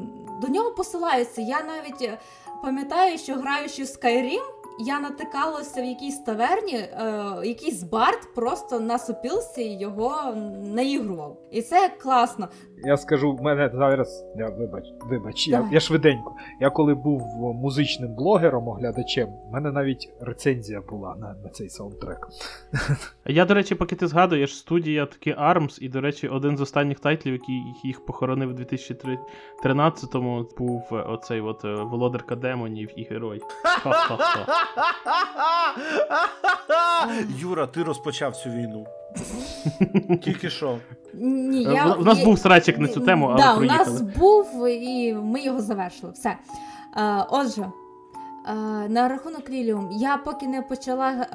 [0.41, 1.41] до нього посилаються.
[1.41, 2.17] Я навіть е,
[2.63, 4.41] пам'ятаю, що граючи в Skyrim,
[4.79, 11.37] я натикалася в якійсь таверні, е, якийсь бард просто на супілці його наігрував.
[11.51, 12.47] І це класно.
[12.85, 14.25] Я скажу, в мене зараз.
[14.35, 15.73] Я, вибач, вибач, я, Давай.
[15.73, 16.35] я швиденько.
[16.59, 22.27] Я коли був музичним блогером, оглядачем, в мене навіть рецензія була на, на цей саундтрек.
[23.25, 26.99] Я, до речі, поки ти згадуєш, студія таки ARMS, і, до речі, один з останніх
[26.99, 33.41] тайтлів, який їх похоронив у 2013-му, був е, оцей от е, Володарка демонів і герой.
[33.63, 34.62] Ха-ха-ха.
[37.39, 38.85] Юра, ти розпочав цю війну.
[40.23, 40.77] Тільки що.
[41.13, 43.89] Ні, Е, я, в нас був срачик на цю тему, але да, проїхали.
[43.89, 46.11] у нас був, і ми його завершили.
[46.11, 46.29] Все.
[46.97, 47.71] Е, отже, е,
[48.89, 51.27] на рахунок Ліліум, я поки не почала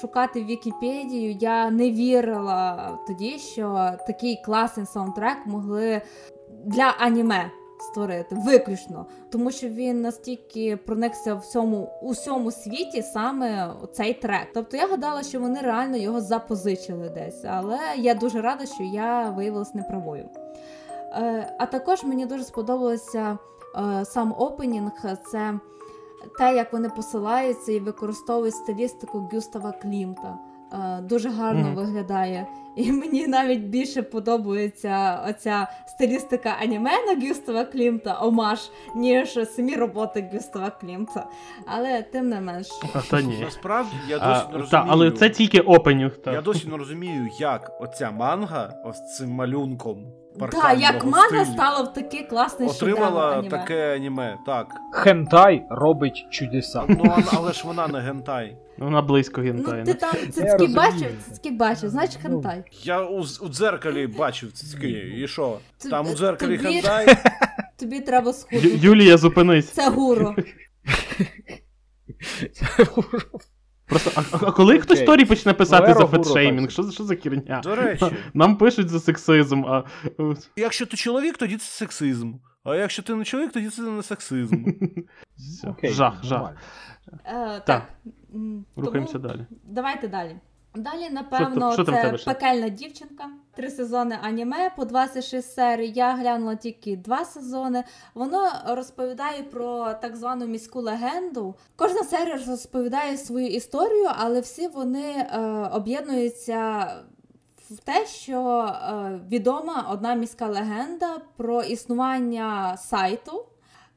[0.00, 6.02] шукати Вікіпедію, я не вірила тоді, що такий класний саундтрек могли
[6.64, 7.50] для аніме
[7.84, 14.48] створити виключно, тому що він настільки проникся в цьому усьому світі саме цей трек.
[14.54, 19.30] Тобто я гадала, що вони реально його запозичили десь, але я дуже рада, що я
[19.30, 20.28] виявилась неправою.
[21.12, 23.38] Е, а також мені дуже сподобався
[23.76, 24.92] е, сам опенінг.
[25.30, 25.54] Це
[26.38, 30.38] те, як вони посилаються і використовують стилістику Гюстава Клімта.
[30.72, 31.74] Е, дуже гарно Мгм.
[31.74, 32.46] виглядає.
[32.76, 40.30] І мені навіть більше подобається оця стилістика аніме на Гюстава Клімта, Омаш, ніж самі роботи
[40.32, 41.26] Гюстава Клімта.
[41.66, 42.66] Але тим не менш.
[42.94, 43.38] А, та ні.
[43.40, 44.70] Насправді я досі А, не розумію.
[44.70, 46.18] та, але це тільки опенінг.
[46.26, 50.06] Я досі не розумію, як оця манга ось цим малюнком.
[50.38, 53.50] Так, як манга стилю стала в такий класний шедевр Отримала аніме.
[53.58, 54.66] таке аніме, так.
[54.92, 56.84] Хентай робить чудеса.
[56.88, 58.56] Ну, але ж вона не гентай.
[58.78, 62.64] Ну, Вона близько Ну, ти там цицьки бачив, цицьки бачив, значить Ну, хентай.
[62.82, 65.58] Я у, у дзеркалі бачив цицьки, і що?
[65.90, 67.16] Там у дзеркалі тобі- хентай.
[67.78, 68.68] Тобі треба Ю- схуднути.
[68.76, 69.70] Юлія, зупинись.
[69.70, 70.34] Це гуру.
[73.86, 75.06] Просто, а, а коли хтось Окей.
[75.06, 76.70] сторі почне писати Валера за fat-shaming?
[76.70, 77.60] Що, за- що за херня?
[77.64, 79.84] До речі, Нам пишуть за сексизм, а
[80.20, 82.32] е, якщо ти чоловік, тоді це сексизм.
[82.64, 84.64] А якщо ти не чоловік, тоді це не сексизм.
[85.36, 86.50] все, жах, жах.
[87.26, 87.82] Е, Так.
[88.76, 89.46] Рухаємося тому далі.
[89.64, 90.36] Давайте далі.
[90.74, 93.24] Далі, напевно, що в це пекельна дівчинка.
[93.54, 95.92] Три сезони аніме по 26 серій.
[95.94, 97.84] Я глянула тільки два сезони.
[98.14, 101.54] Воно розповідає про так звану міську легенду.
[101.76, 105.38] Кожна серія розповідає свою історію, але всі вони е,
[105.72, 106.86] об'єднуються
[107.70, 113.44] в те, що е, відома одна міська легенда про існування сайту,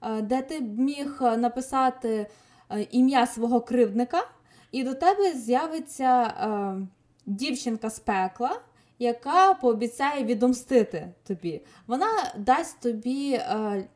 [0.02, 2.28] е, де ти міг написати
[2.70, 4.24] е, ім'я свого кривдника,
[4.72, 6.88] і до тебе з'явиться е,
[7.26, 8.60] дівчинка з пекла,
[9.00, 11.62] яка пообіцяє відомстити тобі.
[11.88, 12.08] Вона
[12.38, 13.88] дасть тобі е,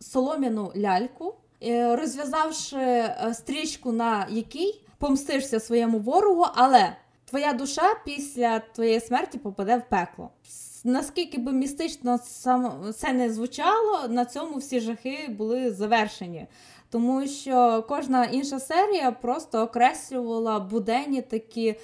[0.00, 8.58] солом'яну ляльку, е, розв'язавши е, стрічку, на якій помстишся своєму ворогу, але твоя душа після
[8.58, 10.30] твоєї смерті попаде в пекло.
[10.84, 12.18] Наскільки би містично
[12.94, 16.46] це не звучало, на цьому всі жахи були завершені.
[16.90, 21.76] Тому що кожна інша серія просто окреслювала буденні такі.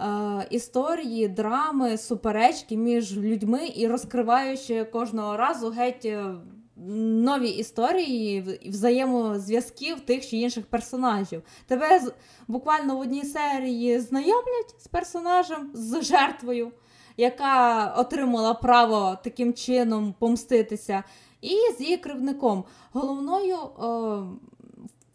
[0.00, 6.34] Е, історії, драми, суперечки між людьми і розкриваючи кожного разу геть е,
[6.76, 11.42] нові історії взаємозв'язків тих чи інших персонажів.
[11.66, 12.00] Тебе
[12.48, 16.72] буквально в одній серії знайомлять з персонажем, з жертвою,
[17.16, 21.04] яка отримала право таким чином помститися,
[21.44, 22.64] і з її кривником.
[22.92, 23.56] Головною.
[23.56, 24.54] Е,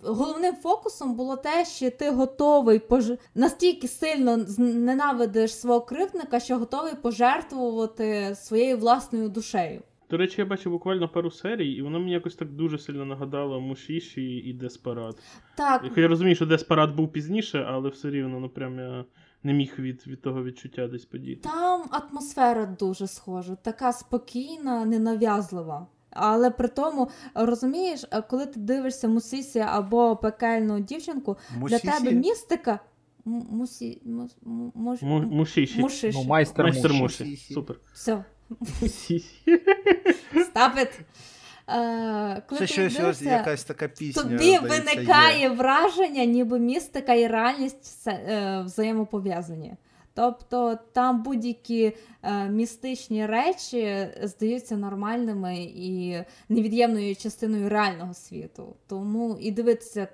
[0.03, 3.11] Головним фокусом було те, що ти готовий пож...
[3.35, 9.81] настільки сильно ненавидиш свого кривдника, що готовий пожертвувати своєю власною душею.
[10.09, 13.61] До речі, я бачив буквально пару серій, і воно мені якось так дуже сильно нагадало
[13.61, 15.15] Мушіші і Деспарат.
[15.55, 15.91] Так.
[15.97, 19.05] Я розумію, що Деспарат був пізніше, але все рівно, ну прям я
[19.43, 21.49] не міг від від того відчуття десь подіти.
[21.49, 25.87] Там атмосфера дуже схожа, така спокійна, ненав'язлива.
[26.11, 31.87] Але при тому, розумієш, коли ти дивишся Мусісі або пекельну дівчинку, Мусісі?
[31.87, 32.79] для тебе містика.
[33.25, 34.01] Мусі...
[34.05, 34.35] Мус...
[34.75, 35.01] Муш...
[35.01, 35.79] Мушіші.
[35.79, 36.17] Мушиші.
[36.17, 37.37] Ну, майстер, майстер Муші.
[37.53, 37.75] Супер.
[37.93, 38.23] Все.
[38.81, 39.23] Мусісі.
[41.69, 44.23] Е, коли Це щось дивишся, якась така пісня.
[44.23, 45.49] Тобі виникає є.
[45.49, 49.73] враження, ніби містика і реальність е, взаємопов'язані.
[50.19, 51.91] Тобто там будь-які
[52.23, 56.17] е, містичні речі здаються нормальними і
[56.49, 58.75] невід'ємною частиною реального світу.
[58.87, 60.07] Тому і дивитися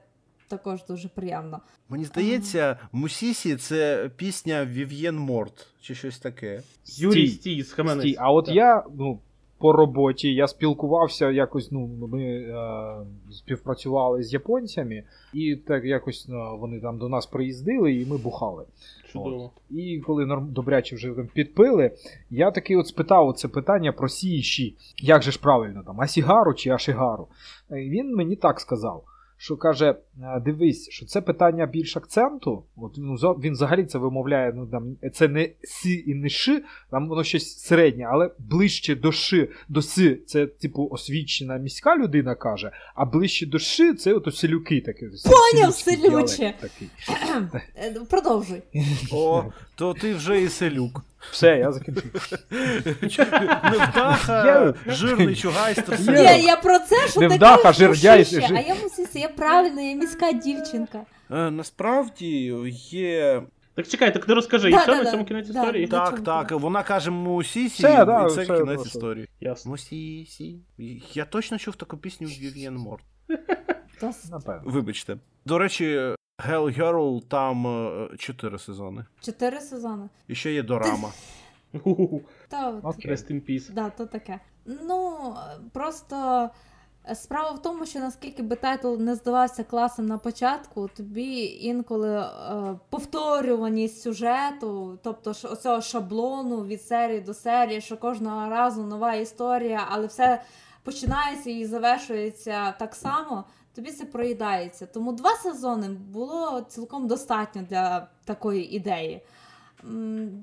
[0.48, 1.62] також дуже приємно.
[1.90, 6.62] Мені здається, Мусісі це пісня Вів'єн Морт чи щось таке.
[6.86, 8.16] Юрій стій, стій.
[8.20, 8.56] А от так.
[8.56, 9.20] я ну,
[9.58, 11.72] по роботі я спілкувався якось.
[11.72, 12.96] Ну, ми е,
[13.32, 15.04] співпрацювали з японцями,
[15.34, 18.66] і так якось ну, вони там до нас приїздили, і ми бухали.
[19.08, 19.52] Чудово.
[19.72, 21.92] І коли добряче вже там підпили,
[22.30, 24.76] я таки от спитав це питання про сіші.
[24.98, 27.28] Як же ж правильно там, асігару чи ашигару?
[27.72, 29.04] Він мені так сказав
[29.38, 32.64] що каже: «Е, дивись, що це питання більш акценту.
[32.76, 37.10] От ну, Він взагалі це вимовляє, ну там це не сі і не ши, там
[37.10, 42.72] воно щось середнє, але ближче до ши, до си це, типу, освічена міська людина каже,
[42.96, 45.06] а ближче до ши це от селюки такі.
[45.06, 46.54] Поняв, селюче!
[47.76, 48.62] Е, продовжуй.
[49.12, 49.44] О,
[49.76, 51.02] то ти вже і селюк.
[51.32, 52.04] Все, я закінчив.
[53.64, 56.00] Невдаха, жирний чугайстер.
[56.08, 58.44] Я, я про це, що Невдаха, таке жирдяй, жир...
[58.56, 61.00] А я мусився, я правильно, я міська дівчинка.
[61.32, 62.54] Е, насправді
[62.90, 63.44] є.
[63.76, 65.88] Так чекай, так ти розкажи, да, і все да, на цьому кінець історії?
[65.88, 66.52] Так, так.
[66.52, 69.30] Вона каже Мусісі, і це кінець історії.
[69.40, 69.72] Ясно.
[69.72, 70.60] Мусісі.
[71.14, 73.04] Я точно чув таку пісню Вів'єн Морт.
[74.64, 75.18] Вибачте.
[75.46, 79.06] До речі, Hell Girl там е, чотири сезони.
[79.22, 80.10] Чотири сезони.
[80.28, 81.12] І ще є дорама.
[82.48, 83.72] Та, Rest in peace.
[83.72, 84.40] Да, то таке.
[84.66, 85.36] Ну,
[85.74, 86.50] просто
[87.10, 92.20] е, справа в тому, що наскільки би тайтл не здавався класним на початку, тобі інколи
[92.20, 92.26] е,
[92.90, 100.08] повторюваність сюжету, тобто оцього шаблону від серії до серії, що кожного разу нова історія, але
[100.08, 100.42] все
[100.84, 103.44] починається і завершується так само
[103.76, 104.86] тобі це проїдається.
[104.86, 109.22] Тому два сезони було цілком достатньо для такої ідеї.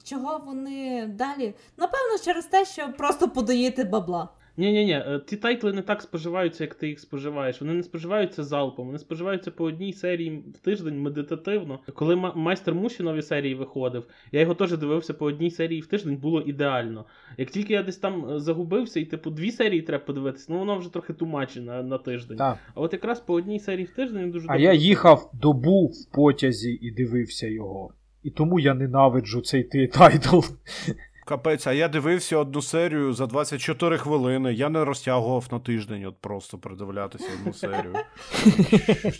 [0.04, 1.54] Чого вони далі?
[1.76, 4.28] Напевно, через те, що просто подоїти бабла.
[4.56, 7.60] Ні, ні, ні, ті тайтли не так споживаються, як ти їх споживаєш.
[7.60, 11.78] Вони не споживаються залпом, вони споживаються по одній серії в тиждень медитативно.
[11.94, 16.16] Коли майстер Муші нові серії виходив, я його теж дивився по одній серії в тиждень,
[16.16, 17.04] було ідеально.
[17.38, 20.78] Як тільки я десь там е, загубився, і типу дві серії треба подивитися, ну воно
[20.78, 22.36] вже трохи too much і на на тиждень.
[22.36, 22.58] Так.
[22.74, 26.72] А от якраз по одній серії в тиждень дуже А я їхав добу в потязі
[26.72, 27.94] і дивився його.
[28.22, 30.38] І тому я ненавиджу цей тайтл.
[31.24, 34.52] Капець, а я дивився одну серію за 24 хвилини.
[34.52, 37.94] Я не розтягував на тиждень, от просто передивлятися одну серію.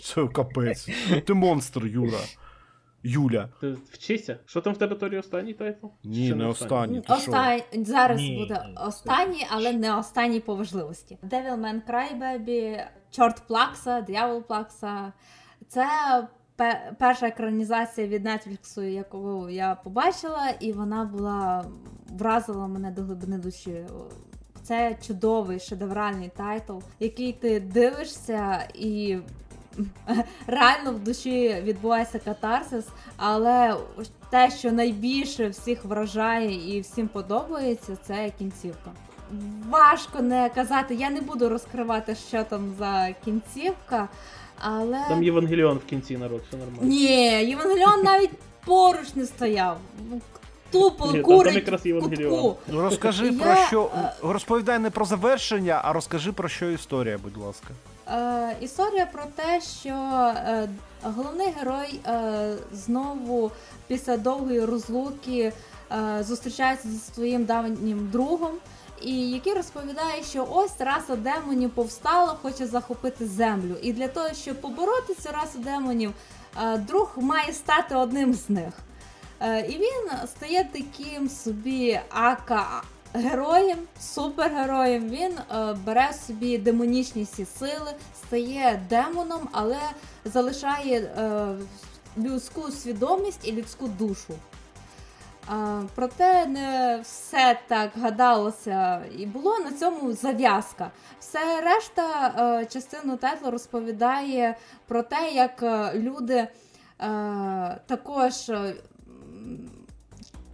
[0.03, 0.89] Це капець.
[1.25, 2.19] Ти монстр, Юра.
[3.03, 3.49] Юля.
[3.61, 4.37] Ти вчися.
[4.45, 5.87] Що там в території останній тайтл?
[6.03, 7.01] Ні, Ще не останній.
[7.09, 7.61] Остань...
[7.73, 11.17] Зараз ні, буде останній, але не останній по важливості.
[11.23, 15.13] Devilman Crybaby, Чорт Плакса, Д'явол Плакса.
[15.67, 15.87] Це
[16.97, 21.65] перша екранізація від Netflix, яку я побачила, і вона була
[22.09, 23.85] вразила мене до глибини душі.
[24.63, 29.17] Це чудовий шедевральний тайтл, який ти дивишся і.
[30.47, 32.85] Реально в душі відбувається катарсис,
[33.17, 33.75] але
[34.29, 38.91] те, що найбільше всіх вражає і всім подобається, це кінцівка.
[39.69, 44.09] Важко не казати, я не буду розкривати, що там за кінцівка,
[44.63, 45.05] але.
[45.09, 46.81] Там Євангеліон в кінці народ, все нормально.
[46.81, 48.29] Ні, Євангеліон навіть
[48.65, 49.77] поруч не стояв.
[50.71, 52.31] тупо Ні, курить там якраз Євангеліон.
[52.41, 52.57] кутку.
[52.67, 53.89] Ну, Розкажи Я, про що.
[53.97, 57.67] е, Розповідай не про завершення, а розкажи про що історія, будь ласка.
[58.07, 60.69] Е, історія про те, що е,
[61.03, 63.51] головний герой е, знову
[63.87, 65.53] після довгої розлуки
[65.91, 68.51] е, зустрічається зі своїм давнім другом,
[69.03, 73.75] і який розповідає, що ось раса демонів повстала, хоче захопити землю.
[73.81, 76.13] І для того, щоб побороти цю расу демонів,
[76.63, 78.73] е, друг має стати одним з них.
[79.39, 85.09] Е, і він стає таким собі ака героєм, супергероєм.
[85.09, 87.91] Він е, бере собі демонічні всі сили,
[88.27, 89.79] стає демоном, але
[90.25, 91.11] залишає
[92.17, 94.33] людську свідомість і людську душу.
[95.95, 100.91] Проте не все так гадалося і було на цьому зав'язка.
[101.19, 104.57] Все решта е, частину тайтлу розповідає
[104.87, 106.47] про те, як е, люди е,
[107.85, 108.33] також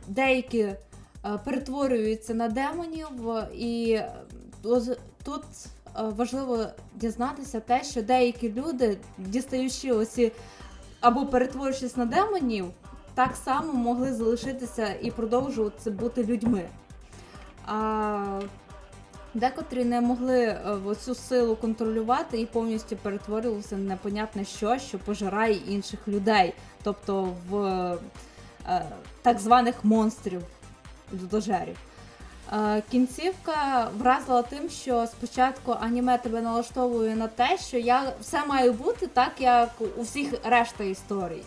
[0.08, 0.70] деякі
[1.46, 3.10] перетворюються на демонів,
[3.54, 4.00] і
[5.24, 5.44] тут
[5.96, 10.32] важливо дізнатися те, що деякі люди, дістаючи оці
[11.02, 12.66] або перетворюючись на демонів,
[13.20, 16.64] так само могли залишитися і продовжувати бути людьми.
[17.66, 18.40] А
[19.34, 25.54] декотрі не могли е, оцю силу контролювати і повністю перетворювалися на непонятне що, що пожирає
[25.54, 27.58] інших людей, тобто в
[28.68, 28.86] е,
[29.22, 30.42] так званих монстрів
[31.14, 31.78] людожерів.
[32.54, 38.72] Е, Кінцівка вразила тим, що спочатку аніме тебе налаштовує на те, що я все має
[38.72, 41.44] бути так, як у всіх решта історій.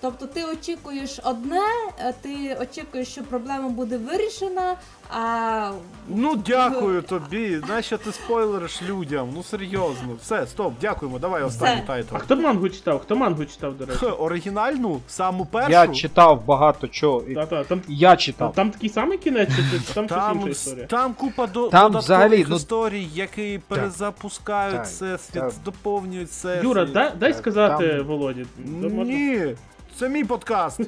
[0.00, 1.60] Тобто ти очікуєш одне,
[1.98, 4.76] е, ти очікуєш, що проблема буде вирішена,
[5.10, 5.70] а
[6.08, 7.60] Ну, дякую тобі.
[7.68, 9.30] Нащо ти спойлериш людям?
[9.34, 10.16] Ну серйозно.
[10.22, 11.18] Все, стоп, дякуємо.
[11.18, 11.86] Давай останній Все.
[11.86, 12.14] тайтл.
[12.16, 13.00] А хто мангу читав?
[13.00, 14.06] Хто мангу читав, до речі?
[14.18, 15.70] Оригінальну, саму першу.
[15.70, 17.20] Я читав багато чого.
[17.34, 18.52] Та-та, там, Я читав.
[18.54, 19.48] там такий самий кінець,
[19.88, 20.86] чи там щось інша історія?
[20.86, 24.98] там купа до, Там взагалі, ну- історій, які перезапускають
[25.32, 25.52] так.
[25.64, 26.64] доповнюють всесвіт.
[26.64, 28.46] Юра, дай, дай сказати там- Володі.
[28.64, 29.56] Ні,
[29.98, 30.80] це мій подкаст.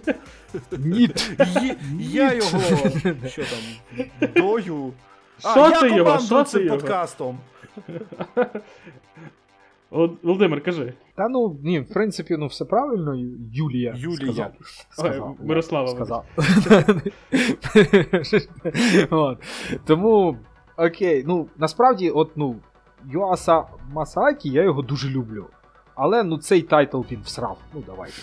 [0.79, 1.11] Ні.
[1.99, 2.61] Я його
[3.27, 4.93] що там дою.
[5.43, 5.99] А, Що я ти його?
[6.05, 6.79] командую Що ти цим його?
[6.79, 7.39] подкастом.
[9.91, 10.95] От, Володимир, кажи.
[11.15, 13.15] Та ну ні, в принципі, ну все правильно,
[13.53, 13.95] Юлія.
[13.97, 14.33] Юлія.
[14.33, 14.53] Сказав.
[14.59, 15.37] Ой, сказав.
[15.45, 16.25] Мирослава, сказав.
[19.11, 19.39] От.
[19.87, 20.37] Тому,
[20.77, 22.57] окей, ну насправді, от ну,
[23.07, 25.47] Юаса Масаакі, я його дуже люблю.
[25.95, 27.59] Але ну цей тайтл він всрав.
[27.75, 28.15] Ну давайте.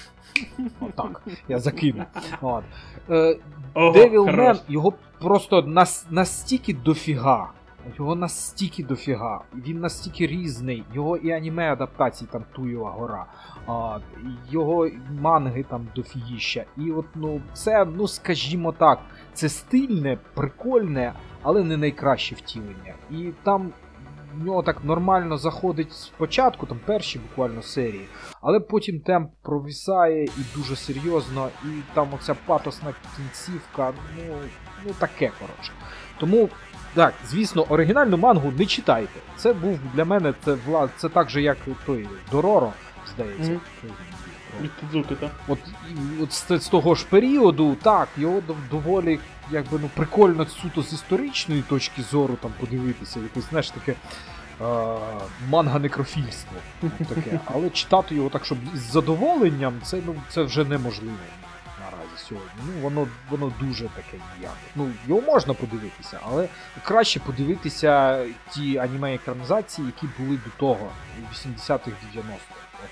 [0.79, 1.21] Отак.
[1.47, 2.03] Я закину.
[2.41, 2.63] От.
[3.09, 3.39] Е,
[3.73, 4.57] хорош.
[4.67, 7.51] його просто нас, настільки дофіга.
[7.99, 9.41] Його настільки дофіга.
[9.53, 10.83] Він настільки різний.
[10.93, 13.25] Його і аніме адаптації там Туєва гора.
[13.67, 13.99] А,
[14.49, 14.89] його
[15.21, 16.65] манги там дофігіща.
[16.77, 18.99] І от, ну, це, ну скажімо так,
[19.33, 22.93] це стильне, прикольне, але не найкраще втілення.
[23.11, 23.71] І там
[24.41, 28.07] в нього так нормально заходить спочатку, там перші буквально серії,
[28.41, 34.23] але потім темп провісає і дуже серйозно, і там оця патосна кінцівка, ну,
[34.85, 35.71] ну таке коротше.
[36.19, 36.49] Тому.
[36.93, 39.19] Так, звісно, оригінальну мангу не читайте.
[39.35, 40.89] Це був для мене це вла...
[40.97, 42.73] це так же, як той Дороро,
[43.13, 43.51] здається.
[45.15, 45.31] Так?
[45.47, 45.59] От,
[45.89, 49.19] і- от з, з того ж періоду, так, його дов- доволі
[49.51, 54.65] якби, ну, прикольно суто з історичної точки зору там подивитися, якось, знаєш, таке е,
[55.49, 56.57] манга-некрофільство.
[57.09, 57.39] Таке.
[57.45, 61.17] Але читати його так, щоб з задоволенням, це, ну, це вже неможливо
[61.79, 62.49] наразі сьогодні.
[62.65, 64.55] Ну, воно, воно дуже таке ніяке.
[64.75, 66.49] Ну, його можна подивитися, але
[66.83, 72.57] краще подивитися ті аніме-екранізації, які були до того, у 80-х, 90-х.
[72.83, 72.89] От.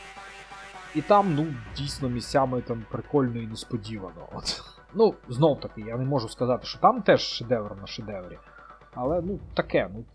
[0.96, 4.28] І там, ну, дійсно, місцями там прикольно і несподівано.
[4.34, 4.75] От.
[4.96, 8.38] Ну, знов таки, я не можу сказати, що там теж шедевр на шедеврі.
[8.94, 10.06] Але ну таке, ну.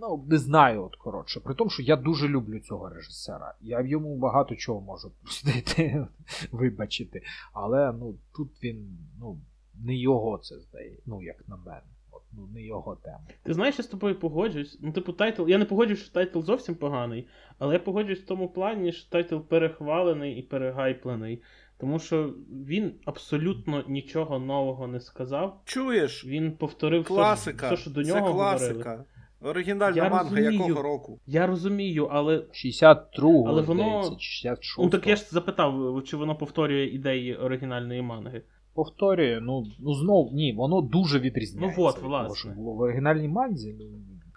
[0.00, 1.40] Ну, не знаю, от коротше.
[1.40, 3.54] При тому, що я дуже люблю цього режисера.
[3.60, 6.06] Я в йому багато чого можу простити,
[6.52, 7.22] вибачити.
[7.52, 9.40] Але ну тут він, ну,
[9.74, 11.82] не його це здає, ну, як на мене.
[12.10, 13.20] От, ну, не його тема.
[13.42, 14.78] Ти знаєш, я з тобою погоджуюсь.
[14.82, 15.48] Ну, типу, тайтл.
[15.48, 17.28] Я не погоджуюсь, що тайтл зовсім поганий,
[17.58, 21.42] але я погоджуюсь в тому плані, що тайтл перехвалений і перегайплений.
[21.80, 22.34] Тому що
[22.66, 25.60] він абсолютно нічого нового не сказав.
[25.64, 26.26] Чуєш?
[26.26, 27.66] Він повторив Класика.
[27.66, 28.72] все, що до Це класика.
[28.74, 29.04] говорили.
[29.40, 30.52] Оригінальна Я манга розумію.
[30.52, 31.18] якого року?
[31.26, 34.84] Я розумію, але 62-го, Але воно- 66-го.
[34.84, 38.42] ну так я ж запитав, чи воно повторює ідеї оригінальної манги.
[38.74, 41.80] повторюю, ну, ну знов ні, воно дуже відрізняється.
[41.80, 42.36] Ну, от, власне.
[42.36, 43.76] що було в оригінальній манзі.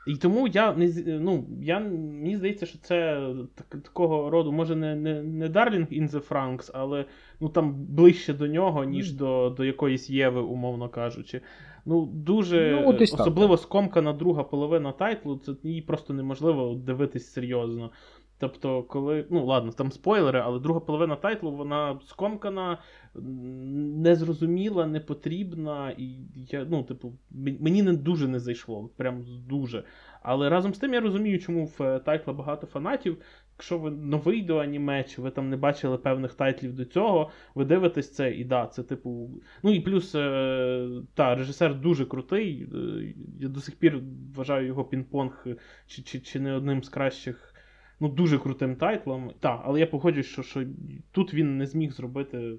[0.08, 4.96] І тому я не ну, я, мені здається, що це так, такого роду, може, не
[4.96, 7.06] не, не Darling in the Franks, але
[7.40, 9.18] ну, там ближче до нього, ніж mm.
[9.18, 11.42] до до якоїсь Єви, умовно кажучи.
[11.86, 17.92] Ну, Дуже ну, особливо скомкана друга половина тайтлу, це її просто неможливо дивитись серйозно.
[18.40, 19.26] Тобто, коли.
[19.30, 22.78] Ну, ладно, там спойлери, але друга половина тайтлу, вона скомкана,
[23.18, 25.92] незрозуміла, непотрібна.
[25.98, 27.14] І я, ну, типу,
[27.60, 28.90] мені не дуже не зайшло.
[28.98, 29.84] Прям дуже.
[30.22, 33.18] Але разом з тим я розумію, чому в е, тайтла багато фанатів.
[33.58, 37.66] Якщо ви новий до аніме, чи ви там не бачили певних тайтлів до цього, ви
[37.66, 39.30] дивитесь це і да, це типу.
[39.64, 42.68] Ну і плюс е, та, режисер дуже крутий.
[42.74, 44.02] Е, я до сих пір
[44.36, 45.58] вважаю його пінг-понг
[45.88, 47.54] чи, чи, чи не одним з кращих
[48.00, 49.32] ну, дуже крутим тайтлом.
[49.40, 50.66] Так, але я погоджуюсь, що, що
[51.12, 52.54] тут він не зміг зробити.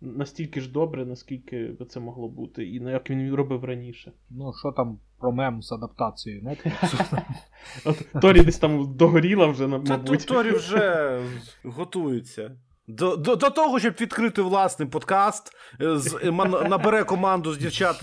[0.00, 4.12] Настільки ж добре, наскільки це могло бути, і як він робив раніше.
[4.30, 7.22] Ну, що там про мем з адаптацією Netflix?
[8.20, 10.26] Торі десь там догоріла вже, мабуть.
[10.26, 11.18] Торі вже
[11.64, 12.56] готується.
[12.88, 18.02] До до, до того, щоб відкрити власний подкаст, е, з, ман, набере команду з дівчат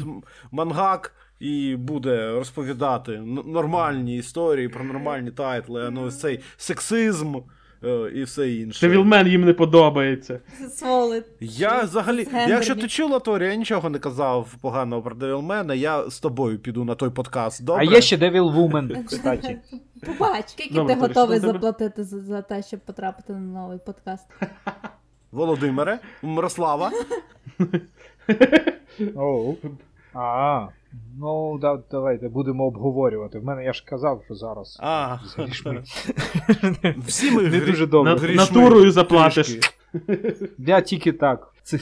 [0.51, 7.35] Мангак і буде розповідати нормальні історії про нормальні тайтли, а ну цей сексизм.
[7.83, 8.87] Е, і все інше.
[8.87, 10.39] Девілмен їм не подобається.
[10.69, 11.25] Сволота.
[11.39, 16.19] Я взагалі, якщо ти чула, Торі, я нічого не казав поганого про Девілмена, я з
[16.19, 17.63] тобою піду на той подкаст.
[17.63, 17.87] Добре?
[17.87, 19.59] А є ще Девіл Вумен, кстати.
[20.05, 24.25] Побач, скільки Добре, ти готовий заплатити за, за те, щоб потрапити на новий подкаст.
[25.31, 26.91] Володимире, Мирослава.
[30.13, 30.67] А.
[31.19, 33.39] Ну, да, давайте будемо обговорювати.
[33.39, 34.77] В мене я ж казав, що зараз.
[34.81, 35.18] А,
[37.05, 38.35] Всі ми не дуже добре.
[38.35, 39.59] Натурою заплатиш.
[40.57, 41.47] Я тільки так.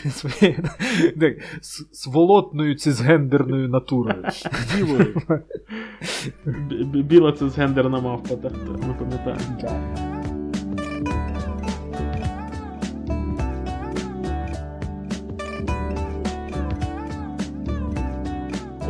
[1.92, 4.24] З волотною цисгендерною натурою.
[4.76, 5.22] Білою.
[7.04, 8.54] Біла цисгендерна мавпа, так,
[8.88, 10.19] ми пам'ятаємо.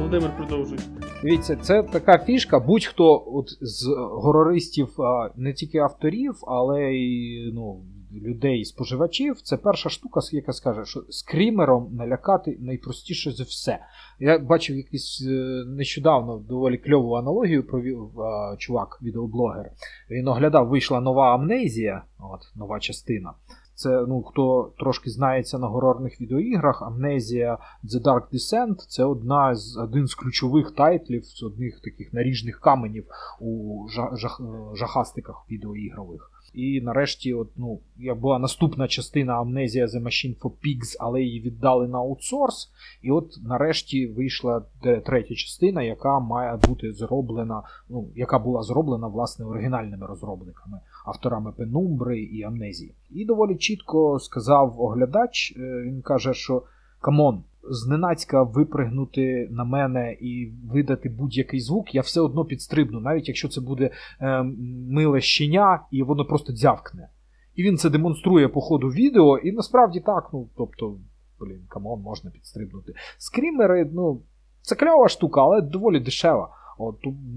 [0.10, 0.80] Володимир продовжуй.
[1.23, 2.60] Дивіться, це така фішка.
[2.60, 4.95] Будь-хто от з горористів
[5.36, 7.81] не тільки авторів, але й ну,
[8.14, 9.41] людей, споживачів.
[9.41, 13.80] Це перша штука, яка скаже, що скрімером налякати найпростіше за все.
[14.19, 18.10] Я бачив якийсь е, нещодавно доволі кльову аналогію провів
[18.57, 19.72] чувак, відеоблогер.
[20.10, 23.34] Він оглядав, вийшла нова амнезія, от нова частина.
[23.80, 29.77] Це ну, хто трошки знається на горорних відеоіграх, Amnesia The Dark Descent це одна з
[29.77, 33.06] один з ключових тайтлів, з одних таких наріжних каменів
[33.39, 34.41] у жах,
[34.73, 36.31] жахастиках відеоігрових.
[36.53, 37.80] І нарешті, от, ну,
[38.15, 42.72] була наступна частина Amnesia The Machine for Pigs, але її віддали на аутсорс.
[43.01, 44.65] І от нарешті вийшла
[45.06, 52.20] третя частина, яка має бути зроблена, ну, яка була зроблена власне оригінальними розробниками, авторами Пенумбри
[52.20, 52.96] і Амнезії.
[53.10, 56.64] І доволі чітко сказав оглядач, е, він каже, що
[57.02, 63.28] come on, зненацька випригнути на мене і видати будь-який звук, я все одно підстрибну, навіть
[63.28, 63.90] якщо це буде
[64.22, 64.44] е,
[64.90, 67.10] миле щеня, і воно просто дзявкне.
[67.56, 70.96] І він це демонструє по ходу відео, і насправді так, ну, тобто,
[71.40, 72.94] блін, come on, можна підстрибнути.
[73.18, 74.22] Скрімери, ну,
[74.62, 76.50] це кльова штука, але доволі дешева.
[76.78, 76.96] От,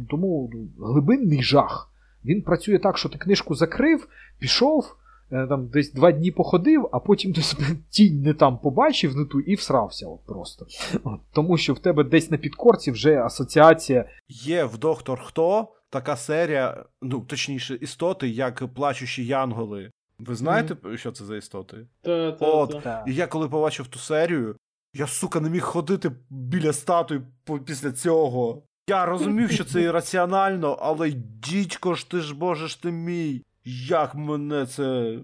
[0.09, 1.92] Тому глибинний жах.
[2.25, 4.09] Він працює так, що ти книжку закрив,
[4.39, 4.97] пішов.
[5.33, 7.57] Е, там десь два дні походив, а потім десь
[7.91, 10.67] тінь не там побачив не ту і всрався от просто.
[11.05, 14.05] От, Тому що в тебе десь на підкорці вже асоціація.
[14.29, 19.91] Є в Доктор Хто така серія, ну точніше, істоти, як плачущі янголи.
[20.19, 20.97] Ви знаєте, mm-hmm.
[20.97, 21.87] що це за істоти?
[22.03, 23.05] Та, та, От, та.
[23.09, 24.57] І я коли побачив ту серію,
[24.95, 27.21] я, сука, не міг ходити біля статуї
[27.67, 28.63] після цього.
[28.89, 31.11] Я розумів, що це ірраціонально, але
[31.43, 33.43] дідько ж ти ж боже ж ти мій.
[33.89, 35.19] Як мене це.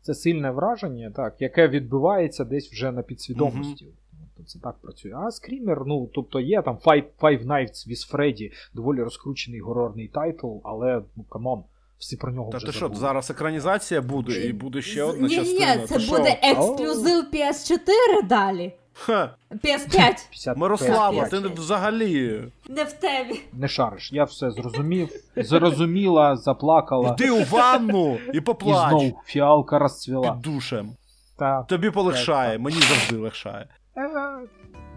[0.00, 3.86] Це сильне враження, так, яке відбувається десь вже на підсвідомості.
[4.36, 5.12] Тобто Це так працює.
[5.14, 10.56] А скрімер, ну, тобто є там Five, Five Nights with Freddy, доволі розкручений горорний тайтл,
[10.64, 11.64] але ну come on.
[11.98, 15.36] Всі про нього Та вже ти що, зараз екранізація буде, і буде ще одна ні,
[15.36, 15.74] частина.
[15.74, 18.72] Ні, ні, це буде ексклюзив PS4 далі.
[18.94, 19.30] Ха.
[19.50, 20.56] PS5.
[20.56, 22.42] Мирослава, ти взагалі.
[22.68, 23.40] Не в темі.
[23.52, 25.08] Не шариш, я все зрозумів.
[25.36, 27.16] Зрозуміла, заплакала.
[27.18, 28.86] Іди у ванну і поплач.
[28.86, 30.32] І знов фіалка розцвіла.
[30.32, 30.90] Під душем.
[31.38, 31.66] Так.
[31.66, 33.66] Тобі полегшає, мені завжди легшає.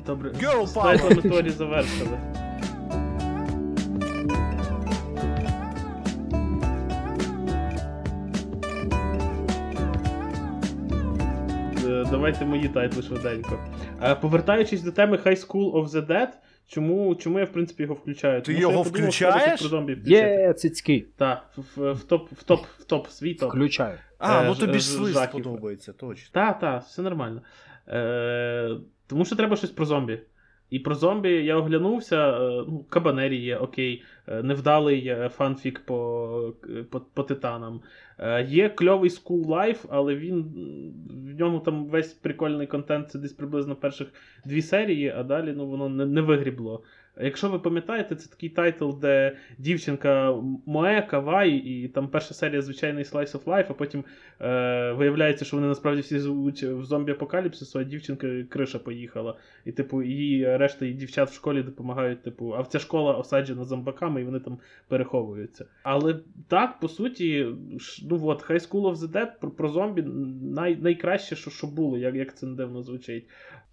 [0.05, 1.51] Добре, Girl Power.
[1.51, 2.19] завершили.
[12.25, 13.59] Давайте мої тайтли швиденько.
[14.21, 16.27] Повертаючись до теми High School of the Dead,
[16.67, 18.41] Чому, чому я в принципі його включаю?
[18.41, 19.59] Ти Тому що його я включаєш?
[19.59, 19.97] про зомбі.
[20.05, 21.05] Є цицьки.
[21.17, 21.43] Так,
[21.75, 23.49] в, в топ, в топ, в топ, свій топ.
[23.49, 23.97] Включаю.
[24.17, 26.29] А, Е, ну тобі ж ж- подобається, точно.
[26.31, 27.41] Так, так, все нормально.
[27.87, 28.69] Е,
[29.07, 30.19] тому що треба щось про зомбі.
[30.69, 32.29] І про зомбі я оглянувся.
[32.29, 36.53] е, Ну, Кабанері є, окей, е, невдалий е, фанфік по,
[36.89, 37.81] по, по титанам.
[38.19, 40.43] Е, Є кльовий School Life, але він
[41.09, 44.07] в ньому там весь прикольний контент це десь приблизно перших
[44.45, 46.83] дві серії, а далі ну, воно не, не вигрібло.
[47.21, 50.31] Якщо ви пам'ятаєте, це такий тайтл, де дівчинка
[50.67, 54.03] моє, кавай, і там перша серія звичайний Slice of Life, а потім
[54.41, 59.37] е, виявляється, що вони насправді всі живуть в зомбі-апокаліпсису, а дівчинка криша поїхала.
[59.65, 64.21] І, типу, її решта її дівчат в школі допомагають, типу, а ця школа осаджена зомбаками,
[64.21, 65.65] і вони там переховуються.
[65.83, 67.47] Але так, по суті,
[68.09, 70.01] ну от, High School of the Dead про, про зомбі
[70.41, 73.25] най, найкраще, що, що було, як, як це не дивно звучить.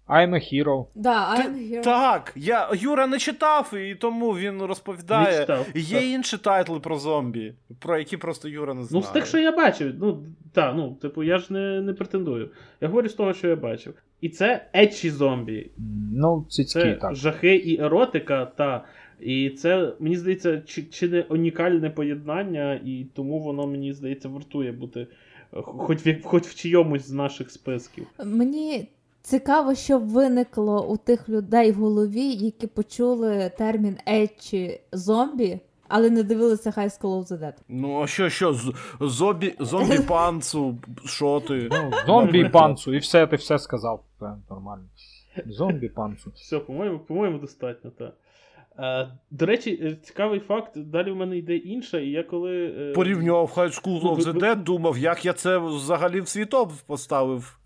[0.07, 0.85] I'm a hero.
[0.95, 1.83] Да, I'm here.
[1.83, 5.39] Так, я Юра не читав, і тому він Не розповідає.
[5.39, 5.67] читав.
[5.75, 6.03] Є Так.
[6.07, 9.03] інші тайтли про зомбі, про які просто Юра не знає.
[9.05, 10.23] Ну, з тих, що я бачив, ну,
[10.53, 12.49] так, ну, типу, я ж не, не претендую.
[12.81, 13.93] Я говорю з того, що я бачив.
[14.21, 15.71] І це етчі зомбі.
[16.13, 17.15] Ну, цицьки, Це так.
[17.15, 18.83] жахи і еротика, та.
[19.19, 24.71] І це, мені здається, чи, чи не унікальне поєднання, і тому воно, мені здається, вартує
[24.71, 28.07] бути е, хоч в, хоч в чийомусь з наших списків.
[28.25, 28.87] Мені
[29.23, 36.23] цікаво, що виникло у тих людей в голові, які почули термін етчі зомбі, але не
[36.23, 37.53] дивилися High School of the Dead.
[37.69, 41.69] Ну, а що, що, з- зомбі, зомбі панцу, що ти?
[41.71, 44.03] Ну, зомбі і панцу, і все, ти все сказав.
[44.49, 44.83] Нормально.
[45.45, 46.31] Зомбі панцу.
[46.35, 48.13] Все, по-моєму, по-моєму, достатньо, так.
[48.79, 52.65] Е, до речі, е, цікавий факт, далі в мене йде інше, і я коли.
[52.65, 56.71] е, Порівнював High School of the Dead, думав, як я це взагалі в свій топ
[56.87, 57.59] поставив.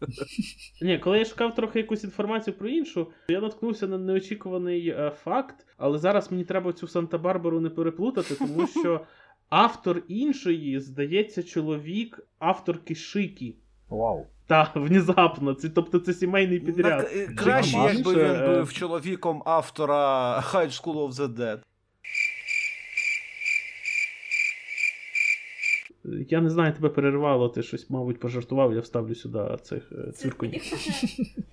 [0.81, 5.97] Ні, коли я шукав трохи якусь інформацію про іншу, я наткнувся на неочікуваний факт, але
[5.97, 9.01] зараз мені треба цю Санта-Барбару не переплутати, тому що
[9.49, 13.55] автор іншої, здається, чоловік авторки Шикі.
[13.89, 14.25] Вау.
[14.47, 15.53] Та, внезапно.
[15.53, 17.03] Це, тобто це сімейний підряд.
[17.13, 17.99] На- е, краще, Нормально.
[17.99, 21.59] якби він е, був чоловіком автора High School of the Dead.
[26.29, 30.61] Я не знаю, тебе перервало, ти щось, мабуть, пожартував, я вставлю сюди цих е, цвіркунів.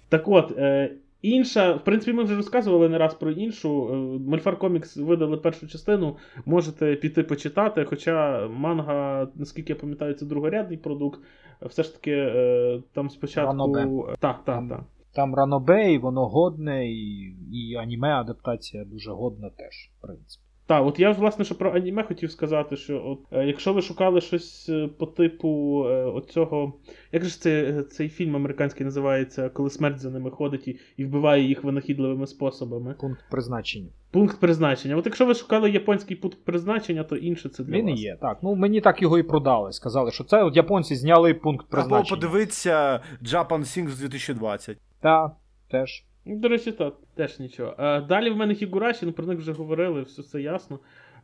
[0.08, 0.92] Так от, е,
[1.24, 3.88] інша, в принципі, ми вже розказували не раз про іншу.
[3.88, 3.94] Е,
[4.30, 7.84] Мольфар Комікс видали першу частину, можете піти почитати.
[7.84, 11.20] Хоча манга, наскільки я пам'ятаю, це другорядний продукт.
[11.62, 13.46] Все ж таки, е, там спочатку.
[13.46, 13.86] Ранобе.
[14.20, 14.84] Так, так, так.
[15.14, 20.44] Там ранобей, воно годне, і, і аніме адаптація дуже годна теж, в принципі.
[20.66, 23.82] Так, от я ж власне що про аніме хотів сказати, що от, е, якщо ви
[23.82, 26.72] шукали щось е, по типу е, оцього.
[27.12, 31.04] Як же ж це, цей фільм американський називається, коли смерть за ними ходить і, і
[31.04, 32.94] вбиває їх винахідливими способами?
[33.00, 33.88] Пункт призначення.
[34.10, 34.96] Пункт призначення.
[34.96, 38.00] От якщо ви шукали японський пункт призначення, то інше це для Він вас.
[38.00, 38.16] є.
[38.20, 39.72] Так, ну мені так його і продали.
[39.72, 42.16] Сказали, що це от японці зняли пункт Або призначення.
[42.16, 44.78] подивитися Japan Things 2020.
[45.00, 45.30] Та,
[45.70, 46.04] теж.
[46.26, 47.74] До речі, так, теж нічого.
[47.78, 50.78] Е, далі в мене Хігураші, ну про них вже говорили, все це ясно.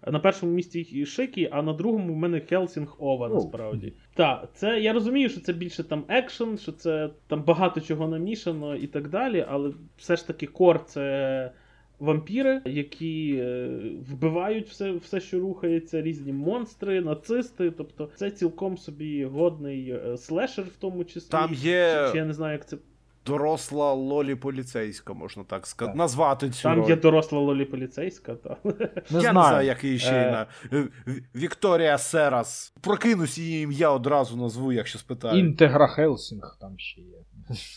[0.06, 3.93] На першому місці Шикі, а на другому в мене Хелсінг OVA, насправді.
[4.14, 8.77] Так, це я розумію, що це більше там екшен, що це там багато чого намішано
[8.77, 11.52] і так далі, але все ж таки core це.
[12.01, 13.68] Вампіри, які е,
[14.10, 17.70] вбивають все, все, що рухається, різні монстри, нацисти.
[17.70, 21.31] Тобто це цілком собі годний е, слешер в тому числі.
[21.31, 22.77] Там є Чи, чи я не знаю, як це
[23.26, 25.92] доросла лолі поліцейська, можна так сказати.
[25.92, 25.98] Так.
[25.98, 26.88] Назвати цю Там роль.
[26.88, 28.56] є доросла лолі поліцейська, та.
[28.64, 28.72] Не
[29.10, 29.34] Я знаю.
[29.34, 30.28] не знаю, як її ще Е.
[30.28, 30.88] й на Е,
[31.34, 32.72] Вікторія Серас.
[32.80, 35.38] Прокинусь її ім'я одразу назву, якщо спитають.
[35.38, 37.16] Інтегра Хелсінг там ще є.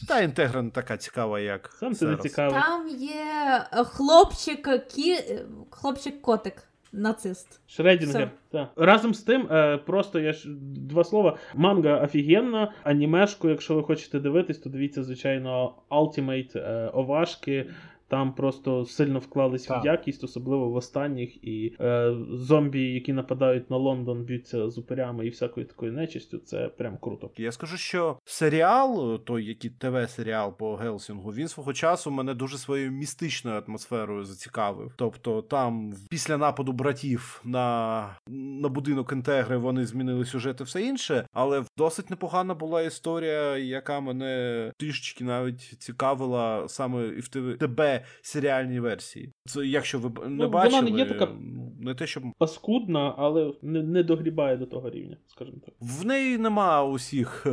[0.08, 1.72] Та інтегра не така цікава, як.
[1.80, 2.62] Сам ти не цікавий.
[2.62, 5.12] Там є е, хлопчик, кі...
[5.14, 6.54] е, хлопчик-котик,
[6.94, 7.62] нацист.
[7.68, 8.32] Шредінгер.
[8.52, 8.70] Так.
[8.76, 10.50] Разом з тим, е, просто я ж
[10.90, 11.38] два слова.
[11.56, 12.72] Манга офігенна.
[12.84, 17.66] Анімешку, якщо ви хочете дивитись, то дивіться, звичайно, Ultimate е, овашки.
[18.08, 19.84] Там просто сильно вклались Так.
[19.84, 21.44] в якість, особливо в останніх.
[21.44, 26.38] І е, зомбі, які нападають на Лондон, б'ються з упирями і всякою такою нечистю.
[26.38, 27.32] Це прям круто.
[27.38, 32.92] Я скажу, що серіал, той який ТВ-серіал по Гелсінгу, він свого часу мене дуже своєю
[32.92, 34.94] містичною атмосферою зацікавив.
[34.96, 41.28] Тобто, там після нападу братів на, на будинок інтегри вони змінили сюжет і все інше,
[41.34, 48.80] але досить непогана була історія, яка мене трішечки навіть цікавила саме і в ТВ серіальній
[48.80, 49.32] версії.
[49.46, 51.32] Це якщо ви не Ну, вона не є така-
[51.80, 55.76] не те, щоб Паскудна, але не, не догрібає до того рівня, скажімо так.
[55.80, 57.48] В неї нема усіх,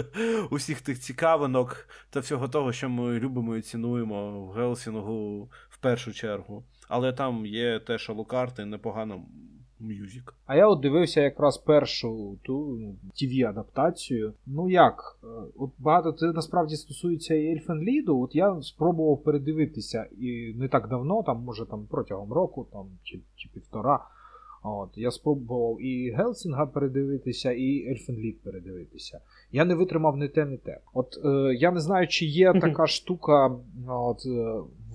[0.50, 6.12] усіх тих цікавинок та всього того, що ми любимо і цінуємо в Гелсінгу, в першу
[6.12, 6.64] чергу.
[6.88, 9.24] Але там є теж алукарти, непогано
[9.80, 10.34] мюзик.
[10.46, 12.78] А я от дивився якраз першу ту
[13.22, 15.18] tv адаптацію Ну як?
[15.24, 15.26] Е,
[15.58, 18.20] от багато це насправді стосується і Ельфенліду.
[18.20, 23.20] От я спробував передивитися і не так давно, там, може там протягом року там, чи,
[23.36, 24.00] чи півтора.
[24.66, 29.20] От, Я спробував і Гелсінга передивитися, і Ельфенлід передивитися.
[29.52, 30.80] Я не витримав не те, не те.
[30.94, 33.56] От е, я не знаю, чи є така штука
[33.88, 34.54] от, е,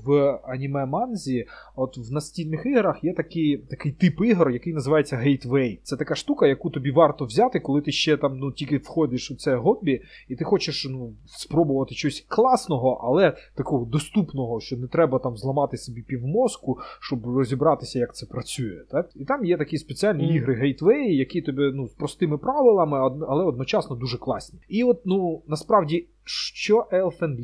[0.10, 1.46] в аніме манзі,
[1.76, 5.80] от в настільних іграх є такий такий тип ігор, який називається Gateway.
[5.84, 9.36] Це така штука, яку тобі варто взяти, коли ти ще там ну тільки входиш у
[9.36, 15.20] це гобі, і ти хочеш ну, спробувати щось класного, але такого доступного, що не треба
[15.20, 18.84] там зламати собі півмозку, щоб розібратися, як це працює.
[18.92, 19.10] Так?
[19.16, 20.36] І там є такі спеціальні mm.
[20.36, 24.60] ігри Gateway, які тобі ну, з простими правилами, але одночасно дуже класні.
[24.68, 27.36] І от ну насправді, що Elfen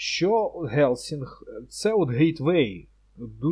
[0.00, 2.88] що Гелсінг, це от gateway.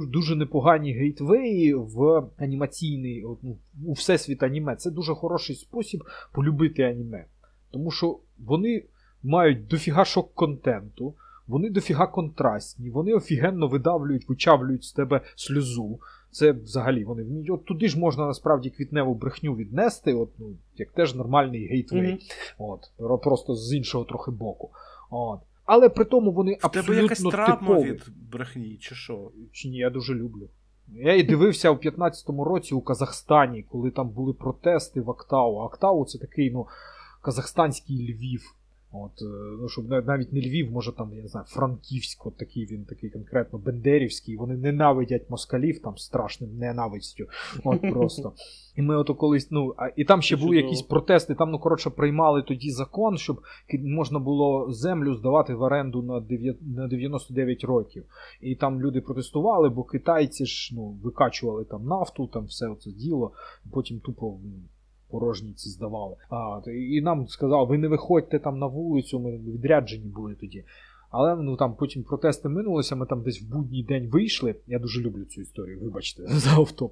[0.09, 4.77] Дуже непогані gateway ї в анімаційний ну, у всесвіт аніме.
[4.77, 7.25] Це дуже хороший спосіб полюбити аніме.
[7.71, 8.85] Тому що вони
[9.23, 11.15] мають дофіга шок контенту,
[11.47, 16.01] вони дофіга контрастні, вони офігенно видавлюють, вичавлюють з тебе сльозу.
[16.31, 17.51] Це взагалі вони вміють.
[17.51, 22.13] От туди ж можна насправді квітневу брехню віднести, от, ну, як теж нормальний гейтвей.
[22.13, 22.55] Mm-hmm.
[22.59, 24.71] От, Просто з іншого трохи боку.
[25.11, 25.41] От.
[25.69, 27.93] Але при тому вони В абсолютно тебе якась травма типові.
[27.93, 29.31] від брехні, чи що?
[29.53, 30.49] Чи ні, я дуже люблю.
[30.89, 35.59] Я і дивився у 15-му році у Казахстані, коли там були протести в Актау.
[35.59, 36.67] Актау це такий ну,
[37.23, 38.55] казахстанський Львів.
[38.93, 39.25] От, е,
[39.61, 43.11] ну, щоб навіть не Львів, може там, я не знаю, Франківськ, от такий він такий
[43.11, 44.37] конкретно Бендерівський.
[44.37, 47.27] Вони ненавидять москалів там страшним ненавистю.
[47.65, 48.33] От просто.
[48.77, 51.35] І ми ото колись, ну, а, і там ще були якісь протести.
[51.35, 53.41] Там, ну, коротше, приймали тоді закон, щоб
[53.73, 58.05] можна було землю здавати в оренду на 9, на 99 років.
[58.41, 63.33] І там люди протестували, бо китайці ж ну, викачували там нафту, там все це діло,
[63.73, 64.39] потім тупо
[65.11, 66.17] порожніці здавали.
[66.31, 70.65] А, І нам сказали, ви не виходьте там на вулицю, ми відряджені були тоді.
[71.11, 74.55] Але ну там потім протести минулися, ми там десь в будній день вийшли.
[74.67, 76.91] Я дуже люблю цю історію, вибачте, за авто.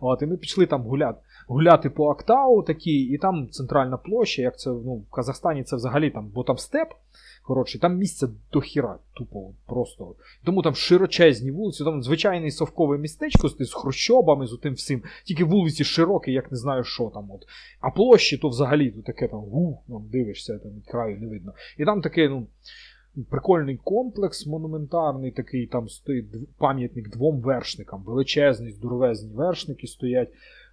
[0.00, 4.58] От, І ми пішли там гуляти гуляти по Актау такі, і там центральна площа, як
[4.58, 6.88] це ну, в Казахстані це взагалі там, бо там степ.
[7.46, 10.14] Коротше, там місця до хіра, тупо просто.
[10.44, 15.02] Тому там широчезні вулиці, там звичайне совкове містечко з, хрущобами, з тим всім.
[15.24, 17.30] Тільки вулиці широкі, як не знаю, що там.
[17.30, 17.42] от.
[17.80, 21.52] А площі то взагалі то таке там гу, там дивишся, там від краю не видно.
[21.78, 22.46] І там таке, ну.
[23.30, 28.02] Прикольний комплекс монументарний, такий там стоїть пам'ятник двом вершникам.
[28.02, 30.28] Величезний, здоровезні вершники стоять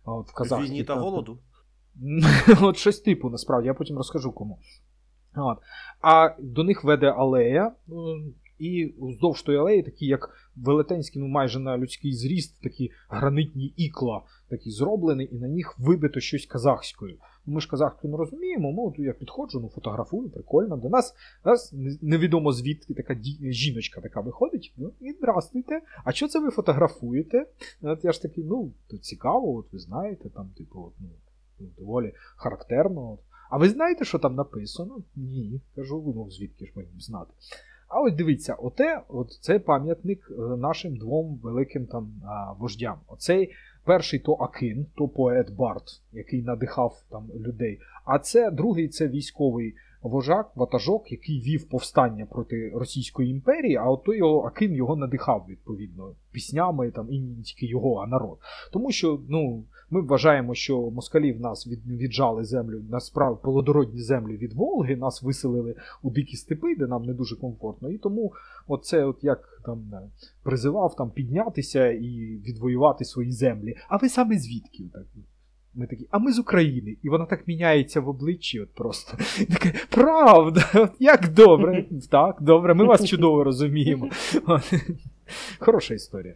[0.05, 0.69] от, в Казахській.
[0.69, 1.39] Війні та голоду.
[2.61, 4.59] От щось типу, насправді, я потім розкажу кому.
[5.35, 5.57] От.
[6.01, 7.71] А до них веде алея,
[8.59, 14.21] і вздовж тої алеї, такі, як велетенські, ну майже на людський зріст, такі гранитні ікла
[14.49, 17.17] такі зроблені, і на них вибито щось казахською.
[17.45, 20.77] Ми ж казахську не розуміємо, ну, то я підходжу, ну, фотографую, прикольно.
[20.77, 21.13] До нас
[21.45, 24.73] нас невідомо звідки така жіночка така виходить.
[24.77, 25.81] Ну, і здравствуйте.
[26.03, 27.45] А що це ви фотографуєте?
[27.81, 31.09] От Я ж такий, ну, то цікаво, от ви знаєте, там, типу, от, ну,
[31.77, 33.11] доволі характерно.
[33.11, 33.19] От.
[33.51, 34.97] А ви знаєте, що там написано?
[35.15, 35.61] Ні.
[35.75, 37.31] Кажу, ну звідки ж мені знати.
[37.87, 42.21] А ось дивіться, оте, от це пам'ятник е, нашим двом великим там
[42.59, 42.99] вождям.
[43.07, 43.51] Оцей
[43.85, 47.79] перший то Акин, то поет Барт, який надихав там людей.
[48.05, 54.03] А це другий це військовий вожак, ватажок, який вів повстання проти Російської імперії, а от
[54.03, 58.37] той його Акин його надихав відповідно піснями там і не тільки його, а народ.
[58.71, 59.63] Тому що ну.
[59.91, 65.23] Ми вважаємо, що москалі в нас від, віджали землю насправді полодородні землі від Волги, нас
[65.23, 67.89] виселили у дикі степи, де нам не дуже комфортно.
[67.89, 68.33] І тому
[68.67, 69.91] оце, от як там
[70.43, 73.75] призивав там піднятися і відвоювати свої землі.
[73.89, 74.83] А ви саме звідки?
[74.93, 75.05] Так?
[75.73, 76.97] Ми такі, а ми з України.
[77.03, 78.59] І вона так міняється в обличчі.
[78.59, 79.17] от просто.
[79.49, 81.85] Таке, Правда, от як добре.
[82.09, 84.09] Так, добре, ми вас чудово розуміємо.
[85.59, 86.35] Хороша історія.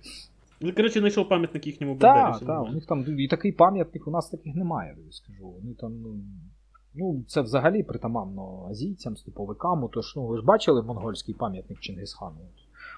[0.62, 4.30] Ну, коротше, знайшов пам'ятник їхньому Так, так, у них там і такий пам'ятник у нас
[4.30, 5.48] таких немає, я скажу.
[5.48, 6.16] Вони там, ну,
[6.94, 9.90] ну, це взагалі притаманно азійцям, степовикам.
[9.94, 12.38] Тож, ну, ви ж бачили монгольський пам'ятник Чингисхану?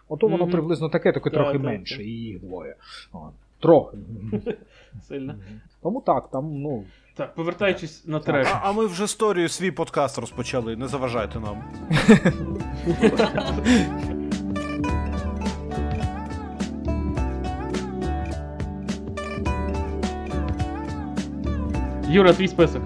[0.08, 0.52] Ото воно mm-hmm.
[0.52, 2.06] приблизно таке, тільки трохи так, менше, так.
[2.06, 2.76] і їх двоє.
[3.14, 3.30] О,
[3.60, 3.98] трохи.
[5.08, 5.36] Сильно.
[5.82, 6.84] Тому так, там, ну.
[7.16, 8.48] Так, повертаючись на трек.
[8.48, 11.64] А, а ми вже історію свій подкаст розпочали, не заважайте нам.
[22.10, 22.82] Юра, твій список.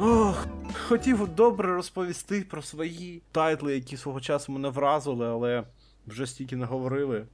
[0.00, 0.46] Ох,
[0.88, 5.64] хотів добре розповісти про свої тайтли, які свого часу мене вразили, але
[6.06, 7.26] вже стільки не говорили.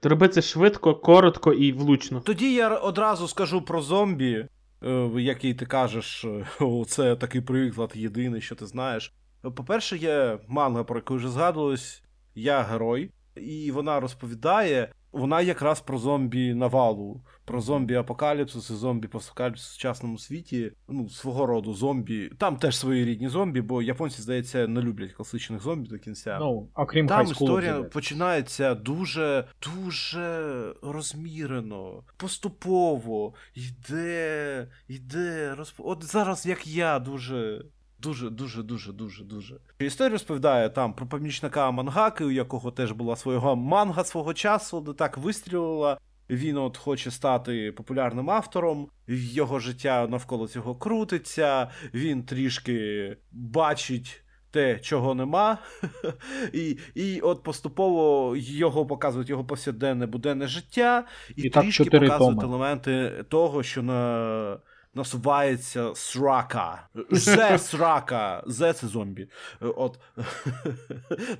[0.00, 2.20] То це швидко, коротко і влучно.
[2.20, 4.46] Тоді я одразу скажу про зомбі,
[4.82, 6.46] е, який ти кажеш, е,
[6.86, 9.12] це такий приклад єдиний, що ти знаєш.
[9.42, 12.02] По-перше, є манга, про яку вже згадувалось,
[12.34, 14.88] я герой, і вона розповідає.
[15.12, 20.72] Вона якраз про зомбі навалу, про зомбі апокаліпсис і зомбі постапокаліпсис в сучасному світі.
[20.88, 22.30] Ну, свого роду зомбі.
[22.38, 26.38] Там теж свої рідні зомбі, бо японці, здається, не люблять класичних зомбі до кінця.
[26.40, 35.74] Ну, окрім Там School історія of починається дуже, дуже розмірено, поступово, йде, йде, розп...
[35.78, 37.64] От зараз, як я, дуже.
[38.02, 39.56] Дуже, дуже, дуже, дуже, дуже.
[39.78, 44.92] Історія розповідає там про помічника Мангаки, у якого теж була свого манга свого часу, де
[44.92, 45.98] так вистрілила.
[46.30, 54.78] Він от хоче стати популярним автором, його життя навколо цього крутиться, він трішки бачить те,
[54.78, 55.58] чого нема.
[56.52, 61.04] І, і от поступово його показують його повсякденне буденне життя,
[61.36, 62.44] і, І трішки показують томи.
[62.44, 64.58] елементи того, що на.
[64.94, 66.88] Насувається срака.
[67.10, 68.44] Зе срака.
[68.46, 69.28] Зе це зомбі.
[69.62, 69.98] Е, От.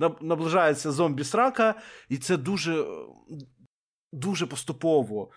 [0.20, 1.74] Наближається зомбі срака,
[2.08, 2.84] і це дуже,
[4.12, 5.30] дуже поступово.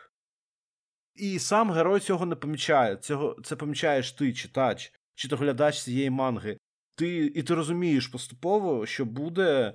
[1.15, 2.97] І сам герой цього не помічає.
[2.97, 6.57] Цього, це помічаєш ти, читач, чи то глядач цієї манги.
[6.95, 9.73] Ти, і ти розумієш поступово, що буде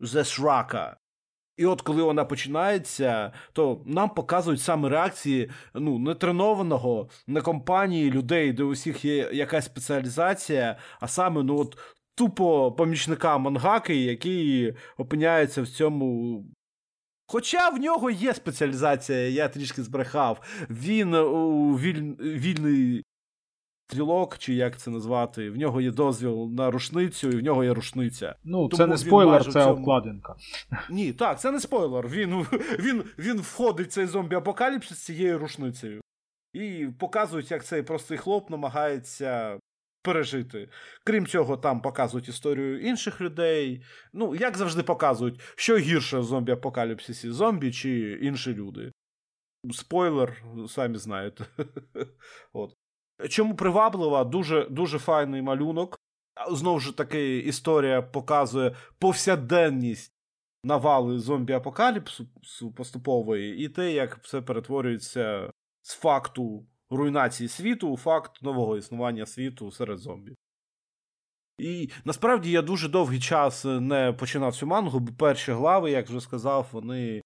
[0.00, 0.96] зе срака.
[1.56, 8.52] І от коли вона починається, то нам показують саме реакції ну, нетренованого на компанії людей,
[8.52, 11.78] де у всіх є якась спеціалізація, а саме ну от
[12.14, 16.44] тупо помічника мангаки, який опиняється в цьому.
[17.28, 20.40] Хоча в нього є спеціалізація, я трішки збрехав.
[20.70, 22.02] Він у віль...
[22.20, 23.04] вільний
[23.96, 27.74] стрілок, чи як це назвати, в нього є дозвіл на рушницю, і в нього є
[27.74, 28.34] рушниця.
[28.44, 30.34] Ну, це Тому не спойлер, це цьому- обкладинка.
[30.90, 32.08] Ні, так, це не спойлер.
[32.08, 32.46] Він,
[32.78, 36.00] він, він входить в цей зомбі-апокаліпсис з цією рушницею.
[36.52, 39.58] І показують, як цей простий хлоп намагається
[40.02, 40.68] пережити.
[41.04, 43.82] Крім цього, там показують історію інших людей.
[44.12, 48.92] Ну, як завжди показують, що гірше в зомбі-апокаліпсисі, зомбі чи інші люди.
[49.72, 51.46] Спойлер, самі знаєте.
[52.52, 52.74] От.
[53.28, 55.98] Чому приваблива, дуже, дуже файний малюнок.
[56.50, 60.12] Знову ж таки, історія показує повсякденність
[60.64, 65.50] навали зомбі-апокаліпсу поступової, і те, як все перетворюється
[65.82, 70.34] з факту руйнації світу у факт нового існування світу серед зомбі.
[71.58, 76.20] І насправді я дуже довгий час не починав цю мангу, бо перші глави, як вже
[76.20, 77.22] сказав, вони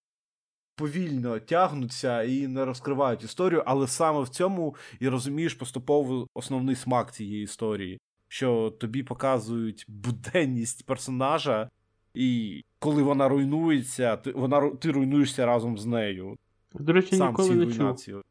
[0.81, 7.15] повільно тягнуться і не розкривають історію, але саме в цьому і розумієш поступово основний смак
[7.15, 11.71] цієї історії, що тобі показують буденність персонажа,
[12.15, 16.37] і коли вона руйнується, ти, вона, ти руйнуєшся разом з нею.
[16.75, 18.23] До речі, Сам ніколи цій не чув.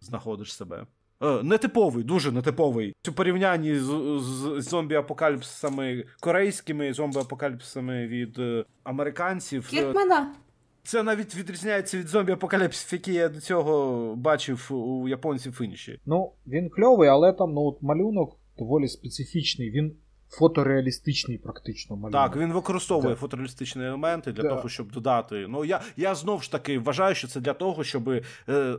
[0.00, 0.86] знаходиш себе.
[1.22, 2.94] Е, нетиповий, дуже нетиповий.
[3.08, 3.84] У порівнянні з,
[4.20, 9.66] з, з зомбі-апокаліпсисами корейськими, зомбі-апокаліпсисами від е, американців.
[9.66, 10.34] е, Кіркмена.
[10.84, 16.00] Це навіть відрізняється від зомбі-апокаліпсисів, які я до цього бачив у японців інші.
[16.06, 19.70] Ну, він кльовий, але там ну, от малюнок доволі специфічний.
[19.70, 19.96] Він
[20.28, 22.12] фотореалістичний практично малюнок.
[22.12, 23.20] Так, він використовує Да.
[23.20, 24.48] фотореалістичні елементи для Да.
[24.48, 25.46] того, щоб додати.
[25.48, 28.22] Ну я, я знов ж таки вважаю, що це для того, щоб е,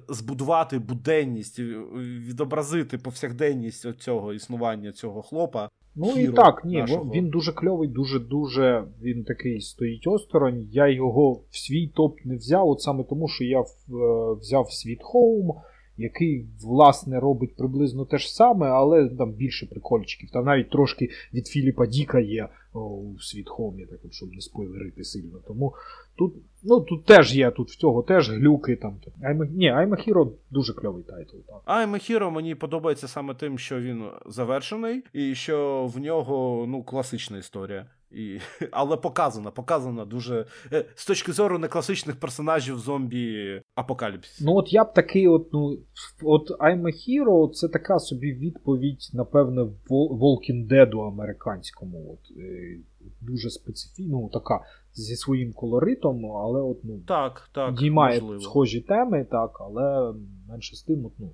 [0.09, 5.69] збудувати буденність, відобразити повсякденність цього існування цього хлопа.
[5.95, 7.11] Ну і так, ні, нашого.
[7.11, 10.67] він дуже кльовий, дуже дуже він такий стоїть осторонь.
[10.71, 14.71] Я його в свій топ не взяв, от саме тому, що я в- е, взяв
[14.71, 15.53] світ Home,
[15.97, 20.29] який, власне, робить приблизно те ж саме, але там більше прикольчиків.
[20.31, 25.39] Там навіть трошки від Філіпа Діка є о, у Home, так щоб не спойлерити сильно.
[25.47, 25.73] Тому
[26.15, 26.33] тут,
[26.63, 28.75] ну, тут теж є, тут в цього теж глюки.
[28.75, 28.97] Там.
[29.23, 31.37] I'm ні, I'm a Hero дуже кльовий тайтл.
[31.47, 31.61] Так.
[31.65, 37.37] A Hero мені подобається саме тим, що він завершений, і що в нього ну, класична
[37.37, 37.85] історія.
[38.13, 38.39] І...
[38.71, 40.45] Але показана, показана дуже.
[40.73, 44.41] е, З точки зору не класичних персонажів зомбі апокаліпсис.
[44.41, 45.77] Ну, от я б такий, от, ну,
[46.23, 52.13] от I'm a Hero це така собі відповідь, напевне, Walking Dead американському.
[52.13, 52.77] От, е,
[53.21, 54.61] дуже специфічна, ну, така
[54.93, 57.69] зі своїм колоритом, але от, ну, Так, так.
[57.75, 58.41] підіймає можливо.
[58.41, 60.13] схожі теми, так, але
[60.49, 61.33] менше з тим, от, ну.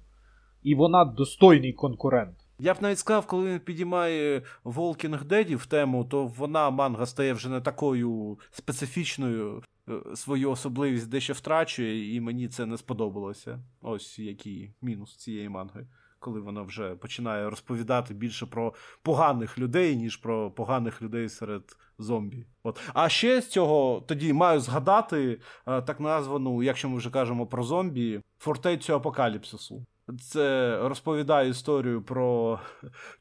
[0.64, 2.35] І вона достойний конкурент.
[2.61, 7.34] Я б навіть сказав, коли він підіймає Walking Dead в тему, то вона манга стає
[7.34, 13.60] вже не такою специфічною, е, свою особливість дещо втрачує, і мені це не сподобалося.
[13.81, 15.88] Ось який мінус цієї манги.
[16.22, 21.64] коли вона вже починає розповідати більше про поганих людей, ніж про поганих людей серед
[21.98, 22.45] зомбі.
[22.64, 22.80] От.
[22.94, 27.64] А ще з цього тоді маю згадати е, так названу, якщо ми вже кажемо про
[27.64, 29.86] зомбі, фортецю апокаліпсису.
[30.22, 32.60] Це розповідає історію про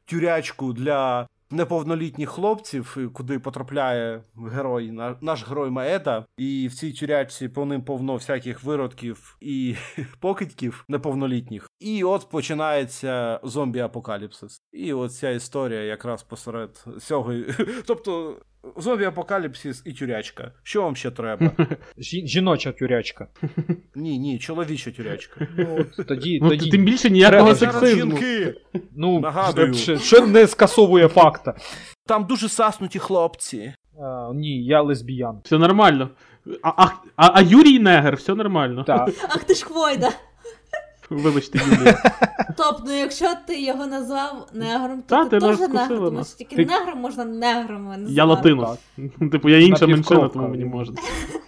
[0.04, 4.90] тюрячку для неповнолітніх хлопців, куди потрапляє герой,
[5.20, 6.24] наш герой Маеда.
[6.36, 9.76] І в цій тюрячці по ним повно всяких виродків і
[10.20, 11.70] покидьків неповнолітніх.
[11.80, 14.60] І от починається зомбі-апокаліпсис.
[14.72, 17.34] І от ця історія якраз посеред цього.
[17.86, 18.36] Тобто.
[18.76, 20.52] Зомбі апокаліпсис і тюрячка.
[20.62, 21.50] Що вам ще треба?
[21.98, 23.26] Жіноча тюрячка.
[23.94, 25.46] Ні, ні, чоловіча тюрячка.
[25.98, 26.70] Ну, тоді, ну, тоді...
[26.70, 28.16] Тим більше ніякого сексизму.
[28.18, 28.54] жінки.
[28.96, 29.74] Ну, Нагадую.
[29.74, 31.54] Що не скасовує факта.
[32.06, 33.72] Там дуже саснуті хлопці.
[34.02, 35.40] А, ні, я лесбіян.
[35.44, 36.10] Все нормально.
[36.62, 36.86] А
[37.16, 38.84] а, а, Юрій Негр, все нормально.
[38.84, 39.10] Так.
[39.28, 40.10] Ах ти ж хвойда.
[41.10, 42.02] Вибачте, Юлія.
[42.56, 46.98] Тобто, ну якщо ти його назвав негром, то ти, теж негр, тому що тільки негром
[46.98, 48.12] можна негром назвати.
[48.12, 48.78] Я латинос.
[49.32, 50.96] Типу, я інша меншина, тому мені можна.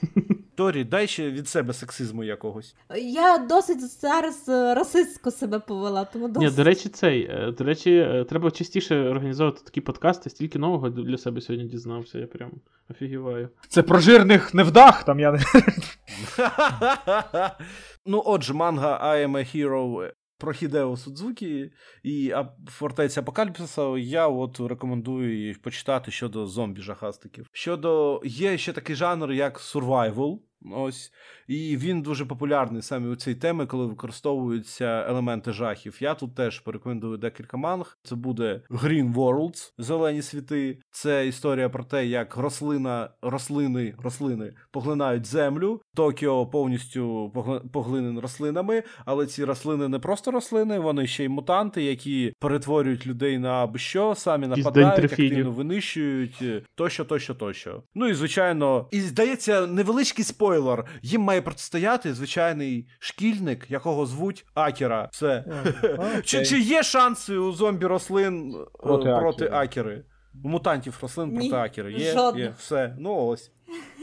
[0.60, 2.76] Торі, дай ще від себе сексизму якогось.
[2.96, 7.22] Я досить зараз е, расистсько себе повела, тому Ні, до речі, цей.
[7.22, 12.18] е, До речі, е, треба частіше організовувати такі подкасти, стільки нового для себе сьогодні дізнався,
[12.18, 12.50] я прям
[12.90, 13.48] офігіваю.
[13.68, 15.38] Це про жирних невдах, там я не.
[18.06, 21.72] ну, отже, манга I am a Hero про Хідео Судзукі
[22.02, 22.34] і
[22.68, 27.46] фортеця Апокаліпсиса я от рекомендую її почитати щодо зомбі-жахастиків.
[27.52, 30.38] Щодо є ще такий жанр, як survival.
[30.72, 31.12] Ось
[31.48, 35.98] і він дуже популярний саме у цій темі, коли використовуються елементи жахів.
[36.00, 37.98] Я тут теж порекомендую декілька манг.
[38.02, 40.78] Це буде Green Worlds, зелені світи.
[40.90, 45.80] Це історія про те, як рослина, рослини, рослини поглинають землю.
[45.94, 47.32] Токіо повністю
[47.72, 53.38] поглинен рослинами, але ці рослини не просто рослини, вони ще й мутанти, які перетворюють людей
[53.38, 56.42] на що, самі нападають, активно винищують,
[56.74, 57.82] тощо, тощо, тощо.
[57.94, 64.46] Ну і звичайно, і здається, невеличкий спойлер спойлер, їм має протистояти звичайний шкільник, якого звуть
[64.54, 65.08] Акера.
[65.12, 65.44] Все.
[66.24, 70.04] Чи чи є шанси у зомбі рослин проти, проти Акери?
[70.44, 71.92] У мутантів рослин проти Акери?
[71.92, 72.96] Є, є, все.
[72.98, 73.52] Ну ось.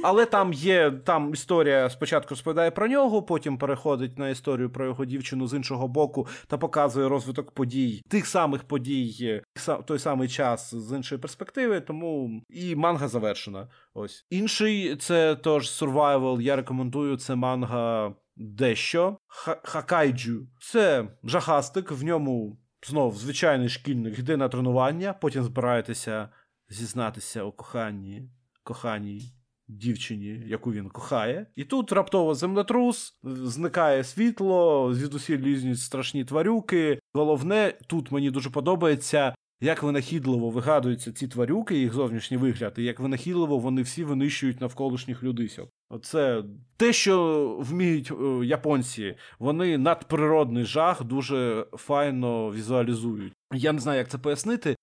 [0.03, 5.05] Але там є там історія спочатку розповідає про нього, потім переходить на історію про його
[5.05, 9.41] дівчину з іншого боку та показує розвиток подій, тих самих подій,
[9.85, 11.81] той самий час з іншої перспективи.
[11.81, 13.69] Тому і манга завершена.
[13.93, 19.17] Ось інший це тож survival, Я рекомендую це манга дещо.
[19.63, 20.47] Хакайджу.
[20.61, 22.57] Це жахастик, в ньому
[22.87, 26.29] знов звичайний шкільник йде на тренування, потім збираєтеся
[26.69, 28.29] зізнатися у коханні
[28.67, 29.36] коханій
[29.67, 31.47] дівчині, яку він кохає.
[31.55, 36.99] І тут раптово землетрус, зникає світло, звідусіль лізнуть страшні тварюки.
[37.13, 39.33] Головне, тут мені дуже подобається.
[39.61, 45.23] Як винахідливо вигадуються ці тварюки, їх зовнішній вигляд, і як винахідливо вони всі винищують навколишніх
[45.23, 45.67] людисів.
[45.89, 46.43] Оце
[46.77, 53.33] те, що вміють е, японці, вони надприродний жах дуже файно візуалізують.
[53.53, 54.75] Я не знаю, як це пояснити.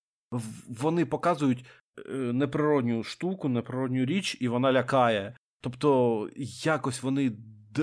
[0.67, 1.84] Вони показують Е,
[2.33, 5.35] неприродню штуку, неприродню річ, і вона лякає.
[5.61, 6.29] Тобто
[6.63, 7.31] якось вони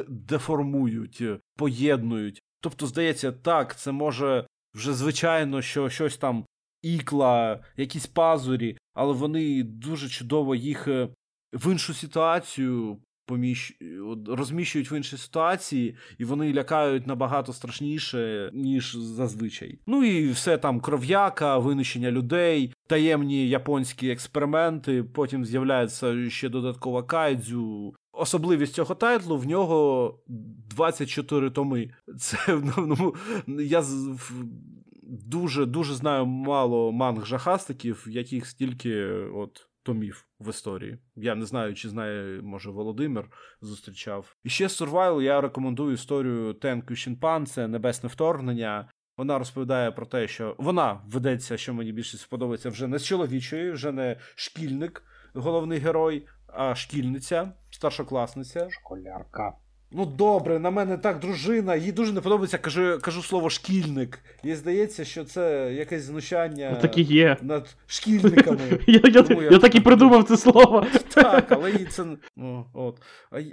[0.08, 2.42] деформують, е, поєднують.
[2.60, 6.46] Тобто, здається, так, це може вже звичайно, що щось там
[6.82, 11.08] ікла, якісь пазурі, але вони дуже чудово їх е,
[11.52, 13.78] в іншу ситуацію поміщ...
[14.26, 19.78] розміщують в іншій ситуації, і вони лякають набагато страшніше, ніж зазвичай.
[19.86, 25.02] Ну і все там кров'яка, винищення людей, таємні японські експерименти.
[25.02, 27.94] Потім з'являється ще додаткова кайдзю.
[28.12, 31.90] Особливість цього тайтлу в нього 24 томи.
[32.18, 32.38] Це
[32.76, 33.14] ну,
[33.48, 33.84] я
[35.02, 40.98] дуже дуже знаю мало манг жахастиків, яких стільки от томів в історії.
[41.16, 43.28] Я не знаю, чи знає, може, Володимир
[43.60, 44.36] зустрічав.
[44.44, 48.88] І ще Survival я рекомендую історію Тен Кюшінпан, це небесне вторгнення.
[49.16, 53.70] Вона розповідає про те, що вона ведеться, що мені більше сподобається, вже не з чоловічої,
[53.70, 55.04] вже не шкільник,
[55.34, 58.68] головний герой, а шкільниця, старшокласниця.
[58.70, 59.52] Школярка.
[59.94, 64.18] Ну добре, на мене так дружина, їй дуже не подобається, кажу кажу слово шкільник.
[64.44, 67.36] Їй здається, що це якесь знущання ну, так і є.
[67.42, 68.58] над шкільниками.
[68.86, 70.86] Я я, я, я так і придумав це слово.
[71.14, 72.04] Так, але їй це.
[72.36, 73.02] Ну, от.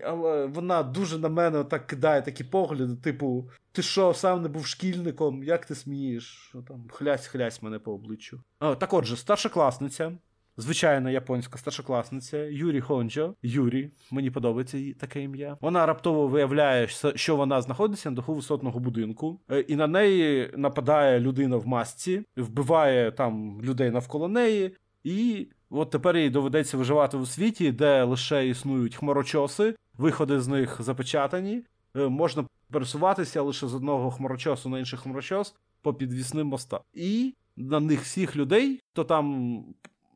[0.04, 4.68] Але вона дуже на мене так кидає такі погляди, типу, ти що, сам не був
[4.68, 6.54] шкільником, як ти смієш?
[6.68, 8.40] Там, Хлясь-хлясь мене по обличчю.
[8.60, 10.12] А, Так отже, старшокласниця
[10.60, 13.34] звичайна японська старшокласниця Юрі Хонджо.
[13.44, 15.58] Юрі, мені подобається її таке ім'я.
[15.62, 21.20] Вона раптово виявляє, що вона знаходиться на даху висотного будинку, е, і на неї нападає
[21.20, 24.76] людина в масці, вбиває там людей навколо неї.
[25.04, 30.78] І от тепер їй доведеться виживати у світі, де лише існують хмарочоси, виходи з них
[30.82, 31.64] запечатані.
[31.96, 36.80] Е, можна пересуватися лише з одного хмарочосу на інший хмарочос по підвісним мостам.
[36.94, 39.64] І на них всіх людей, хто там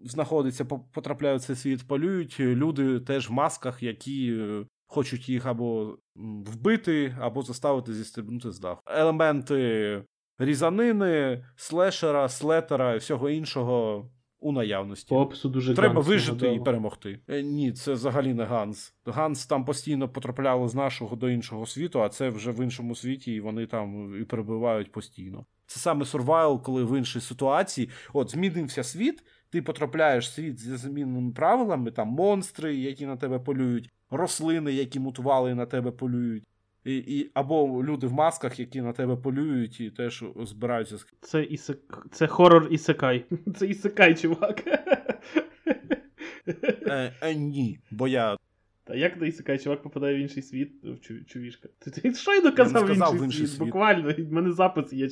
[0.03, 5.97] знаходиться, потрапляють в цей світ, полюють люди теж в масках, які е, хочуть їх або
[6.45, 8.81] вбити, або заставити зістрибнути з даху.
[8.85, 10.03] Елементи
[10.37, 14.09] різанини, слешера, слетера і всього іншого
[14.39, 15.09] у наявності.
[15.09, 17.19] Попсу дуже Треба Ганс вижити і перемогти.
[17.27, 18.93] Е, ні, це взагалі не Ганс.
[19.05, 23.33] Ганс там постійно потрапляли з нашого до іншого світу, а це вже в іншому світі,
[23.33, 25.45] і вони там і перебувають постійно.
[25.65, 29.23] Це саме сурвайл, коли в іншій ситуації от змінився світ,
[29.53, 34.99] ти потрапляєш в світ зі змінними правилами, там монстри, які на тебе полюють, рослини, які
[34.99, 36.43] мутували і на тебе полюють.
[36.85, 40.97] І, і, Або люди в масках, які на тебе полюють і теж збираються.
[41.21, 42.07] Це ісек...
[42.11, 43.25] це хорор ісекай.
[43.55, 44.63] Це ісекай, чувак.
[46.87, 48.37] Е, е, Ні, бо я.
[48.83, 51.69] Та як на ісекай, чувак попадає в інший світ в чувішка?
[51.79, 53.49] Ти, ти що й доказав в інший, в інший світ?
[53.49, 53.59] світ?
[53.59, 55.09] Буквально, в мене запис є.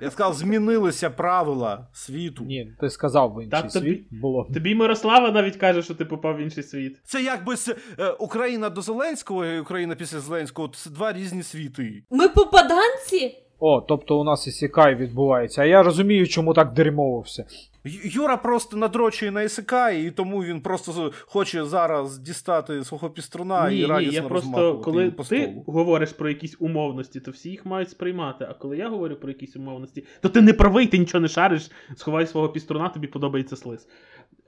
[0.00, 2.44] Я сказав, змінилися правила світу.
[2.44, 3.82] Ні, ти сказав в інший так, світ.
[3.82, 4.48] Тобі, було.
[4.54, 6.98] Тобі Мирослава навіть каже, що ти попав в інший світ.
[7.04, 7.54] Це якби
[7.98, 12.02] е, Україна до Зеленського і Україна після Зеленського це два різні світи.
[12.10, 13.38] Ми попаданці?
[13.58, 15.62] О, тобто у нас і сікай відбувається.
[15.62, 17.44] А я розумію, чому так дерьмово все.
[17.84, 23.78] Юра просто надрочує на СК, і тому він просто хоче зараз дістати свого піструна ні,
[23.78, 27.66] і радісно Ні, я просто коли по ти говориш про якісь умовності, то всі їх
[27.66, 28.46] мають сприймати.
[28.50, 31.70] А коли я говорю про якісь умовності, то ти не правий, ти нічого не шариш,
[31.96, 33.88] сховай свого піструна, тобі подобається слиз.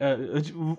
[0.01, 0.19] Е,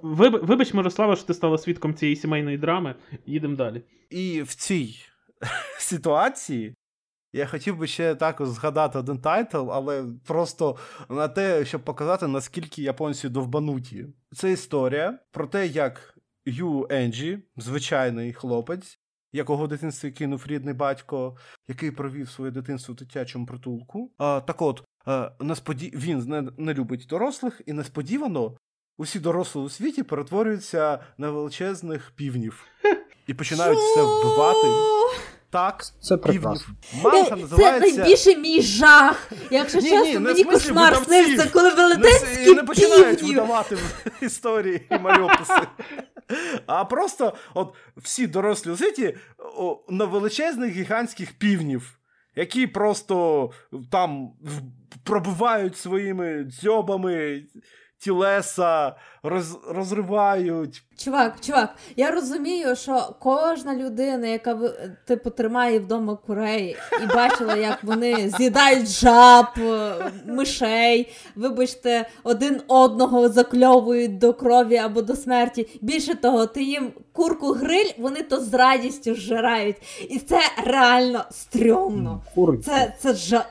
[0.01, 2.95] вибач, Мирослава, що ти стала свідком цієї сімейної драми.
[3.25, 3.81] Їдемо далі.
[4.09, 4.95] І в цій
[5.79, 6.75] ситуації
[7.35, 10.75] я хотів би ще також згадати один тайтл, але просто
[11.09, 14.05] на те, щоб показати, наскільки японці довбануті.
[14.35, 18.99] Це історія про те, як Ю Енджі, звичайний хлопець,
[19.33, 21.37] якого в дитинстві кинув рідний батько,
[21.67, 24.11] який провів своє дитинство в дитячому притулку.
[24.17, 25.91] А, Так от, а, несподі...
[25.95, 28.57] він не, не любить дорослих, і несподівано
[28.97, 32.65] усі дорослі у світі перетворюються на величезних півнів
[33.27, 34.67] і починають все вбивати.
[35.55, 36.75] Так, це прекрасно.
[37.03, 37.91] Манга називається...
[37.91, 39.31] Це найбільше мій жах.
[39.51, 44.81] Якщо ні, чесно, ні, мені кошмар снився, коли велетенські не, не починають видавати в історії
[44.91, 45.53] і мальописи.
[46.65, 49.17] А просто от всі дорослі у світі
[49.89, 51.99] на величезних гігантських півнів,
[52.35, 53.49] які просто
[53.91, 54.29] там
[55.03, 57.43] пробивають своїми дзьобами
[57.99, 60.83] тілеса роз, розривають.
[60.97, 64.59] Чувак, чувак, я розумію, що кожна людина, яка
[65.07, 69.45] типу тримає вдома курей і бачила, як вони з'їдають жаб,
[70.25, 75.79] мишей, вибачте, один одного закльовують до крові або до смерті.
[75.81, 79.75] Більше того, ти їм курку гриль, вони то з радістю зжирають.
[80.09, 82.21] І це реально стрьомно.
[82.65, 83.45] Це це жа.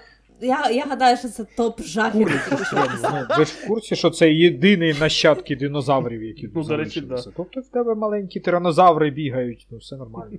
[0.44, 2.30] Я я гадаю, що це топ жахів.
[2.72, 7.16] Ну, ви ж в курсі, що це єдині нащадки динозаврів, які ну, до речі, да.
[7.36, 10.38] Тобто в тебе маленькі тиранозаври бігають, ну все нормально.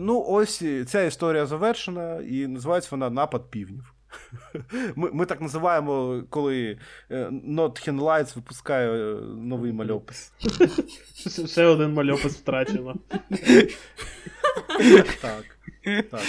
[0.00, 3.94] Ну, ось ця історія завершена, і називається вона Напад півнів.
[4.96, 6.78] Ми ми так називаємо, коли
[7.10, 10.32] е, Not Lights випускає е, новий мальопис.
[11.46, 12.94] Ще один мальопис втрачено.
[15.22, 15.44] Так.
[16.10, 16.20] так.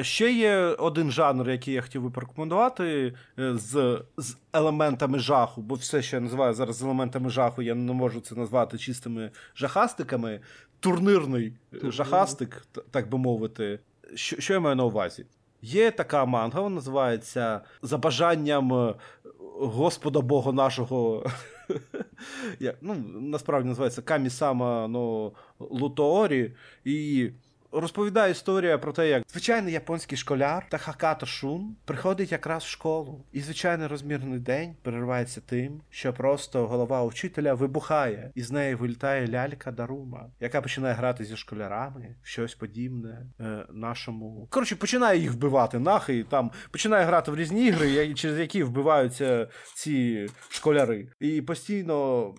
[0.00, 5.74] Ще є один жанр, який я хотів би порекомендувати е, з з елементами жаху, бо
[5.74, 10.40] все, що я називаю зараз елементами жаху, я не можу це назвати чистими жахастиками.
[10.80, 11.92] Турнирний Турнир.
[11.92, 13.78] жахастик, так би мовити.
[14.14, 15.26] Що, що я маю на увазі?
[15.62, 18.94] Є така манга, вона називається За бажанням е,
[19.58, 21.26] Господа Бога нашого.
[22.80, 24.86] ну, Насправді називається Камі Сама
[25.58, 26.52] Лутоорі.
[26.84, 27.30] І
[27.72, 33.40] розповідає історія про те, як звичайний японський школяр Тахакато Шун приходить якраз в школу, і
[33.40, 39.72] звичайний розмірний день переривається тим, що просто голова учителя вибухає, і з неї вилітає лялька
[39.72, 44.46] Дарума, яка починає грати зі школярами, щось подібне е, нашому.
[44.50, 49.48] Коротше, починає їх вбивати нахи, і там починає грати в різні ігри, через які вбиваються
[49.74, 51.08] ці школяри.
[51.20, 52.34] І постійно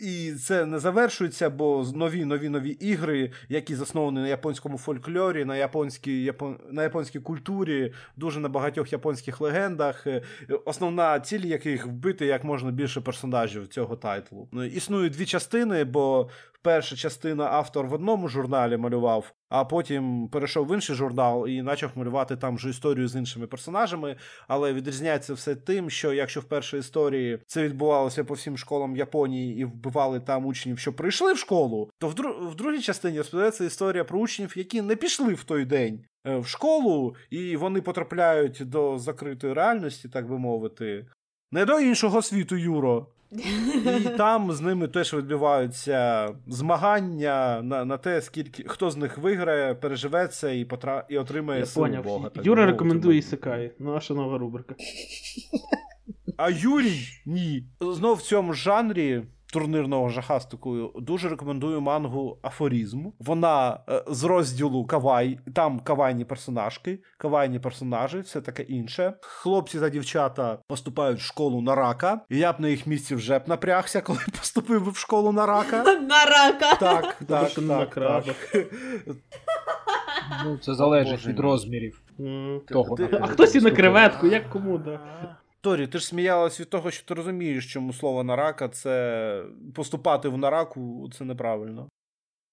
[0.00, 5.44] і це не завершується, бо нові нові нові ігри, які засновані на японському японському фольклорі,
[5.44, 6.58] на японській япон...
[6.70, 10.22] на японській культурі, дуже на багатьох японських легендах, е,
[10.64, 14.48] основна ціль яких вбити як можна більше персонажів цього тайтлу.
[14.52, 16.28] Ну, існують дві частини, бо
[16.62, 21.90] перша частина автор в одному журналі малював, а потім перейшов в інший журнал і почав
[21.94, 24.16] малювати там вже історію з іншими персонажами.
[24.48, 29.60] Але відрізняється все тим, що якщо в першій історії це відбувалося по всім школам Японії
[29.60, 32.48] і вбивали там учнів, що прийшли в школу, то в, дру...
[32.48, 36.04] в другій частині розповідається історія про учнів, які не пішли в той день.
[36.26, 41.06] Е, в школу, і вони потрапляють до закритої реальності, так би мовити,
[41.52, 43.06] не до іншого світу, Юро.
[43.32, 49.74] І там з ними теж відбуваються змагання на на те, скільки хто з них виграє,
[49.74, 51.04] переживеться і потра...
[51.08, 52.04] і отримає Я силу поняв.
[52.04, 52.28] Бога.
[52.28, 54.74] Так Юра рекомендує Ісикаї, Наша нова рубрика.
[56.36, 57.64] А Юрій ні.
[57.80, 59.22] Знов в цьому жанрі.
[59.52, 63.06] Турнирного жахастику дуже рекомендую мангу Афорізм.
[63.18, 69.14] Вона е, з розділу Кавай, там кавайні персонажки, кавайні персонажі, все таке інше.
[69.20, 72.20] Хлопці та дівчата поступають в школу на рака.
[72.30, 75.46] І я б на їх місці вже б напрягся, коли поступив би в школу на
[75.46, 75.82] рака.
[76.00, 76.74] На рака.
[76.74, 78.66] Так, так, на так, так.
[80.44, 82.02] Ну, це залежить від розмірів
[82.68, 82.96] того.
[82.96, 85.00] Ти- А хтось і на креветку, як кому, да.
[85.62, 89.44] Торі, ти ж сміялась від того, що ти розумієш, чому слово нарака це
[89.74, 91.88] поступати в нараку це неправильно.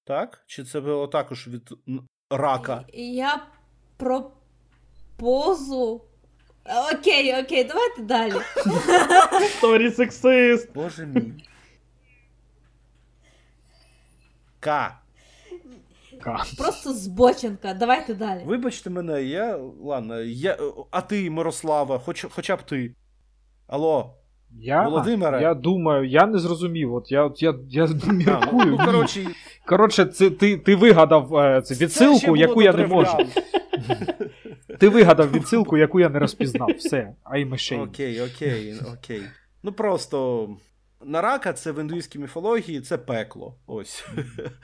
[0.06, 0.44] Так?
[0.48, 1.74] Чи це було також від
[2.30, 2.86] рака?
[2.94, 3.48] Я
[3.98, 4.32] про
[5.18, 6.02] позу.
[6.94, 8.34] Окей, окей, давайте далі.
[9.62, 10.74] Торі сексист.
[10.74, 11.34] Боже мій.
[14.60, 14.98] К.
[16.58, 17.74] Просто збоченка.
[17.74, 18.42] Давайте далі.
[18.46, 19.60] Вибачте мене, я.
[19.84, 20.58] Ладно, я.
[20.92, 22.96] А ти, Мирослава, хоч, хоча б ти.
[23.68, 24.14] Алло.
[24.52, 25.42] Я, Володимире.
[25.42, 26.94] я думаю, я не зрозумів.
[26.94, 28.66] От я, от я, я А, ну, міркую.
[28.66, 29.28] ну, коротше,
[29.66, 33.18] Коротше, це, ти, ти вигадав е, це відсилку, яку я не можу.
[34.80, 36.70] Ти вигадав відсилку, яку я не розпізнав.
[36.78, 37.84] Все, I'm ashamed.
[37.84, 39.22] Окей, окей, окей.
[39.64, 40.50] Ну просто.
[41.06, 43.60] Нарака це в індуїзькій міфології це пекло.
[43.68, 44.06] Ось.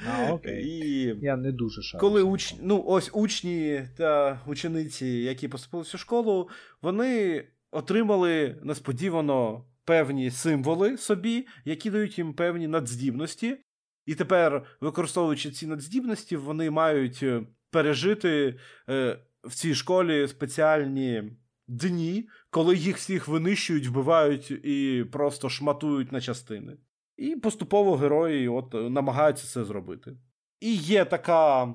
[0.08, 0.66] А, окей.
[0.68, 2.00] І Я не дуже шарю.
[2.02, 6.50] коли учні, ну, ось учні та учениці, які поступили в цю школу,
[6.82, 13.58] вони отримали несподівано певні символи собі, які дають їм певні надздібності.
[14.06, 17.42] І тепер, використовуючи ці надздібності, вони мають е,
[17.72, 18.60] пережити
[18.90, 21.24] е, в цій школі спеціальні
[21.68, 26.78] дні, коли їх всіх винищують, вбивають і просто шматують на частини.
[27.18, 30.18] І поступово герої от, е, намагаються це зробити.
[30.60, 31.74] І є така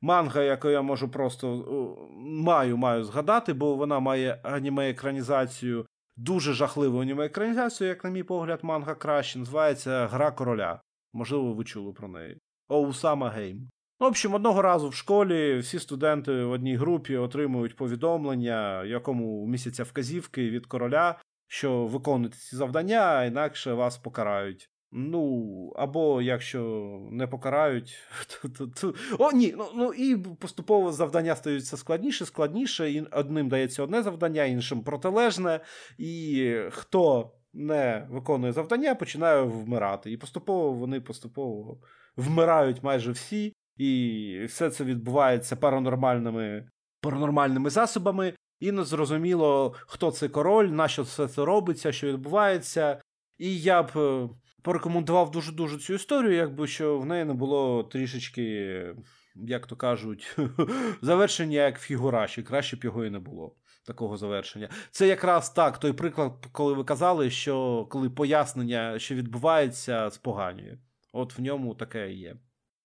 [0.00, 5.86] манга, яку я можу просто е, маю, маю згадати, бо вона має аніме-екранізацію,
[6.16, 9.38] дуже жахливу аніме-екранізацію, як, на мій погляд, манга краще.
[9.38, 10.80] Називається Гра короля.
[11.12, 12.38] Можливо, ви чули про неї.
[12.68, 13.70] Оусама Game.
[14.00, 19.46] Ну, в общем, одного разу в школі всі студенти в одній групі отримують повідомлення, якому
[19.46, 24.70] містяться вказівки від короля, що виконуйте ці завдання, а інакше вас покарають.
[24.92, 27.98] Ну, або якщо не покарають,
[28.42, 28.94] то, то, то...
[29.18, 34.02] О, ні, ну, ну і поступово завдання стають все складніше, складніше, і одним дається одне
[34.02, 35.60] завдання, іншим протилежне,
[35.98, 40.12] і хто не виконує завдання, починає вмирати.
[40.12, 41.78] І поступово вони поступово
[42.16, 46.68] вмирають майже всі, і все це відбувається паранормальними,
[47.00, 53.02] паранормальними засобами, і не зрозуміло, хто це король, на що все це робиться, що відбувається.
[53.38, 54.28] І я б е,
[54.62, 58.44] порекомендував дуже-дуже цю історію, якби що в неї не було трішечки,
[59.34, 60.36] як то кажуть,
[61.02, 62.42] завершення як в фігураші.
[62.42, 63.56] Краще б його і не було.
[63.86, 64.68] Такого завершення.
[64.90, 70.78] Це якраз так, той приклад, коли ви казали, що коли пояснення, що відбувається, споганює.
[71.12, 72.36] От в ньому таке і є.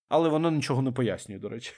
[0.08, 1.72] Але воно нічого не пояснює, до речі.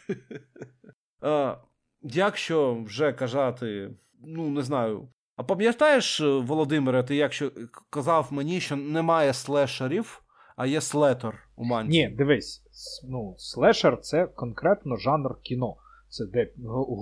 [2.03, 3.91] Якщо вже казати,
[4.23, 5.09] ну не знаю.
[5.37, 7.53] А пам'ятаєш, Володимире, ти якщо
[7.91, 10.23] казав мені, що немає слешерів,
[10.57, 11.91] а є слетор у манці?
[11.91, 12.63] Ні, дивись,
[13.09, 15.77] ну, слешер це конкретно жанр кіно.
[16.09, 16.53] Це де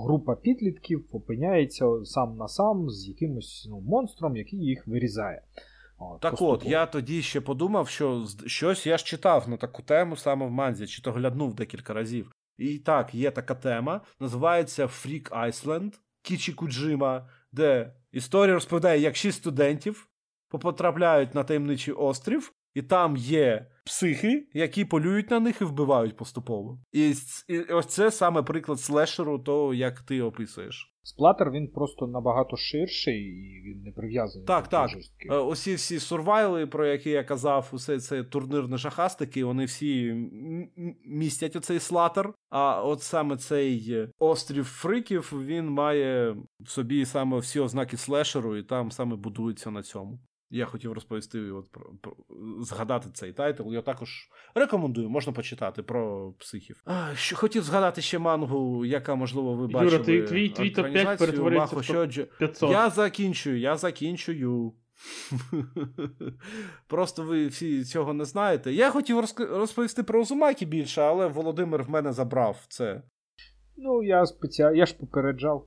[0.07, 5.43] група підлітків опиняється сам на сам з якимось ну, монстром, який їх вирізає.
[5.99, 6.55] От, Так поступово.
[6.55, 10.51] от, я тоді ще подумав, що щось я ж читав на таку тему саме в
[10.51, 12.33] манзі, чи то гляднув декілька разів.
[12.59, 19.39] І так, є така тема, називається Freak Iceland Кічі Куджима, де історія розповідає, як шість
[19.39, 20.09] студентів
[20.49, 26.81] потрапляють на таємничий острів, і там є психи, які полюють на них і вбивають поступово.
[26.93, 27.15] І,
[27.49, 30.96] і ось це саме приклад слешеру, того, як ти описуєш.
[31.07, 34.47] Сплатер він просто набагато ширший і він не прив'язаний.
[34.47, 34.89] Так, так.
[34.91, 35.31] Жорсткий.
[35.31, 40.15] Е, Усі всі сурвайли, про які я казав, усе це турнірні шахастики, вони всі
[41.05, 42.35] містять оцей slaughter.
[42.51, 48.57] А от саме цей е, острів фриків він має в собі саме всі ознаки слешеру,
[48.57, 50.19] і там саме будується на цьому.
[50.51, 52.17] Я хотів розповісти, от про, про
[52.61, 53.73] згадати цей тайтл.
[53.73, 56.83] Я також рекомендую, можна почитати про психів.
[56.85, 61.19] А, що хотів згадати ще мангу, яка можливо ви Юра, ти- твій- твій топ-п'ять екранізацію
[61.19, 62.71] перетворився Махо в топ- 500.
[62.71, 64.73] Я закінчую, я закінчую.
[66.87, 68.73] Просто ви всі цього не знаєте.
[68.73, 73.03] Я хотів розповісти про Узумакі більше, але Володимир в мене забрав це.
[73.77, 75.67] Ну, я спеціально, я ж попереджав.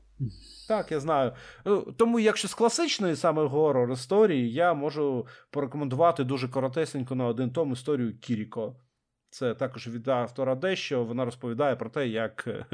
[0.70, 1.32] Так, я знаю.
[1.68, 7.52] Е, Тому, якщо з класичної саме горор історії, я можу порекомендувати дуже коротесенько на один
[7.52, 8.76] том історію Кіріко.
[9.32, 11.04] Це також від автора дещо.
[11.04, 12.66] Вона розповідає про те, як е,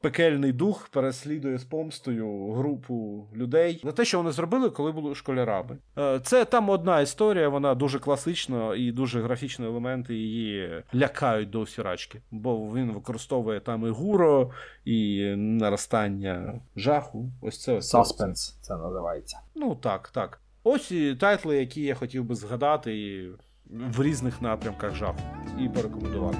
[0.00, 5.78] пекельний дух переслідує з помстою групу людей за те, що вони зробили, коли були школярами.
[5.98, 11.60] Е, Це там одна історія, вона дуже класична і дуже графічні елементи її лякають до
[11.60, 12.22] усірачки.
[12.30, 14.50] Бо він використовує там і гуро,
[14.84, 17.30] і наростання жаху.
[17.42, 17.88] Ось це ось.
[17.88, 19.40] Саспенс це називається.
[19.54, 20.40] Ну так, так.
[20.64, 23.28] Ось і тайтли, які я хотів би згадати і
[23.70, 25.20] в різних напрямках жаху
[25.60, 26.38] і порекомендувати.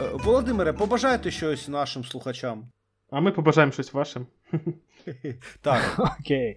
[0.00, 2.68] Е, Володимире, побажайте щось нашим слухачам.
[3.10, 4.26] А ми побажаємо щось вашим.
[5.60, 6.56] Так, Окей.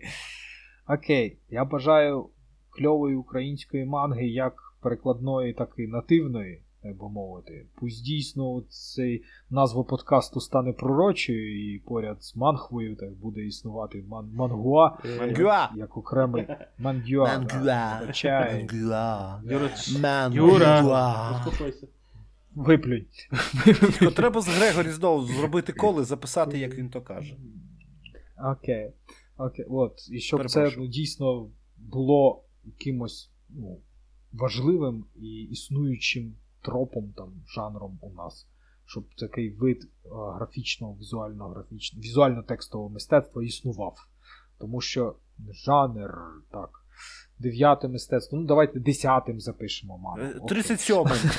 [0.88, 1.40] Окей.
[1.50, 2.30] Я бажаю
[2.70, 7.66] кльової української манги як перекладної, так і нативної, так би мовити.
[7.76, 14.32] Пусть дійсно цей назва подкасту стане пророчою, і поряд з манхвою так буде існувати ман-
[14.34, 15.70] мангуа Мангуа.
[15.76, 16.48] як окремий
[16.78, 17.28] мангюа.
[20.34, 21.88] Юра, Юра, успокойся.
[22.56, 23.06] Виплюнь.
[24.16, 27.36] Треба з Грегорі знову зробити коло і записати, як він то каже.
[28.52, 28.92] Окей.
[29.38, 29.66] Окей.
[29.70, 30.10] От.
[30.12, 33.80] І щоб це ну, дійсно було якимось ну,
[34.34, 38.48] важливим і існуючим тропом, там, жанром у нас.
[38.86, 43.96] Щоб такий вид е, графічного, візуального, графічного, візуально-текстового мистецтва існував.
[44.60, 45.16] Тому що
[45.52, 46.18] жанр,
[46.52, 46.70] так,
[47.40, 50.24] дев'яте мистецтво, ну давайте десятим запишемо, мама.
[50.24, 50.58] Е, Окей.
[50.58, 51.30] 37-й.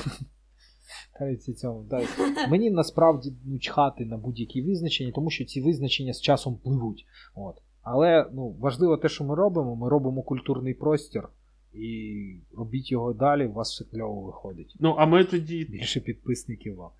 [1.18, 1.86] 37.
[1.90, 2.04] Так.
[2.50, 7.06] Мені насправді ну, чхати на будь-які визначення, тому що ці визначення з часом пливуть.
[7.34, 7.56] От.
[7.82, 9.76] Але ну, важливо те, що ми робимо.
[9.76, 11.28] Ми робимо культурний простір,
[11.74, 14.76] і робіть його далі, у вас все кльово виходить.
[14.80, 16.90] Ну, а ми тоді Більше підписників вам.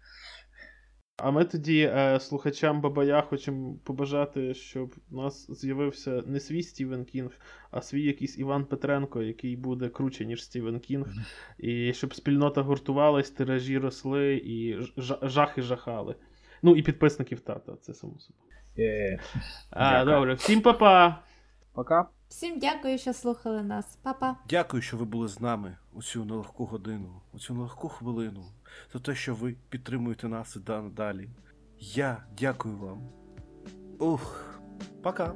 [1.23, 7.05] А ми тоді е, слухачам Бабая хочемо побажати, щоб у нас з'явився не свій Стівен
[7.05, 7.31] Кінг,
[7.71, 11.07] а свій якийсь Іван Петренко, який буде круче, ніж Стівен Кінг.
[11.59, 14.79] І щоб спільнота гуртувалась, тиражі росли і
[15.23, 16.15] жахи жахали.
[16.63, 18.45] Ну і підписників тата, це само собою.
[18.79, 19.21] Е,
[19.71, 21.23] А, добре, всім па-па!
[21.75, 22.09] пока.
[22.31, 23.99] Всім дякую, що слухали нас.
[24.03, 24.37] Па-па!
[24.49, 28.45] Дякую, що ви були з нами у цю нелегку годину, у цю нелегку хвилину,
[28.93, 30.59] за те, що ви підтримуєте нас і
[30.91, 31.29] далі.
[31.79, 33.09] Я дякую вам.
[33.99, 34.55] Ух,
[35.03, 35.35] пока.